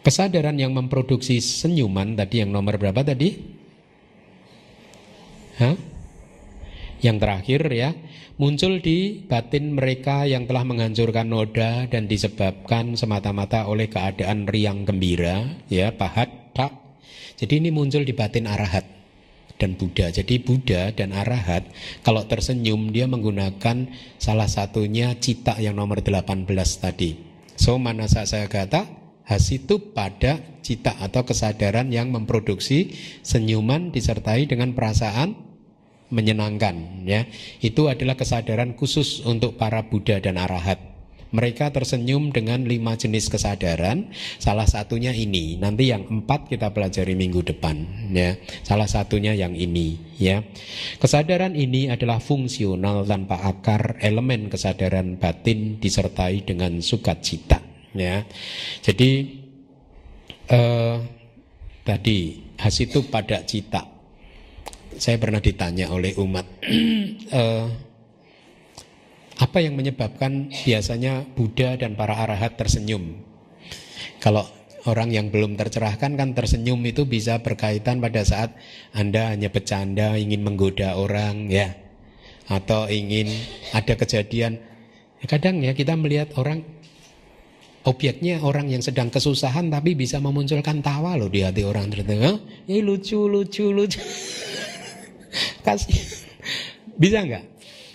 [0.00, 3.36] Kesadaran yang memproduksi senyuman tadi yang nomor berapa tadi?
[5.60, 5.76] Hah?
[7.04, 7.90] Yang terakhir ya,
[8.40, 15.60] muncul di batin mereka yang telah menghancurkan noda dan disebabkan semata-mata oleh keadaan riang gembira,
[15.68, 16.72] ya, pahat, tak.
[17.36, 18.84] Jadi ini muncul di batin arahat
[19.60, 20.08] dan Buddha.
[20.08, 21.68] Jadi Buddha dan arahat
[22.00, 26.48] kalau tersenyum dia menggunakan salah satunya cita yang nomor 18
[26.80, 27.16] tadi.
[27.60, 28.99] So manasa saya kata
[29.30, 35.38] hasitu pada cita atau kesadaran yang memproduksi senyuman disertai dengan perasaan
[36.10, 37.30] menyenangkan ya.
[37.62, 40.82] Itu adalah kesadaran khusus untuk para Buddha dan Arahat.
[41.30, 44.10] Mereka tersenyum dengan lima jenis kesadaran.
[44.42, 45.54] Salah satunya ini.
[45.62, 48.34] Nanti yang empat kita pelajari minggu depan ya.
[48.66, 50.42] Salah satunya yang ini ya.
[50.98, 58.22] Kesadaran ini adalah fungsional tanpa akar elemen kesadaran batin disertai dengan sukacita ya.
[58.82, 59.10] Jadi
[60.50, 60.96] eh,
[61.86, 62.18] tadi
[62.60, 63.86] hasitu pada cita.
[64.90, 66.46] Saya pernah ditanya oleh umat
[67.40, 67.66] eh,
[69.40, 73.24] apa yang menyebabkan biasanya Buddha dan para arahat tersenyum?
[74.20, 74.44] Kalau
[74.84, 78.52] orang yang belum tercerahkan kan tersenyum itu bisa berkaitan pada saat
[78.92, 81.72] Anda hanya bercanda ingin menggoda orang ya.
[82.52, 83.32] Atau ingin
[83.72, 84.60] ada kejadian.
[85.24, 86.60] Kadang ya kita melihat orang
[87.84, 92.40] objeknya orang yang sedang kesusahan tapi bisa memunculkan tawa loh di hati orang tertentu.
[92.68, 94.00] Ini lucu lucu lucu.
[95.66, 96.00] Kasih
[97.00, 97.44] bisa nggak?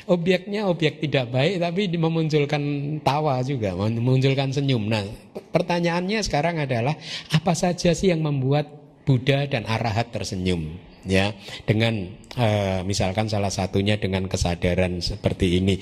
[0.06, 2.62] Objeknya objek tidak baik tapi memunculkan
[3.02, 4.86] tawa juga, memunculkan senyum.
[4.86, 5.02] Nah,
[5.50, 6.94] pertanyaannya sekarang adalah
[7.34, 8.70] apa saja sih yang membuat
[9.06, 10.78] Buddha dan Arahat tersenyum?
[11.06, 11.34] Ya
[11.64, 15.78] dengan uh, misalkan salah satunya dengan kesadaran seperti ini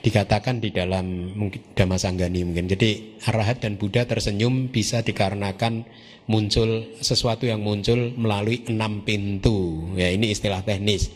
[0.00, 2.66] dikatakan di dalam mungkin Dhammasanggani mungkin.
[2.70, 5.84] Jadi arahat dan Buddha tersenyum bisa dikarenakan
[6.30, 9.90] muncul sesuatu yang muncul melalui enam pintu.
[9.98, 11.10] Ya ini istilah teknis.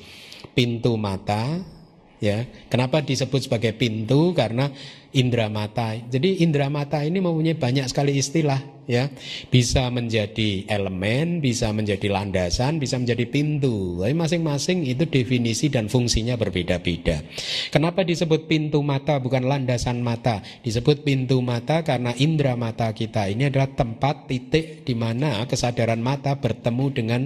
[0.55, 1.74] Pintu mata
[2.23, 4.35] ya kenapa disebut sebagai pintu?
[4.35, 4.70] Karena
[5.15, 5.95] indera mata.
[5.95, 8.59] Jadi indera mata ini mempunyai banyak sekali istilah
[8.91, 9.09] ya.
[9.49, 14.03] Bisa menjadi elemen bisa menjadi landasan bisa menjadi pintu.
[14.03, 17.23] Tapi masing-masing itu definisi dan fungsinya berbeda-beda.
[17.70, 20.43] Kenapa disebut pintu mata bukan landasan mata?
[20.66, 26.35] Disebut pintu mata karena indera mata kita ini adalah tempat titik di mana kesadaran mata
[26.36, 27.20] bertemu dengan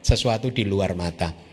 [0.00, 1.49] sesuatu di luar mata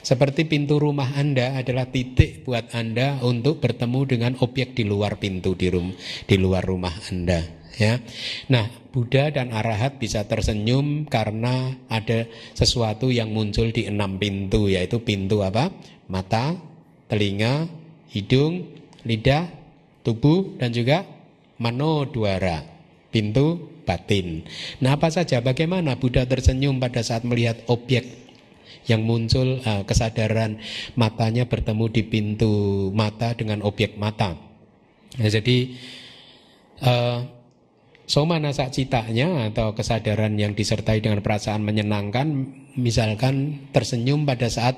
[0.00, 5.52] seperti pintu rumah Anda adalah titik buat Anda untuk bertemu dengan objek di luar pintu
[5.54, 5.92] di, rum,
[6.26, 7.60] di luar rumah Anda.
[7.78, 8.02] Ya,
[8.50, 15.00] nah Buddha dan Arahat bisa tersenyum karena ada sesuatu yang muncul di enam pintu, yaitu
[15.00, 15.70] pintu apa?
[16.10, 16.58] Mata,
[17.06, 17.70] telinga,
[18.10, 18.66] hidung,
[19.06, 19.48] lidah,
[20.02, 21.06] tubuh, dan juga
[21.62, 22.66] manodwara,
[23.14, 24.44] pintu batin.
[24.82, 25.38] Nah, apa saja?
[25.38, 28.29] Bagaimana Buddha tersenyum pada saat melihat objek
[28.90, 30.58] yang muncul uh, kesadaran
[30.98, 32.52] matanya bertemu di pintu
[32.90, 34.34] mata dengan objek mata.
[35.14, 35.78] Nah, jadi
[36.82, 37.18] uh,
[38.10, 42.26] soma nasa citanya atau kesadaran yang disertai dengan perasaan menyenangkan,
[42.74, 44.74] misalkan tersenyum pada saat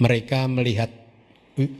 [0.00, 0.88] mereka melihat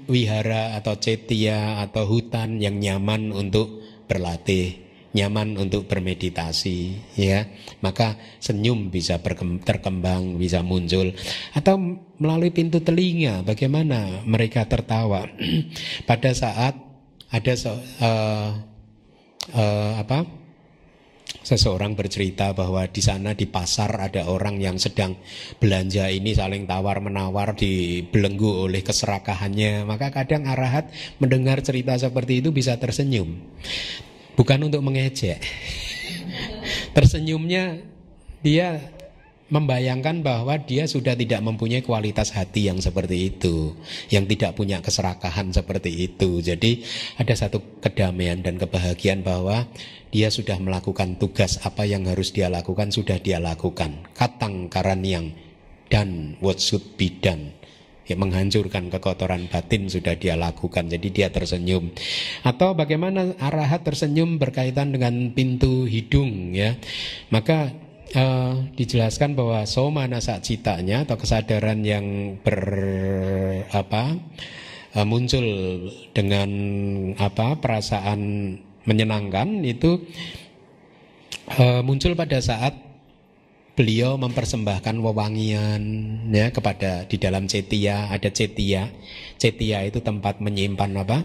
[0.05, 6.79] wihara atau cetia atau hutan yang nyaman untuk berlatih nyaman untuk bermeditasi
[7.17, 7.49] ya.
[7.85, 9.21] Maka senyum bisa
[9.63, 11.13] terkembang bisa muncul.
[11.53, 15.29] Atau melalui pintu telinga bagaimana mereka tertawa.
[16.09, 16.75] Pada saat
[17.33, 18.51] ada so, uh,
[19.57, 20.25] uh, apa?
[21.43, 25.17] Seseorang bercerita bahwa di sana di pasar ada orang yang sedang
[25.59, 29.89] belanja ini saling tawar menawar dibelenggu oleh keserakahannya.
[29.89, 33.43] Maka kadang arahat mendengar cerita seperti itu bisa tersenyum
[34.37, 35.41] bukan untuk mengejek.
[36.97, 37.81] Tersenyumnya
[38.45, 38.81] dia
[39.53, 43.77] membayangkan bahwa dia sudah tidak mempunyai kualitas hati yang seperti itu,
[44.09, 46.41] yang tidak punya keserakahan seperti itu.
[46.41, 46.81] Jadi
[47.21, 49.69] ada satu kedamaian dan kebahagiaan bahwa
[50.09, 54.09] dia sudah melakukan tugas apa yang harus dia lakukan sudah dia lakukan.
[54.17, 55.37] Katang karaniang
[55.93, 57.53] dan what should be done
[58.07, 60.89] ya, menghancurkan kekotoran batin sudah dia lakukan.
[60.91, 61.93] Jadi dia tersenyum.
[62.43, 66.79] Atau bagaimana arahat tersenyum berkaitan dengan pintu hidung ya.
[67.31, 67.73] Maka
[68.17, 72.63] uh, dijelaskan bahwa soma nasa citanya atau kesadaran yang ber
[73.73, 74.17] apa
[74.97, 75.45] uh, muncul
[76.13, 76.51] dengan
[77.17, 78.21] apa perasaan
[78.83, 80.03] menyenangkan itu
[81.57, 82.92] uh, muncul pada saat
[83.73, 85.83] beliau mempersembahkan wewangian
[86.29, 88.93] ya kepada di dalam cetia ada cetia.
[89.41, 91.25] Cetia itu tempat menyimpan apa?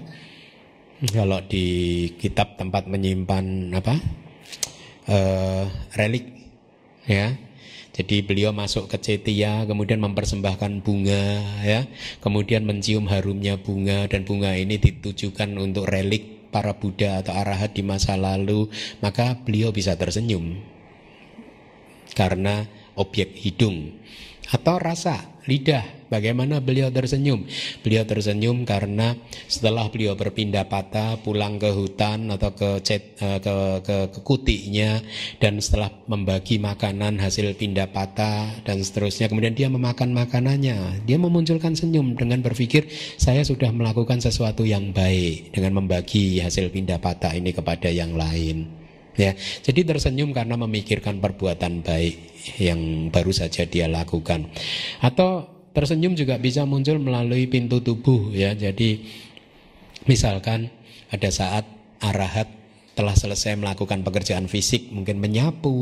[1.12, 3.96] Kalau di kitab tempat menyimpan apa?
[5.08, 5.68] Uh,
[6.00, 6.26] relik
[7.06, 7.36] ya.
[7.98, 11.84] Jadi beliau masuk ke cetia kemudian mempersembahkan bunga ya.
[12.24, 17.84] Kemudian mencium harumnya bunga dan bunga ini ditujukan untuk relik para Buddha atau arahat di
[17.84, 18.72] masa lalu.
[19.04, 20.77] Maka beliau bisa tersenyum
[22.18, 22.66] karena
[22.98, 23.94] objek hidung
[24.50, 27.44] atau rasa lidah bagaimana beliau tersenyum.
[27.84, 29.16] Beliau tersenyum karena
[29.48, 35.00] setelah beliau berpindah patah pulang ke hutan atau ke cet, eh, ke, ke, ke kutinya
[35.40, 39.28] dan setelah membagi makanan hasil pindah patah dan seterusnya.
[39.28, 41.04] Kemudian dia memakan makanannya.
[41.04, 42.88] Dia memunculkan senyum dengan berpikir
[43.20, 48.87] saya sudah melakukan sesuatu yang baik dengan membagi hasil pindah patah ini kepada yang lain
[49.18, 49.34] Ya,
[49.66, 52.16] jadi tersenyum karena memikirkan perbuatan baik
[52.62, 54.46] yang baru saja dia lakukan.
[55.02, 58.54] Atau tersenyum juga bisa muncul melalui pintu tubuh ya.
[58.54, 59.06] Jadi
[60.06, 60.70] misalkan
[61.10, 61.66] ada saat
[61.98, 62.57] arahat
[62.98, 65.78] telah selesai melakukan pekerjaan fisik mungkin menyapu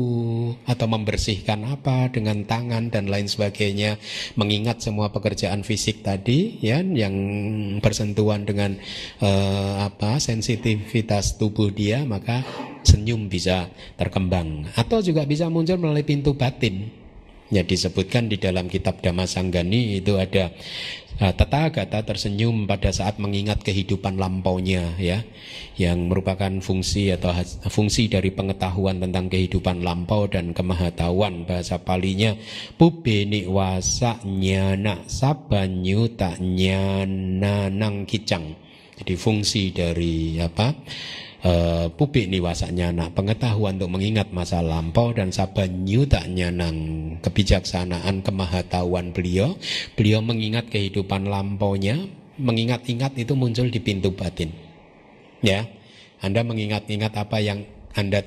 [0.68, 3.96] atau membersihkan apa dengan tangan dan lain sebagainya
[4.36, 7.16] mengingat semua pekerjaan fisik tadi ya yang
[7.80, 8.76] bersentuhan dengan
[9.24, 12.44] uh, apa sensitivitas tubuh dia maka
[12.84, 14.68] senyum bisa terkembang.
[14.76, 17.05] Atau juga bisa muncul melalui pintu batin
[17.46, 20.50] Ya disebutkan di dalam kitab Damasanggani itu ada
[21.22, 25.22] uh, Tata Gata tersenyum pada saat mengingat kehidupan lampaunya ya
[25.78, 27.30] yang merupakan fungsi atau
[27.70, 32.34] fungsi dari pengetahuan tentang kehidupan lampau dan kemahatauan bahasa palinya.
[32.74, 38.58] Pubeni wasa nyana sabanyu tak nyana nang kicang.
[38.96, 40.72] Jadi fungsi dari apa
[41.46, 46.76] uh, publik niwasanya anak pengetahuan untuk mengingat masa lampau dan saban nyutanya nang
[47.22, 49.54] kebijaksanaan kemahatauan beliau.
[49.94, 52.10] Beliau mengingat kehidupan lampaunya.
[52.36, 54.52] Mengingat-ingat itu muncul di pintu batin.
[55.40, 55.64] Ya
[56.20, 57.64] Anda mengingat-ingat apa yang
[57.96, 58.20] Anda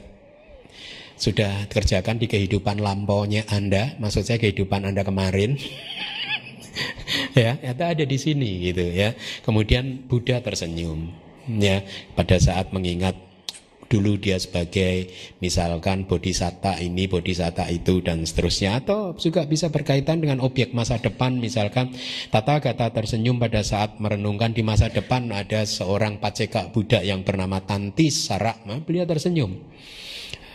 [1.19, 3.99] sudah kerjakan di kehidupan lampaunya Anda?
[4.01, 5.59] Maksud saya kehidupan Anda kemarin.
[7.33, 9.13] Ya itu ada di sini gitu ya.
[9.45, 11.81] Kemudian Buddha tersenyum ya
[12.13, 13.29] pada saat mengingat
[13.89, 15.09] dulu dia sebagai
[15.41, 21.41] misalkan bodhisatta ini, bodhisatta itu dan seterusnya atau juga bisa berkaitan dengan objek masa depan
[21.41, 21.91] misalkan
[22.29, 27.65] tata kata tersenyum pada saat merenungkan di masa depan ada seorang paceka Buddha yang bernama
[27.65, 29.57] Tantis Sarak, nah, beliau tersenyum.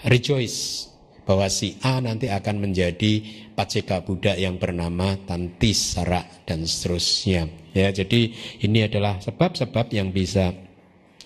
[0.07, 0.95] Rejoice
[1.25, 3.25] bahwa si A nanti akan menjadi
[3.59, 7.51] paceka Buddha yang bernama Tantis Sarak dan seterusnya.
[7.75, 8.31] Ya jadi
[8.63, 10.55] ini adalah sebab-sebab yang bisa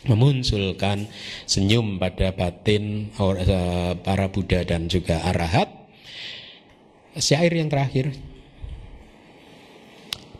[0.06, 1.10] memunculkan
[1.48, 5.66] senyum pada batin eh, para Buddha dan juga arahat.
[7.18, 8.14] Syair yang terakhir.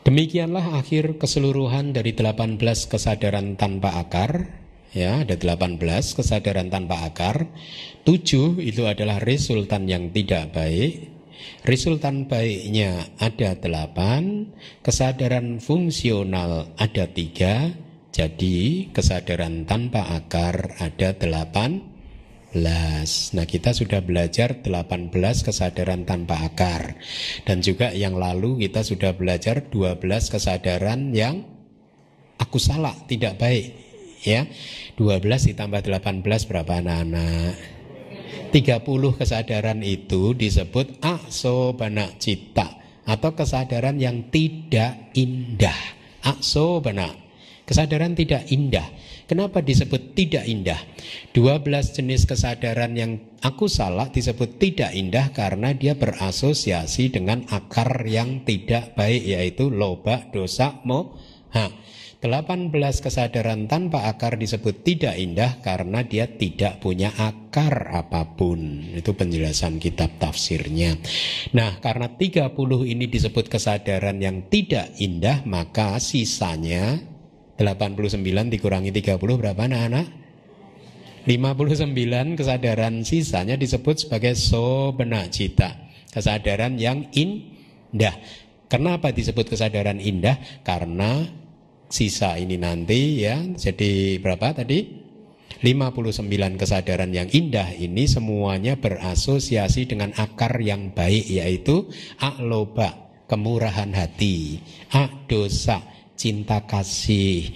[0.06, 2.56] Demikianlah akhir keseluruhan dari 18
[2.86, 4.56] kesadaran tanpa akar.
[4.96, 5.76] Ya, ada 18
[6.16, 7.50] kesadaran tanpa akar.
[8.08, 11.12] 7 itu adalah resultan yang tidak baik.
[11.66, 17.87] Resultan baiknya ada 8, kesadaran fungsional ada 3,
[18.18, 21.86] jadi kesadaran tanpa akar ada 18
[22.58, 25.14] Nah kita sudah belajar 18
[25.46, 26.98] kesadaran tanpa akar.
[27.46, 30.02] Dan juga yang lalu kita sudah belajar 12
[30.34, 31.46] kesadaran yang
[32.42, 33.70] aku salah, tidak baik
[34.26, 34.50] ya.
[34.98, 37.54] 12 ditambah 18 berapa anak-anak?
[38.50, 45.94] 30 kesadaran itu disebut aksobana cita Atau kesadaran yang tidak indah.
[46.26, 47.27] Aksobana
[47.68, 48.88] Kesadaran tidak indah.
[49.28, 50.80] Kenapa disebut tidak indah?
[51.36, 51.68] 12
[52.00, 58.96] jenis kesadaran yang aku salah disebut tidak indah karena dia berasosiasi dengan akar yang tidak
[58.96, 61.68] baik yaitu loba, dosa, moha.
[62.24, 62.72] 18
[63.04, 68.90] kesadaran tanpa akar disebut tidak indah karena dia tidak punya akar apa pun.
[68.96, 70.96] Itu penjelasan kitab tafsirnya.
[71.52, 72.48] Nah, karena 30
[72.88, 77.17] ini disebut kesadaran yang tidak indah, maka sisanya
[77.58, 78.22] 89
[78.54, 80.06] dikurangi 30 berapa anak-anak?
[81.26, 85.90] 59 kesadaran sisanya disebut sebagai sobena cita.
[86.08, 88.16] Kesadaran yang indah.
[88.70, 90.38] Kenapa disebut kesadaran indah?
[90.64, 91.26] Karena
[91.90, 95.08] sisa ini nanti ya jadi berapa tadi?
[95.58, 101.90] 59 kesadaran yang indah ini semuanya berasosiasi dengan akar yang baik yaitu
[102.22, 104.62] akloba, kemurahan hati,
[104.94, 105.82] ak dosa,
[106.18, 107.46] cinta kasih,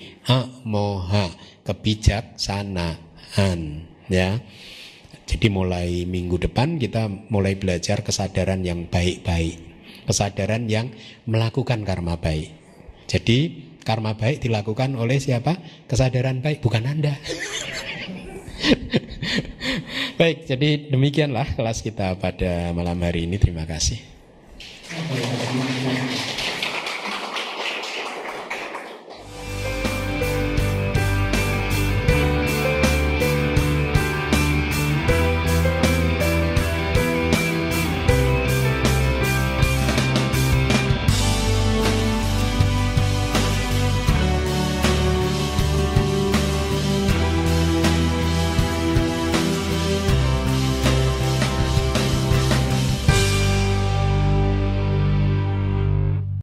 [0.63, 1.35] moha,
[1.67, 3.59] kebijaksanaan,
[4.07, 4.39] ya.
[5.27, 9.59] Jadi mulai minggu depan kita mulai belajar kesadaran yang baik-baik,
[10.07, 10.95] kesadaran yang
[11.27, 12.55] melakukan karma baik.
[13.11, 15.59] Jadi karma baik dilakukan oleh siapa?
[15.91, 17.19] Kesadaran baik, bukan Anda.
[20.21, 23.41] baik, jadi demikianlah kelas kita pada malam hari ini.
[23.43, 23.99] Terima kasih.